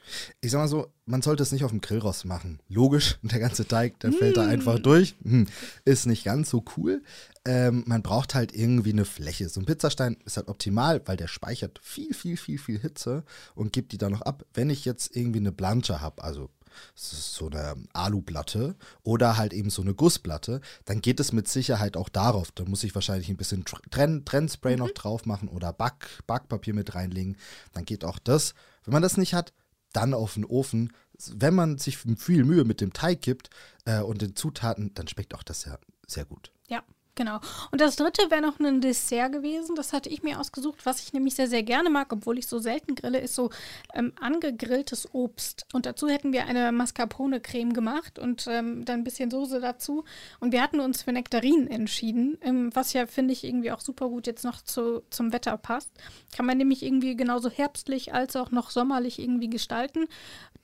Ich 0.41 0.51
sag 0.51 0.59
mal 0.59 0.69
so, 0.69 0.87
man 1.05 1.23
sollte 1.23 1.43
es 1.43 1.53
nicht 1.53 1.65
auf 1.65 1.71
dem 1.71 1.83
Grillrost 1.83 2.25
machen. 2.25 2.59
Logisch, 2.69 3.19
der 3.23 3.39
ganze 3.39 3.69
Teig, 3.69 4.01
der 4.01 4.13
fällt 4.13 4.39
da 4.39 4.47
einfach 4.47 4.79
durch. 4.79 5.15
Hm, 5.23 5.47
Ist 5.85 6.07
nicht 6.07 6.25
ganz 6.25 6.49
so 6.49 6.65
cool. 6.77 7.03
Ähm, 7.47 7.85
man 7.87 8.03
braucht 8.03 8.35
halt 8.35 8.55
irgendwie 8.55 8.93
eine 8.93 9.05
Fläche. 9.07 9.49
So 9.49 9.61
ein 9.61 9.67
Pizzastein 9.67 10.19
ist 10.25 10.37
halt 10.37 10.49
optimal, 10.49 11.01
weil 11.07 11.17
der 11.17 11.29
speichert 11.29 11.81
viel, 11.83 12.13
viel, 12.13 12.37
viel, 12.37 12.59
viel 12.59 12.79
Hitze 12.79 13.25
und 13.55 13.73
gibt 13.73 13.93
die 13.93 13.99
dann 13.99 14.13
noch 14.13 14.23
ab. 14.23 14.45
Wenn 14.53 14.69
ich 14.69 14.85
jetzt 14.85 15.17
irgendwie 15.17 15.39
eine 15.39 15.53
Blanche 15.53 16.01
habe, 16.01 16.23
also 16.23 16.51
so 16.95 17.49
eine 17.49 17.77
Aluplatte 17.93 18.77
oder 19.03 19.37
halt 19.37 19.53
eben 19.53 19.71
so 19.71 19.83
eine 19.83 19.95
Gussplatte, 19.95 20.61
dann 20.85 21.01
geht 21.01 21.19
es 21.19 21.33
mit 21.33 21.49
Sicherheit 21.49 21.97
auch 21.97 22.09
darauf. 22.09 22.53
Da 22.53 22.65
muss 22.65 22.85
ich 22.85 22.95
wahrscheinlich 22.95 23.29
ein 23.29 23.37
bisschen 23.37 23.65
Tr- 23.65 23.83
Trenn 23.91 24.25
Trennspray 24.25 24.77
noch 24.77 24.91
drauf 24.91 25.27
machen 25.27 25.49
oder 25.49 25.73
Back 25.73 26.23
Backpapier 26.27 26.75
mit 26.75 26.95
reinlegen. 26.95 27.37
Dann 27.73 27.85
geht 27.85 28.05
auch 28.05 28.19
das. 28.19 28.55
Wenn 28.85 28.93
man 28.93 29.03
das 29.03 29.17
nicht 29.17 29.35
hat, 29.35 29.53
dann 29.93 30.15
auf 30.15 30.35
den 30.35 30.45
Ofen. 30.45 30.93
Wenn 31.33 31.55
man 31.55 31.79
sich 31.79 31.99
viel 31.99 32.45
Mühe 32.45 32.65
mit 32.65 32.81
dem 32.81 32.93
Teig 32.93 33.21
gibt 33.23 33.51
äh, 33.85 34.01
und 34.01 34.23
den 34.23 34.37
Zutaten, 34.37 34.95
dann 34.95 35.09
schmeckt 35.09 35.35
auch 35.35 35.43
das 35.43 35.65
ja 35.65 35.79
sehr 36.07 36.25
gut. 36.25 36.53
Ja, 36.69 36.83
genau. 37.15 37.41
Und 37.71 37.81
das 37.81 37.97
dritte 37.97 38.31
wäre 38.31 38.41
noch 38.41 38.59
ein 38.59 38.81
Dessert 38.81 39.33
gewesen. 39.33 39.77
Das 39.77 39.93
hatte 39.93 40.09
ich 40.09 40.23
mir 40.23 40.41
ausgesucht, 40.41 40.85
was 40.85 41.03
ich 41.03 41.13
nämlich 41.13 41.35
sehr, 41.35 41.49
sehr 41.49 41.63
gerne 41.63 41.91
mag, 41.91 42.13
obwohl 42.13 42.39
ich 42.39 42.47
so 42.47 42.59
selten 42.59 42.95
grille, 42.95 43.21
ist 43.21 43.35
so 43.35 43.51
ähm, 43.95 44.13
angegrilltes 44.21 45.09
Obst. 45.13 45.67
Und 45.73 45.87
dazu 45.87 46.09
hätten 46.09 46.33
wir 46.33 46.47
eine 46.47 46.73
Mascarpone-Creme 46.73 47.73
gemacht 47.73 48.19
und 48.19 48.47
ähm, 48.49 48.85
dann 48.85 49.01
ein 49.01 49.05
bisschen 49.05 49.31
Soße 49.31 49.61
dazu. 49.61 50.05
Und 50.41 50.53
wir 50.53 50.63
hatten 50.63 50.81
uns 50.81 51.03
für 51.03 51.13
Nektarinen 51.13 51.69
entschieden, 51.69 52.39
ähm, 52.43 52.71
was 52.75 52.93
ja, 52.93 53.07
finde 53.07 53.33
ich, 53.33 53.45
irgendwie 53.45 53.73
auch 53.73 53.81
super 53.81 54.09
gut 54.09 54.27
jetzt 54.27 54.45
noch 54.45 54.63
zu, 54.63 55.03
zum 55.11 55.33
Wetter 55.33 55.57
passt. 55.57 55.91
Kann 56.35 56.47
man 56.47 56.59
nämlich 56.59 56.83
irgendwie 56.83 57.17
genauso 57.17 57.51
herbstlich 57.51 58.15
als 58.15 58.37
auch 58.37 58.51
noch 58.51 58.71
sommerlich 58.71 59.19
irgendwie 59.19 59.51
gestalten. 59.51 60.07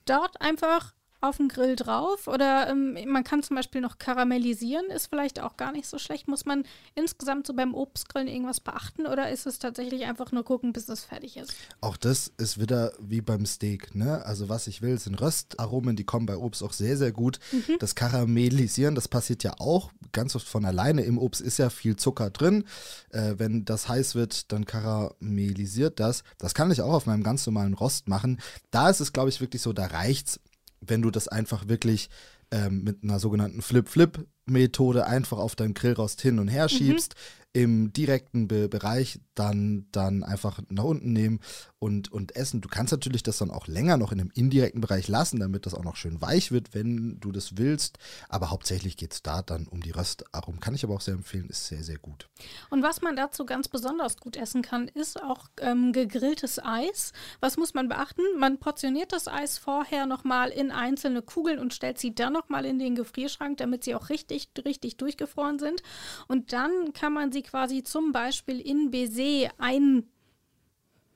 Dort 0.07 0.41
einfach 0.41 0.96
auf 1.21 1.39
den 1.39 1.49
Grill 1.49 1.77
drauf 1.77 2.27
oder 2.29 2.69
ähm, 2.69 2.97
man 3.07 3.25
kann 3.25 3.43
zum 3.43 3.57
Beispiel 3.57 3.81
noch 3.81 3.99
karamellisieren, 3.99 4.87
ist 4.87 5.07
vielleicht 5.07 5.41
auch 5.41 5.57
gar 5.57 5.73
nicht 5.73 5.87
so 5.87 5.99
schlecht. 5.99 6.29
Muss 6.29 6.45
man 6.45 6.65
insgesamt 6.95 7.47
so 7.47 7.55
beim 7.55 7.75
Obstgrillen 7.75 8.29
irgendwas 8.29 8.61
beachten 8.61 9.07
oder 9.07 9.31
ist 9.31 9.47
es 9.47 9.59
tatsächlich 9.59 10.05
einfach 10.05 10.33
nur 10.33 10.45
gucken, 10.45 10.73
bis 10.73 10.89
es 10.89 11.05
fertig 11.05 11.37
ist? 11.37 11.55
Auch 11.81 11.97
das 11.97 12.33
ist 12.39 12.61
wieder 12.61 12.93
wie 12.99 13.21
beim 13.21 13.47
Steak, 13.47 13.95
ne? 13.95 14.25
Also 14.25 14.49
was 14.49 14.67
ich 14.67 14.83
will, 14.83 14.99
sind 14.99 15.21
Röstaromen, 15.21 15.97
die 15.97 16.05
kommen 16.05 16.27
bei 16.27 16.37
Obst 16.37 16.63
auch 16.63 16.73
sehr, 16.73 16.97
sehr 16.97 17.13
gut. 17.13 17.41
Das 17.79 17.95
Karamellisieren, 17.95 18.95
das 18.95 19.09
passiert 19.09 19.43
ja 19.43 19.55
auch 19.59 19.91
ganz 20.13 20.37
oft 20.37 20.47
von 20.47 20.65
alleine. 20.65 21.03
Im 21.03 21.19
Obst 21.19 21.41
ist 21.41 21.59
ja 21.59 21.71
viel 21.71 21.97
Zucker 21.97 22.31
drin. 22.31 22.65
Äh, 23.11 23.35
wenn 23.39 23.65
das 23.65 23.89
heiß 23.89 24.15
wird, 24.15 24.53
dann 24.53 24.65
karamellisiert 24.65 26.01
das. 26.01 26.25
Das 26.39 26.55
kann 26.55 26.71
ich 26.71 26.83
auch 26.83 26.93
auf 26.93 27.07
meinem 27.07 27.23
ganz 27.23 27.47
normalen 27.47 27.75
Rost 27.75 28.09
machen. 28.09 28.41
Da 28.71 28.91
ist 28.91 29.01
es, 29.01 29.13
glaube 29.13 29.29
ich, 29.29 29.41
wirklich 29.41 29.63
so, 29.63 29.73
da 29.73 29.87
reicht's, 29.87 30.41
wenn 30.81 31.03
du 31.03 31.11
das 31.11 31.29
einfach 31.29 31.69
wirklich 31.69 32.09
ähm, 32.51 32.85
mit 32.85 33.03
einer 33.03 33.19
sogenannten 33.19 33.63
Flip-Flip-Methode 33.63 35.07
einfach 35.07 35.39
auf 35.39 35.57
deinen 35.57 35.75
Grillrost 35.75 36.21
hin 36.21 36.39
und 36.39 36.49
her 36.49 36.69
schiebst. 36.69 37.15
im 37.53 37.91
direkten 37.91 38.49
Be 38.49 38.69
Bereich 38.69 39.19
dann, 39.35 39.87
dann 39.91 40.23
einfach 40.23 40.61
nach 40.69 40.85
unten 40.85 41.15
nehmen 41.15 41.41
und, 41.87 42.11
und 42.11 42.35
essen. 42.35 42.61
Du 42.61 42.69
kannst 42.69 42.91
natürlich 42.91 43.23
das 43.23 43.39
dann 43.39 43.53
auch 43.53 43.69
länger 43.69 43.97
noch 43.97 44.11
in 44.11 44.21
einem 44.21 44.33
indirekten 44.35 44.81
Bereich 44.81 45.07
lassen, 45.07 45.39
damit 45.39 45.67
das 45.67 45.75
auch 45.75 45.85
noch 45.85 45.95
schön 45.95 46.21
weich 46.21 46.51
wird, 46.51 46.75
wenn 46.75 47.21
du 47.21 47.31
das 47.31 47.57
willst. 47.57 47.99
Aber 48.29 48.51
hauptsächlich 48.51 48.97
geht 48.97 49.13
es 49.13 49.23
da 49.23 49.41
dann 49.41 49.69
um 49.69 49.81
die 49.81 49.93
Röstaromen. 49.93 50.61
Kann 50.61 50.75
ich 50.75 50.83
aber 50.83 50.95
auch 50.95 51.01
sehr 51.01 51.15
empfehlen, 51.15 51.49
ist 51.49 51.69
sehr, 51.69 51.85
sehr 51.85 51.99
gut. 51.99 52.29
Und 52.71 52.83
was 52.83 53.03
man 53.03 53.15
dazu 53.15 53.47
ganz 53.47 53.69
besonders 53.69 54.17
gut 54.17 54.37
essen 54.37 54.63
kann, 54.63 54.89
ist 54.89 55.23
auch 55.23 55.47
ähm, 55.61 55.93
gegrilltes 55.93 56.59
Eis. 56.59 57.13
Was 57.39 57.57
muss 57.57 57.73
man 57.73 57.89
beachten? 57.89 58.23
Man 58.37 58.59
portioniert 58.59 59.13
das 59.13 59.29
Eis 59.29 59.57
vorher 59.57 60.07
nochmal 60.07 60.51
in 60.51 60.73
einzelne 60.73 61.23
Kugeln 61.23 61.61
und 61.61 61.73
stellt 61.73 61.99
sie 61.99 62.17
dann 62.17 62.33
nochmal 62.33 62.67
in 62.67 62.81
den 62.81 62.97
Gefrierschrank, 62.97 63.59
damit 63.59 63.85
sie 63.85 63.95
auch 63.95 64.09
richtig, 64.09 64.49
richtig 64.65 64.97
durchgefroren 64.97 65.61
sind. 65.61 65.85
Und 66.27 66.53
dann 66.53 66.93
kann 66.95 67.13
man 67.13 67.31
sie 67.31 67.43
quasi 67.43 67.85
zum 67.85 68.11
Beispiel 68.11 68.61
in 68.61 68.91
Baiser 68.91 69.51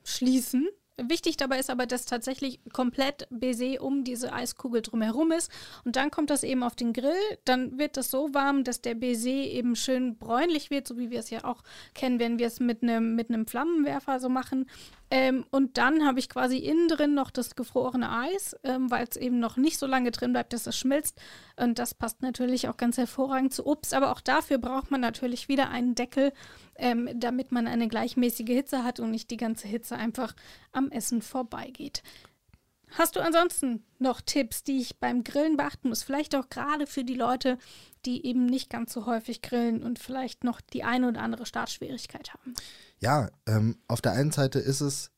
einschließen. 0.03 0.67
Wichtig 0.97 1.37
dabei 1.37 1.57
ist 1.57 1.71
aber, 1.71 1.87
dass 1.87 2.05
tatsächlich 2.05 2.59
komplett 2.73 3.27
Baiser 3.31 3.81
um 3.81 4.03
diese 4.03 4.33
Eiskugel 4.33 4.81
drumherum 4.81 5.31
ist. 5.31 5.49
Und 5.83 5.95
dann 5.95 6.11
kommt 6.11 6.29
das 6.29 6.43
eben 6.43 6.61
auf 6.61 6.75
den 6.75 6.93
Grill. 6.93 7.13
Dann 7.43 7.79
wird 7.79 7.97
das 7.97 8.11
so 8.11 8.33
warm, 8.33 8.63
dass 8.63 8.81
der 8.81 8.93
Baiser 8.93 9.29
eben 9.29 9.75
schön 9.75 10.17
bräunlich 10.17 10.69
wird, 10.69 10.87
so 10.87 10.99
wie 10.99 11.09
wir 11.09 11.19
es 11.19 11.31
ja 11.31 11.43
auch 11.43 11.63
kennen, 11.95 12.19
wenn 12.19 12.37
wir 12.37 12.47
es 12.47 12.59
mit 12.59 12.83
einem 12.83 13.15
mit 13.15 13.29
Flammenwerfer 13.49 14.19
so 14.19 14.29
machen. 14.29 14.69
Ähm, 15.13 15.45
und 15.51 15.77
dann 15.77 16.05
habe 16.05 16.19
ich 16.19 16.29
quasi 16.29 16.57
innen 16.57 16.87
drin 16.87 17.13
noch 17.13 17.31
das 17.31 17.57
gefrorene 17.57 18.09
Eis, 18.09 18.55
ähm, 18.63 18.89
weil 18.89 19.05
es 19.09 19.17
eben 19.17 19.39
noch 19.39 19.57
nicht 19.57 19.77
so 19.77 19.85
lange 19.85 20.09
drin 20.11 20.31
bleibt, 20.31 20.53
dass 20.53 20.67
es 20.67 20.77
schmilzt. 20.77 21.19
Und 21.57 21.79
das 21.79 21.93
passt 21.93 22.21
natürlich 22.21 22.69
auch 22.69 22.77
ganz 22.77 22.97
hervorragend 22.97 23.53
zu 23.53 23.67
Obst. 23.67 23.93
Aber 23.93 24.13
auch 24.13 24.21
dafür 24.21 24.57
braucht 24.57 24.89
man 24.89 25.01
natürlich 25.01 25.49
wieder 25.49 25.69
einen 25.69 25.95
Deckel, 25.95 26.31
ähm, 26.77 27.09
damit 27.13 27.51
man 27.51 27.67
eine 27.67 27.89
gleichmäßige 27.89 28.47
Hitze 28.47 28.85
hat 28.85 29.01
und 29.01 29.11
nicht 29.11 29.29
die 29.31 29.37
ganze 29.37 29.67
Hitze 29.67 29.97
einfach 29.97 30.33
am 30.71 30.89
Essen 30.91 31.21
vorbeigeht. 31.21 32.03
Hast 32.97 33.15
du 33.15 33.19
ansonsten 33.21 33.83
noch 33.99 34.21
Tipps, 34.21 34.63
die 34.63 34.79
ich 34.81 34.99
beim 34.99 35.23
Grillen 35.23 35.57
beachten 35.57 35.89
muss? 35.89 36.03
Vielleicht 36.03 36.35
auch 36.35 36.49
gerade 36.49 36.87
für 36.87 37.03
die 37.03 37.15
Leute, 37.15 37.57
die 38.05 38.25
eben 38.25 38.45
nicht 38.45 38.69
ganz 38.69 38.93
so 38.93 39.05
häufig 39.05 39.41
grillen 39.41 39.83
und 39.83 39.99
vielleicht 39.99 40.43
noch 40.43 40.61
die 40.61 40.83
eine 40.83 41.07
oder 41.09 41.21
andere 41.21 41.45
Startschwierigkeit 41.45 42.33
haben. 42.33 42.53
Ja, 42.99 43.29
ähm, 43.47 43.77
auf 43.87 44.01
der 44.01 44.13
einen 44.13 44.31
Seite 44.31 44.59
ist 44.59 44.81
es 44.81 45.11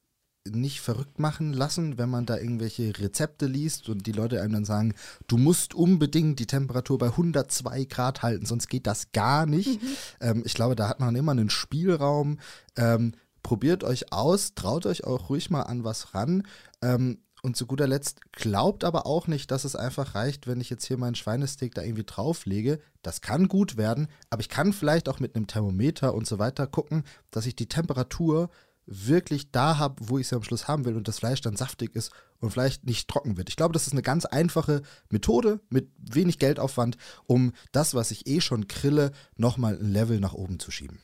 nicht 0.46 0.82
verrückt 0.82 1.20
machen 1.20 1.54
lassen, 1.54 1.98
wenn 1.98 2.10
man 2.10 2.26
da 2.26 2.38
irgendwelche 2.38 2.98
Rezepte 3.00 3.46
liest 3.46 3.88
und 3.88 4.06
die 4.06 4.12
Leute 4.12 4.42
einem 4.42 4.54
dann 4.54 4.66
sagen, 4.66 4.94
du 5.28 5.38
musst 5.38 5.74
unbedingt 5.74 6.40
die 6.40 6.48
Temperatur 6.48 6.98
bei 6.98 7.08
102 7.08 7.86
Grad 7.86 8.24
halten, 8.24 8.46
sonst 8.46 8.68
geht 8.68 8.86
das 8.86 9.12
gar 9.14 9.46
nicht. 9.46 9.82
Mhm. 9.82 9.88
Ähm, 10.20 10.44
ich 10.46 10.54
glaube, 10.54 10.76
da 10.76 10.90
hat 10.90 11.00
man 11.00 11.16
immer 11.16 11.32
einen 11.32 11.50
Spielraum. 11.50 12.40
Ähm, 12.76 13.14
probiert 13.42 13.84
euch 13.84 14.12
aus, 14.12 14.54
traut 14.56 14.86
euch 14.86 15.06
auch 15.06 15.30
ruhig 15.30 15.50
mal 15.50 15.64
an 15.64 15.84
was 15.84 16.14
ran. 16.14 16.44
Ähm, 16.82 17.20
und 17.44 17.58
zu 17.58 17.68
guter 17.68 17.88
Letzt 17.88 18.32
glaubt 18.32 18.86
aber 18.86 19.06
auch 19.06 19.28
nicht, 19.28 19.52
dass 19.52 19.66
es 19.66 19.76
einfach 19.76 20.16
reicht, 20.16 20.48
wenn 20.48 20.62
ich 20.62 20.70
jetzt 20.70 20.86
hier 20.86 20.98
meinen 20.98 21.14
Schweinesteak 21.14 21.76
da 21.76 21.84
irgendwie 21.84 22.06
drauflege. 22.06 22.80
Das 23.02 23.20
kann 23.22 23.50
gut 23.50 23.76
werden, 23.76 24.08
aber 24.30 24.40
ich 24.40 24.50
kann 24.50 24.72
vielleicht 24.72 25.10
auch 25.10 25.20
mit 25.20 25.36
einem 25.36 25.46
Thermometer 25.46 26.16
und 26.16 26.26
so 26.26 26.40
weiter 26.40 26.68
gucken, 26.68 27.04
dass 27.32 27.46
ich 27.46 27.56
die 27.56 27.68
Temperatur 27.68 28.50
wirklich 28.86 29.52
da 29.52 29.78
habe, 29.78 29.96
wo 30.08 30.18
ich 30.18 30.30
sie 30.30 30.36
am 30.36 30.44
Schluss 30.44 30.68
haben 30.68 30.86
will 30.86 30.96
und 30.96 31.08
das 31.08 31.20
Fleisch 31.20 31.42
dann 31.42 31.58
saftig 31.58 31.96
ist 31.96 32.12
und 32.40 32.52
vielleicht 32.52 32.86
nicht 32.86 33.10
trocken 33.10 33.38
wird. 33.38 33.50
Ich 33.50 33.58
glaube, 33.58 33.74
das 33.74 33.88
ist 33.88 33.94
eine 33.94 34.02
ganz 34.02 34.26
einfache 34.26 34.82
Methode 35.10 35.60
mit 35.70 35.90
wenig 35.98 36.40
Geldaufwand, 36.40 36.98
um 37.26 37.54
das, 37.74 37.94
was 37.94 38.12
ich 38.12 38.26
eh 38.26 38.40
schon 38.40 38.68
grille, 38.68 39.12
nochmal 39.36 39.78
ein 39.78 39.92
Level 39.92 40.20
nach 40.20 40.34
oben 40.34 40.60
zu 40.60 40.72
schieben. 40.72 41.00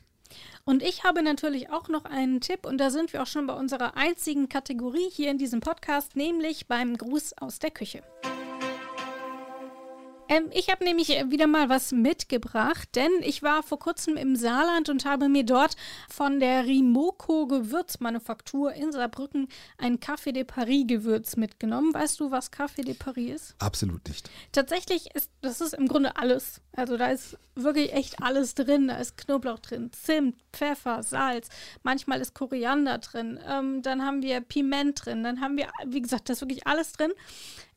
Und 0.64 0.82
ich 0.82 1.04
habe 1.04 1.22
natürlich 1.22 1.70
auch 1.70 1.88
noch 1.88 2.04
einen 2.04 2.40
Tipp 2.40 2.66
und 2.66 2.78
da 2.78 2.90
sind 2.90 3.12
wir 3.12 3.22
auch 3.22 3.26
schon 3.26 3.46
bei 3.46 3.54
unserer 3.54 3.96
einzigen 3.96 4.48
Kategorie 4.48 5.08
hier 5.10 5.30
in 5.30 5.38
diesem 5.38 5.60
Podcast, 5.60 6.16
nämlich 6.16 6.66
beim 6.66 6.96
Gruß 6.96 7.38
aus 7.38 7.58
der 7.58 7.70
Küche. 7.70 8.02
Ähm, 10.30 10.48
ich 10.52 10.70
habe 10.70 10.84
nämlich 10.84 11.08
wieder 11.08 11.48
mal 11.48 11.68
was 11.68 11.90
mitgebracht, 11.90 12.88
denn 12.94 13.10
ich 13.22 13.42
war 13.42 13.64
vor 13.64 13.80
kurzem 13.80 14.16
im 14.16 14.36
Saarland 14.36 14.88
und 14.88 15.04
habe 15.04 15.28
mir 15.28 15.44
dort 15.44 15.74
von 16.08 16.38
der 16.38 16.66
Rimoco 16.66 17.48
Gewürzmanufaktur 17.48 18.72
in 18.72 18.92
Saarbrücken 18.92 19.48
ein 19.76 19.98
Café 19.98 20.30
de 20.30 20.44
Paris 20.44 20.84
Gewürz 20.86 21.36
mitgenommen. 21.36 21.92
Weißt 21.92 22.20
du, 22.20 22.30
was 22.30 22.52
Café 22.52 22.84
de 22.84 22.94
Paris 22.94 23.30
ist? 23.34 23.54
Absolut 23.58 24.06
nicht. 24.06 24.30
Tatsächlich 24.52 25.12
ist 25.14 25.30
das 25.40 25.60
ist 25.60 25.74
im 25.74 25.88
Grunde 25.88 26.16
alles. 26.16 26.60
Also 26.76 26.96
da 26.96 27.08
ist 27.08 27.36
wirklich 27.56 27.92
echt 27.92 28.22
alles 28.22 28.54
drin. 28.54 28.88
Da 28.88 28.96
ist 28.96 29.16
Knoblauch 29.16 29.58
drin, 29.58 29.90
Zimt, 29.92 30.36
Pfeffer, 30.52 31.02
Salz. 31.02 31.48
Manchmal 31.82 32.20
ist 32.20 32.34
Koriander 32.34 32.98
drin. 32.98 33.40
Ähm, 33.48 33.82
dann 33.82 34.04
haben 34.04 34.22
wir 34.22 34.40
Piment 34.40 35.04
drin. 35.04 35.24
Dann 35.24 35.40
haben 35.40 35.56
wir, 35.56 35.68
wie 35.86 36.02
gesagt, 36.02 36.28
da 36.28 36.34
ist 36.34 36.40
wirklich 36.40 36.66
alles 36.66 36.92
drin. 36.92 37.12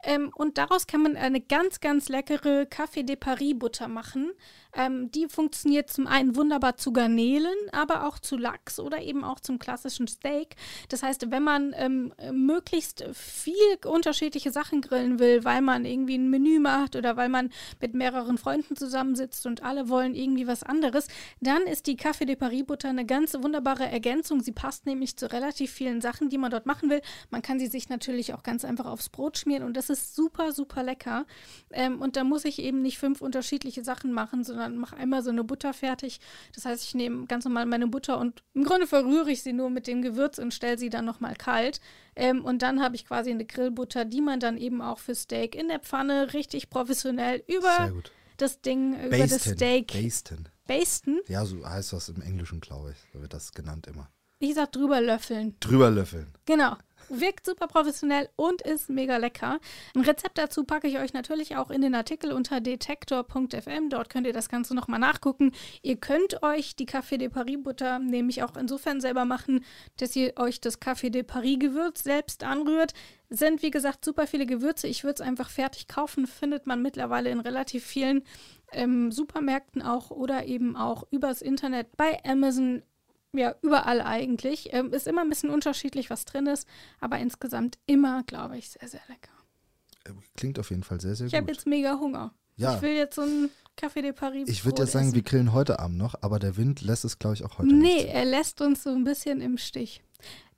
Ähm, 0.04 0.32
und 0.36 0.58
daraus 0.58 0.88
kann 0.88 1.02
man 1.02 1.16
eine 1.16 1.42
ganz, 1.42 1.80
ganz 1.80 2.10
leckere 2.10 2.64
Café 2.64 3.04
de 3.04 3.16
Paris 3.16 3.58
Butter 3.58 3.88
machen. 3.88 4.32
Ähm, 4.76 5.12
die 5.12 5.28
funktioniert 5.28 5.90
zum 5.90 6.08
einen 6.08 6.36
wunderbar 6.36 6.78
zu 6.78 6.94
Garnelen, 6.94 7.56
aber 7.72 8.08
auch 8.08 8.20
zu 8.20 8.38
Lachs 8.38 8.80
oder 8.80 9.02
eben 9.02 9.24
auch 9.24 9.40
zum 9.40 9.60
klassischen 9.60 10.08
Steak. 10.08 10.56
Das 10.90 11.04
heißt, 11.04 11.30
wenn 11.32 11.44
man 11.44 11.74
ähm, 11.78 12.14
möglichst 12.32 13.06
viel 13.14 13.54
unterschiedliche 13.86 14.52
Sachen 14.52 14.82
grillen 14.82 15.20
will, 15.20 15.44
weil 15.44 15.62
man 15.62 15.86
irgendwie 15.86 16.18
ein 16.18 16.30
Menü 16.30 16.60
macht 16.60 16.96
oder 16.96 17.18
weil 17.18 17.30
man 17.30 17.52
mit 17.82 17.94
mehreren 17.94 18.38
Freunden 18.38 18.76
zusammensitzt 18.76 19.46
und 19.46 19.64
alle 19.64 19.90
wollen 19.90 20.16
irgendwie 20.16 20.48
was 20.48 20.64
anderes, 20.64 21.08
dann 21.42 21.64
ist 21.64 21.88
die 21.88 21.98
Café 21.98 22.26
de 22.26 22.36
Paris 22.36 22.66
Butter 22.66 22.90
eine 22.90 23.06
ganz 23.06 23.34
wunderbare 23.34 23.86
Ergänzung. 23.86 24.42
Sie 24.42 24.52
passt 24.52 24.86
nämlich 24.86 25.18
zu 25.18 25.32
relativ 25.32 25.72
vielen 25.72 26.02
Sachen, 26.02 26.30
die 26.30 26.38
man 26.38 26.52
dort 26.52 26.66
machen 26.66 26.90
will. 26.90 27.02
Man 27.30 27.42
kann 27.42 27.60
sie 27.60 27.68
sich 27.68 27.90
natürlich 27.90 28.34
auch 28.34 28.44
ganz 28.44 28.66
einfach 28.66 28.86
aufs 28.86 29.10
Brot 29.10 29.38
schmieren 29.38 29.64
und 29.64 29.78
das 29.78 29.90
ist 29.90 30.16
super, 30.16 30.52
super 30.52 30.84
lecker. 30.84 31.26
Ähm, 31.72 32.02
und 32.02 32.16
da 32.16 32.24
muss 32.24 32.46
ich 32.46 32.60
eben 32.60 32.82
nicht 32.82 32.98
fünf 32.98 33.22
unterschiedliche 33.22 33.84
Sachen 33.84 34.14
machen, 34.14 34.44
sondern 34.44 34.63
sondern 34.64 34.80
mache 34.80 34.98
einmal 34.98 35.24
so 35.24 35.30
eine 35.30 35.44
Butter 35.44 35.74
fertig. 35.74 36.20
Das 36.56 36.66
heißt, 36.66 36.84
ich 36.84 36.96
nehme 36.96 37.26
ganz 37.28 37.46
normal 37.46 37.66
meine 37.66 37.88
Butter 37.88 38.18
und 38.20 38.44
im 38.54 38.64
Grunde 38.64 38.88
verrühre 38.88 39.32
ich 39.32 39.44
sie 39.44 39.54
nur 39.54 39.70
mit 39.70 39.88
dem 39.88 40.02
Gewürz 40.02 40.38
und 40.38 40.54
stelle 40.54 40.78
sie 40.78 40.90
dann 40.90 41.06
nochmal 41.06 41.36
kalt. 41.36 41.80
Ähm, 42.16 42.44
und 42.46 42.62
dann 42.62 42.82
habe 42.82 42.96
ich 42.96 43.06
quasi 43.06 43.32
eine 43.32 43.46
Grillbutter, 43.46 44.06
die 44.06 44.22
man 44.22 44.40
dann 44.40 44.58
eben 44.58 44.82
auch 44.82 45.00
für 45.00 45.16
Steak 45.16 45.56
in 45.56 45.68
der 45.68 45.80
Pfanne 45.80 46.34
richtig 46.34 46.70
professionell 46.70 47.44
über 47.48 47.94
das 48.38 48.62
Ding, 48.62 48.94
über 48.94 49.18
Basten. 49.18 49.30
das 49.30 49.44
Steak. 49.44 49.88
Basten. 49.94 50.50
Basten? 50.68 51.20
Ja, 51.28 51.46
so 51.46 51.68
heißt 51.68 51.94
das 51.94 52.10
im 52.10 52.22
Englischen, 52.22 52.62
glaube 52.62 52.92
ich. 52.92 52.98
Da 53.14 53.22
wird 53.22 53.34
das 53.34 53.52
genannt 53.52 53.88
immer. 53.88 54.10
Ich 54.40 54.56
sag 54.56 54.72
drüber 54.72 55.00
löffeln. 55.00 55.56
Drüber 55.60 55.90
löffeln. 55.90 56.28
Genau. 56.46 56.76
Wirkt 57.16 57.46
super 57.46 57.68
professionell 57.68 58.28
und 58.36 58.64
ist 58.64 58.90
mega 58.90 59.18
lecker. 59.18 59.60
Ein 59.96 60.02
Rezept 60.02 60.40
dazu 60.40 60.64
packe 60.64 60.88
ich 60.88 60.98
euch 60.98 61.14
natürlich 61.14 61.56
auch 61.56 61.70
in 61.70 61.82
den 61.82 61.94
Artikel 61.94 62.32
unter 62.32 62.60
detektor.fm. 62.60 63.90
Dort 63.90 64.10
könnt 64.10 64.26
ihr 64.26 64.34
das 64.34 64.50
Ganze 64.50 64.74
nochmal 64.74 65.00
nachgucken. 65.00 65.52
Ihr 65.84 65.98
könnt 65.98 66.42
euch 66.42 66.76
die 66.76 66.88
Café 66.88 67.18
de 67.18 67.30
Paris 67.30 67.58
Butter 67.62 68.00
nämlich 68.00 68.42
auch 68.42 68.58
insofern 68.58 69.00
selber 69.00 69.26
machen, 69.26 69.64
dass 69.98 70.16
ihr 70.16 70.34
euch 70.38 70.60
das 70.60 70.82
Café 70.82 71.12
de 71.12 71.22
Paris 71.22 71.60
Gewürz 71.60 72.04
selbst 72.04 72.44
anrührt. 72.44 72.94
Sind 73.30 73.62
wie 73.62 73.72
gesagt 73.72 74.04
super 74.04 74.26
viele 74.26 74.48
Gewürze. 74.48 74.88
Ich 74.88 75.04
würde 75.04 75.16
es 75.16 75.22
einfach 75.22 75.50
fertig 75.50 75.88
kaufen. 75.88 76.26
Findet 76.26 76.66
man 76.66 76.82
mittlerweile 76.82 77.30
in 77.30 77.40
relativ 77.40 77.84
vielen 77.84 78.24
ähm, 78.72 79.12
Supermärkten 79.12 79.82
auch 79.82 80.10
oder 80.10 80.46
eben 80.48 80.76
auch 80.76 81.04
übers 81.12 81.44
Internet 81.44 81.96
bei 81.96 82.24
Amazon 82.26 82.82
ja, 83.36 83.56
überall 83.62 84.02
eigentlich. 84.02 84.74
Ähm, 84.74 84.94
ist 84.94 85.08
immer 85.08 85.22
ein 85.22 85.30
bisschen 85.30 85.50
unterschiedlich, 85.50 86.10
was 86.10 86.26
drin 86.26 86.48
ist, 86.48 86.68
aber 87.00 87.20
insgesamt 87.20 87.78
immer, 87.86 88.24
glaube 88.24 88.58
ich, 88.58 88.70
sehr, 88.70 88.88
sehr 88.88 89.02
lecker. 89.08 89.32
Äh, 90.06 90.12
klingt 90.38 90.60
auf 90.60 90.70
jeden 90.70 90.84
Fall 90.84 91.02
sehr, 91.02 91.16
sehr 91.16 91.28
ich 91.28 91.34
gut. 91.34 91.38
Ich 91.38 91.42
habe 91.42 91.52
jetzt 91.52 91.68
mega 91.68 92.00
Hunger. 92.00 92.34
Ja. 92.56 92.76
Ich 92.76 92.82
will 92.82 92.94
jetzt 92.94 93.16
so 93.16 93.24
ein 93.24 93.50
Café 93.76 94.02
de 94.02 94.14
Paris. 94.14 94.48
Ich 94.50 94.66
würde 94.66 94.84
ja 94.84 94.86
sagen, 94.88 95.08
essen. 95.08 95.16
wir 95.16 95.24
grillen 95.24 95.54
heute 95.54 95.80
Abend 95.80 95.98
noch, 95.98 96.16
aber 96.22 96.40
der 96.40 96.58
Wind 96.58 96.82
lässt 96.82 97.06
es, 97.06 97.20
glaube 97.20 97.36
ich, 97.36 97.44
auch 97.44 97.58
heute 97.58 97.74
nee, 97.74 98.06
er 98.06 98.26
lässt 98.26 98.62
uns 98.62 98.84
so 98.84 98.92
ein 98.92 99.04
bisschen 99.04 99.42
im 99.42 99.58
Stich. 99.58 100.02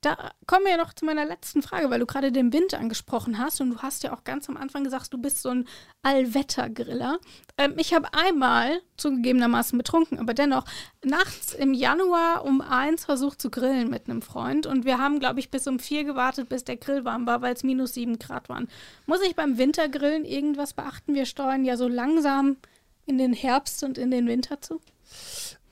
Da 0.06 0.34
kommen 0.46 0.66
wir 0.66 0.74
ja 0.74 0.78
noch 0.78 0.94
zu 0.94 1.04
meiner 1.04 1.26
letzten 1.26 1.64
Frage, 1.64 1.90
weil 1.90 2.00
du 2.00 2.06
gerade 2.06 2.32
den 2.32 2.54
Wind 2.54 2.76
angesprochen 2.76 3.40
hast 3.40 3.60
und 3.60 3.72
du 3.72 3.78
hast 3.80 4.04
ja 4.04 4.14
auch 4.14 4.24
ganz 4.24 4.48
am 4.48 4.56
Anfang 4.56 4.84
gesagt, 4.84 5.12
du 5.12 5.18
bist 5.18 5.42
so 5.42 5.50
ein 5.50 5.66
Allwettergriller. 6.04 7.18
Ähm, 7.58 7.74
ich 7.78 7.92
habe 7.92 8.14
einmal 8.14 8.82
zugegebenermaßen 8.98 9.76
betrunken, 9.76 10.20
aber 10.20 10.36
dennoch 10.36 10.66
nachts 11.04 11.54
im 11.54 11.74
Januar 11.74 12.46
um 12.46 12.62
eins 12.62 13.06
versucht 13.06 13.42
zu 13.42 13.50
grillen 13.50 13.90
mit 13.90 14.08
einem 14.08 14.22
Freund 14.22 14.68
und 14.68 14.86
wir 14.86 15.00
haben, 15.00 15.20
glaube 15.20 15.40
ich, 15.40 15.50
bis 15.50 15.66
um 15.66 15.80
vier 15.80 16.04
gewartet, 16.04 16.50
bis 16.50 16.64
der 16.64 16.78
Grill 16.78 17.04
warm 17.04 17.26
war, 17.26 17.42
weil 17.42 17.56
es 17.56 17.64
minus 17.64 17.96
sieben 17.96 18.20
Grad 18.20 18.48
waren. 18.48 18.68
Muss 19.08 19.24
ich 19.24 19.36
beim 19.36 19.58
Wintergrillen 19.58 20.24
irgendwas 20.24 20.74
beachten? 20.74 21.16
Wir 21.16 21.26
steuern 21.26 21.66
ja 21.66 21.78
so 21.78 21.88
langsam 21.88 22.58
in 23.06 23.18
den 23.18 23.34
Herbst 23.34 23.84
und 23.84 23.98
in 23.98 24.12
den 24.12 24.28
Winter 24.28 24.62
zu. 24.62 24.82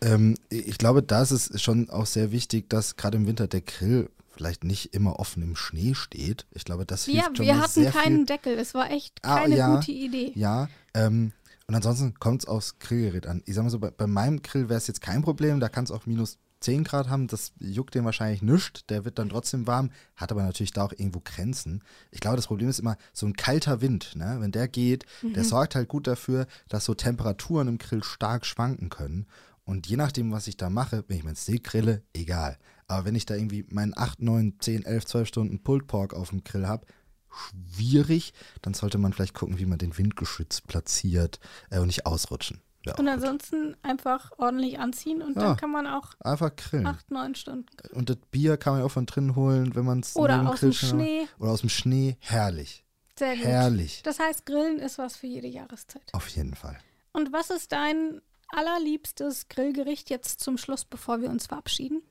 Ähm, 0.01 0.35
ich 0.49 0.77
glaube, 0.77 1.01
da 1.01 1.21
ist 1.21 1.31
es 1.31 1.61
schon 1.61 1.89
auch 1.89 2.05
sehr 2.05 2.31
wichtig, 2.31 2.69
dass 2.69 2.95
gerade 2.95 3.17
im 3.17 3.27
Winter 3.27 3.47
der 3.47 3.61
Grill 3.61 4.09
vielleicht 4.31 4.63
nicht 4.63 4.93
immer 4.93 5.19
offen 5.19 5.43
im 5.43 5.55
Schnee 5.55 5.93
steht. 5.93 6.45
Ich 6.51 6.65
glaube, 6.65 6.85
das 6.85 7.05
hilft 7.05 7.19
ja, 7.19 7.25
schon 7.35 7.45
wir 7.45 7.57
hatten 7.57 7.85
keinen 7.91 8.17
viel. 8.17 8.25
Deckel. 8.25 8.57
Es 8.57 8.73
war 8.73 8.91
echt 8.91 9.21
keine 9.21 9.55
ah, 9.55 9.57
ja, 9.57 9.75
gute 9.75 9.91
Idee. 9.91 10.31
Ja, 10.35 10.69
ähm, 10.93 11.31
Und 11.67 11.75
ansonsten 11.75 12.15
kommt 12.15 12.41
es 12.43 12.47
aufs 12.47 12.79
Grillgerät 12.79 13.27
an. 13.27 13.43
Ich 13.45 13.55
sag 13.55 13.63
mal 13.63 13.69
so, 13.69 13.79
bei, 13.79 13.91
bei 13.91 14.07
meinem 14.07 14.41
Grill 14.41 14.69
wäre 14.69 14.77
es 14.77 14.87
jetzt 14.87 15.01
kein 15.01 15.21
Problem, 15.21 15.59
da 15.59 15.69
kann 15.69 15.83
es 15.83 15.91
auch 15.91 16.05
minus 16.05 16.37
10 16.63 16.83
Grad 16.83 17.09
haben, 17.09 17.27
das 17.27 17.51
juckt 17.59 17.95
den 17.95 18.05
wahrscheinlich 18.05 18.41
nischt, 18.41 18.85
der 18.89 19.05
wird 19.05 19.19
dann 19.19 19.29
trotzdem 19.29 19.67
warm, 19.67 19.91
hat 20.15 20.31
aber 20.31 20.43
natürlich 20.43 20.71
da 20.71 20.85
auch 20.85 20.91
irgendwo 20.91 21.21
Grenzen. 21.23 21.83
Ich 22.11 22.19
glaube, 22.19 22.37
das 22.37 22.47
Problem 22.47 22.69
ist 22.69 22.79
immer 22.79 22.97
so 23.13 23.25
ein 23.25 23.33
kalter 23.33 23.81
Wind, 23.81 24.15
ne? 24.15 24.37
wenn 24.39 24.51
der 24.51 24.67
geht, 24.67 25.05
mhm. 25.21 25.33
der 25.33 25.43
sorgt 25.43 25.75
halt 25.75 25.87
gut 25.87 26.07
dafür, 26.07 26.47
dass 26.69 26.85
so 26.85 26.93
Temperaturen 26.93 27.67
im 27.67 27.77
Grill 27.77 28.03
stark 28.03 28.45
schwanken 28.45 28.89
können. 28.89 29.27
Und 29.65 29.87
je 29.87 29.97
nachdem, 29.97 30.31
was 30.31 30.47
ich 30.47 30.57
da 30.57 30.69
mache, 30.69 31.03
wenn 31.07 31.17
ich 31.17 31.23
mein 31.23 31.35
Steak 31.35 31.63
grille, 31.63 32.03
egal. 32.13 32.57
Aber 32.87 33.05
wenn 33.05 33.15
ich 33.15 33.25
da 33.25 33.35
irgendwie 33.35 33.65
meinen 33.69 33.97
8, 33.97 34.21
9, 34.21 34.55
10, 34.59 34.85
11, 34.85 35.05
12 35.05 35.27
Stunden 35.27 35.63
Pulled 35.63 35.87
Pork 35.87 36.13
auf 36.13 36.29
dem 36.29 36.43
Grill 36.43 36.67
habe, 36.67 36.85
schwierig, 37.31 38.33
dann 38.61 38.73
sollte 38.73 38.97
man 38.97 39.13
vielleicht 39.13 39.33
gucken, 39.33 39.57
wie 39.59 39.65
man 39.65 39.79
den 39.79 39.97
Wind 39.97 40.15
geschützt 40.15 40.67
platziert 40.67 41.39
äh, 41.69 41.79
und 41.79 41.87
nicht 41.87 42.05
ausrutschen. 42.05 42.61
Ja, 42.85 42.95
und 42.95 43.07
ansonsten 43.07 43.67
gut. 43.69 43.77
einfach 43.81 44.31
ordentlich 44.37 44.77
anziehen 44.77 45.21
und 45.21 45.35
ja, 45.35 45.41
dann 45.43 45.57
kann 45.57 45.71
man 45.71 45.87
auch 45.87 46.13
einfach 46.19 46.53
grillen. 46.55 46.85
acht, 46.85 47.09
neun 47.11 47.33
Stunden 47.35 47.65
grillen. 47.77 47.95
Und 47.95 48.09
das 48.09 48.17
Bier 48.29 48.57
kann 48.57 48.73
man 48.73 48.83
auch 48.83 48.91
von 48.91 49.05
drinnen 49.05 49.35
holen, 49.35 49.73
wenn 49.75 49.85
man 49.85 50.01
es 50.01 50.15
Oder 50.15 50.49
aus 50.49 50.59
dem 50.59 50.73
Schnee. 50.73 51.27
Oder 51.39 51.51
aus 51.51 51.61
dem 51.61 51.69
Schnee. 51.69 52.17
Herrlich. 52.19 52.83
Sehr 53.17 53.35
gut. 53.35 53.45
Herrlich. 53.45 54.01
Das 54.03 54.19
heißt, 54.19 54.45
Grillen 54.45 54.79
ist 54.79 54.97
was 54.97 55.15
für 55.15 55.27
jede 55.27 55.47
Jahreszeit. 55.47 56.01
Auf 56.13 56.27
jeden 56.29 56.55
Fall. 56.55 56.77
Und 57.13 57.31
was 57.31 57.51
ist 57.51 57.71
dein 57.71 58.21
allerliebstes 58.49 59.47
Grillgericht 59.49 60.09
jetzt 60.09 60.39
zum 60.39 60.57
Schluss, 60.57 60.83
bevor 60.83 61.21
wir 61.21 61.29
uns 61.29 61.47
verabschieden? 61.47 62.01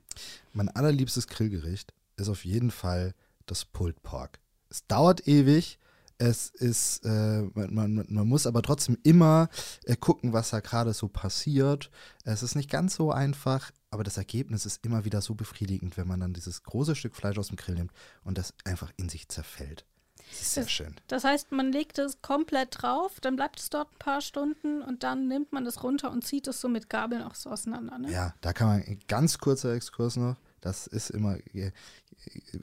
Mein 0.53 0.69
allerliebstes 0.69 1.27
Grillgericht 1.27 1.93
ist 2.17 2.29
auf 2.29 2.45
jeden 2.45 2.71
Fall 2.71 3.15
das 3.47 3.65
Pulled 3.65 4.03
Pork. 4.03 4.39
Es 4.69 4.87
dauert 4.87 5.27
ewig, 5.27 5.79
es 6.23 6.51
ist, 6.51 7.05
äh, 7.05 7.43
man, 7.55 7.75
man, 7.75 8.07
man, 8.09 8.29
muss 8.29 8.47
aber 8.47 8.63
trotzdem 8.63 8.97
immer 9.03 9.49
äh, 9.85 9.97
gucken, 9.97 10.33
was 10.33 10.51
da 10.51 10.61
gerade 10.61 10.95
so 10.95 11.09
passiert. 11.09 11.91
Es 12.25 12.45
ist 12.45 12.55
nicht 12.55 12.71
ganz 12.71 12.95
so 12.95 13.11
einfach, 13.11 13.73
aber 13.91 14.05
das 14.05 14.19
Ergebnis 14.19 14.65
ist 14.65 14.85
immer 14.85 15.05
wieder 15.05 15.21
so 15.21 15.35
befriedigend, 15.35 15.97
wenn 15.97 16.07
man 16.07 16.21
dann 16.21 16.33
dieses 16.33 16.63
große 16.63 16.95
Stück 16.95 17.17
Fleisch 17.17 17.39
aus 17.39 17.49
dem 17.49 17.57
Grill 17.57 17.75
nimmt 17.75 17.93
und 18.23 18.39
das 18.39 18.55
einfach 18.65 18.93
in 18.97 19.09
sich 19.09 19.29
zerfällt. 19.29 19.85
Das 20.31 20.43
ist 20.43 20.55
sehr 20.55 20.63
das, 20.63 20.73
schön. 20.73 20.95
Das 21.09 21.25
heißt, 21.25 21.51
man 21.51 21.73
legt 21.73 21.99
es 21.99 22.23
komplett 22.23 22.83
drauf, 22.83 23.19
dann 23.21 23.35
bleibt 23.35 23.59
es 23.59 23.69
dort 23.69 23.93
ein 23.93 23.99
paar 23.99 24.21
Stunden 24.21 24.81
und 24.81 25.03
dann 25.03 25.27
nimmt 25.27 25.53
man 25.53 25.67
es 25.67 25.83
runter 25.83 26.13
und 26.13 26.25
zieht 26.25 26.47
es 26.47 26.61
so 26.61 26.69
mit 26.69 26.89
Gabeln 26.89 27.23
auch 27.23 27.35
so 27.35 27.51
auseinander. 27.51 27.99
Ne? 27.99 28.13
Ja, 28.13 28.35
da 28.43 28.53
kann 28.53 28.69
man, 28.69 28.99
ganz 29.09 29.39
kurzer 29.39 29.75
Exkurs 29.75 30.15
noch, 30.15 30.37
das 30.61 30.87
ist 30.87 31.11
immer, 31.11 31.39
äh, 31.53 31.73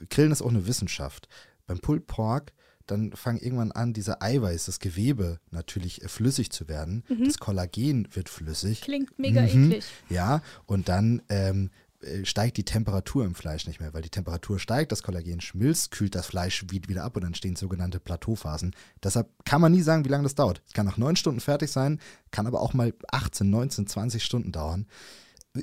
Grillen 0.08 0.32
ist 0.32 0.40
auch 0.40 0.48
eine 0.48 0.66
Wissenschaft. 0.66 1.28
Beim 1.66 1.78
Pulled 1.78 2.06
Pork 2.06 2.54
dann 2.90 3.12
fangen 3.12 3.38
irgendwann 3.38 3.72
an, 3.72 3.92
dieser 3.92 4.22
Eiweiß, 4.22 4.66
das 4.66 4.78
Gewebe 4.78 5.38
natürlich 5.50 6.02
äh, 6.02 6.08
flüssig 6.08 6.50
zu 6.50 6.68
werden. 6.68 7.04
Mhm. 7.08 7.24
Das 7.24 7.38
Kollagen 7.38 8.08
wird 8.12 8.28
flüssig. 8.28 8.80
Klingt 8.80 9.18
mega 9.18 9.42
mhm. 9.42 9.70
eklig. 9.70 9.84
Ja, 10.08 10.42
und 10.66 10.88
dann 10.88 11.22
ähm, 11.28 11.70
äh, 12.02 12.24
steigt 12.24 12.56
die 12.56 12.64
Temperatur 12.64 13.24
im 13.24 13.34
Fleisch 13.34 13.66
nicht 13.66 13.80
mehr, 13.80 13.92
weil 13.92 14.02
die 14.02 14.10
Temperatur 14.10 14.58
steigt, 14.58 14.90
das 14.90 15.02
Kollagen 15.02 15.40
schmilzt, 15.40 15.90
kühlt 15.90 16.14
das 16.14 16.26
Fleisch 16.26 16.64
wieder 16.70 17.04
ab 17.04 17.16
und 17.16 17.24
dann 17.24 17.34
stehen 17.34 17.56
sogenannte 17.56 18.00
Plateauphasen. 18.00 18.74
Deshalb 19.02 19.28
kann 19.44 19.60
man 19.60 19.72
nie 19.72 19.82
sagen, 19.82 20.04
wie 20.04 20.08
lange 20.08 20.22
das 20.22 20.34
dauert. 20.34 20.62
Es 20.66 20.72
kann 20.72 20.86
nach 20.86 20.96
neun 20.96 21.16
Stunden 21.16 21.40
fertig 21.40 21.70
sein, 21.70 22.00
kann 22.30 22.46
aber 22.46 22.60
auch 22.60 22.72
mal 22.72 22.94
18, 23.10 23.48
19, 23.48 23.86
20 23.86 24.24
Stunden 24.24 24.52
dauern. 24.52 24.86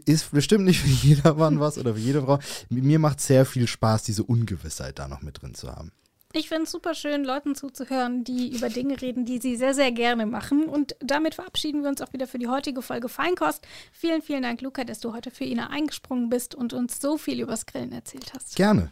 Ist 0.05 0.31
bestimmt 0.31 0.65
nicht 0.65 0.81
für 0.81 0.87
jedermann 1.07 1.59
was 1.59 1.77
oder 1.77 1.95
für 1.95 2.01
jede 2.01 2.21
Frau. 2.21 2.39
Mir 2.69 2.99
macht 2.99 3.19
sehr 3.19 3.45
viel 3.45 3.67
Spaß, 3.67 4.03
diese 4.03 4.23
Ungewissheit 4.23 4.99
da 4.99 5.07
noch 5.07 5.21
mit 5.21 5.41
drin 5.41 5.55
zu 5.55 5.71
haben. 5.71 5.91
Ich 6.37 6.49
finde 6.49 6.65
es 6.65 6.71
super 6.71 6.93
schön, 6.93 7.23
Leuten 7.23 7.55
zuzuhören, 7.55 8.23
die 8.23 8.55
über 8.55 8.69
Dinge 8.69 9.01
reden, 9.01 9.25
die 9.25 9.39
sie 9.39 9.55
sehr, 9.55 9.73
sehr 9.73 9.91
gerne 9.91 10.27
machen. 10.27 10.65
Und 10.65 10.95
damit 10.99 11.33
verabschieden 11.33 11.81
wir 11.81 11.89
uns 11.89 11.99
auch 11.99 12.13
wieder 12.13 12.27
für 12.27 12.37
die 12.37 12.47
heutige 12.47 12.83
Folge 12.83 13.09
Feinkost. 13.09 13.65
Vielen, 13.91 14.21
vielen 14.21 14.43
Dank, 14.43 14.61
Luca, 14.61 14.83
dass 14.83 14.99
du 14.99 15.13
heute 15.13 15.31
für 15.31 15.45
Ina 15.45 15.71
eingesprungen 15.71 16.29
bist 16.29 16.53
und 16.53 16.73
uns 16.73 17.01
so 17.01 17.17
viel 17.17 17.41
übers 17.41 17.65
Grillen 17.65 17.91
erzählt 17.91 18.33
hast. 18.35 18.55
Gerne. 18.55 18.91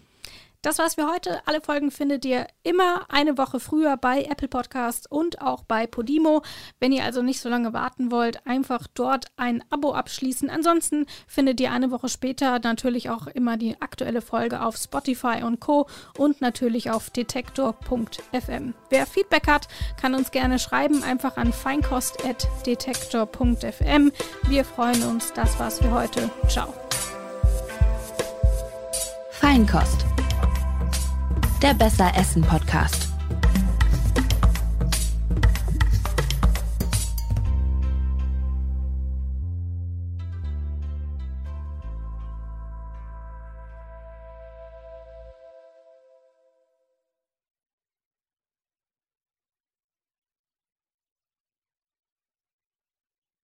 Das 0.66 0.80
war's 0.80 0.96
für 0.96 1.08
heute. 1.08 1.40
Alle 1.46 1.62
Folgen 1.62 1.92
findet 1.92 2.26
ihr 2.26 2.48
immer 2.64 3.06
eine 3.10 3.38
Woche 3.38 3.60
früher 3.60 3.98
bei 3.98 4.24
Apple 4.24 4.48
Podcasts 4.48 5.06
und 5.06 5.40
auch 5.40 5.62
bei 5.62 5.86
Podimo. 5.86 6.42
Wenn 6.80 6.92
ihr 6.92 7.04
also 7.04 7.22
nicht 7.22 7.40
so 7.40 7.50
lange 7.50 7.72
warten 7.72 8.10
wollt, 8.10 8.44
einfach 8.48 8.88
dort 8.92 9.28
ein 9.36 9.64
Abo 9.70 9.94
abschließen. 9.94 10.50
Ansonsten 10.50 11.06
findet 11.28 11.62
ihr 11.62 11.72
eine 11.72 11.92
Woche 11.92 12.10
später 12.10 12.58
natürlich 12.58 13.12
auch 13.12 13.28
immer 13.28 13.58
die 13.58 13.80
aktuelle 13.80 14.22
Folge 14.22 14.64
auf 14.64 14.78
Spotify 14.78 15.44
und 15.44 15.60
Co. 15.60 15.88
und 16.18 16.42
natürlich 16.42 16.90
auf 16.90 17.12
detektor.fm. 17.12 18.74
Wer 18.90 19.06
Feedback 19.06 19.48
hat, 19.48 19.68
kann 20.02 20.16
uns 20.16 20.32
gerne 20.32 20.58
schreiben, 20.58 21.04
einfach 21.04 21.38
an 21.38 21.54
feinkost.detektor.fm. 21.54 24.12
Wir 24.48 24.66
freuen 24.66 25.04
uns. 25.04 25.32
Das 25.32 25.60
war's 25.60 25.78
für 25.78 25.92
heute. 25.92 26.32
Ciao. 26.48 26.74
Feinkost 29.30 30.06
der 31.66 31.74
Besser 31.74 32.12
Essen 32.16 32.44
Podcast. 32.44 33.15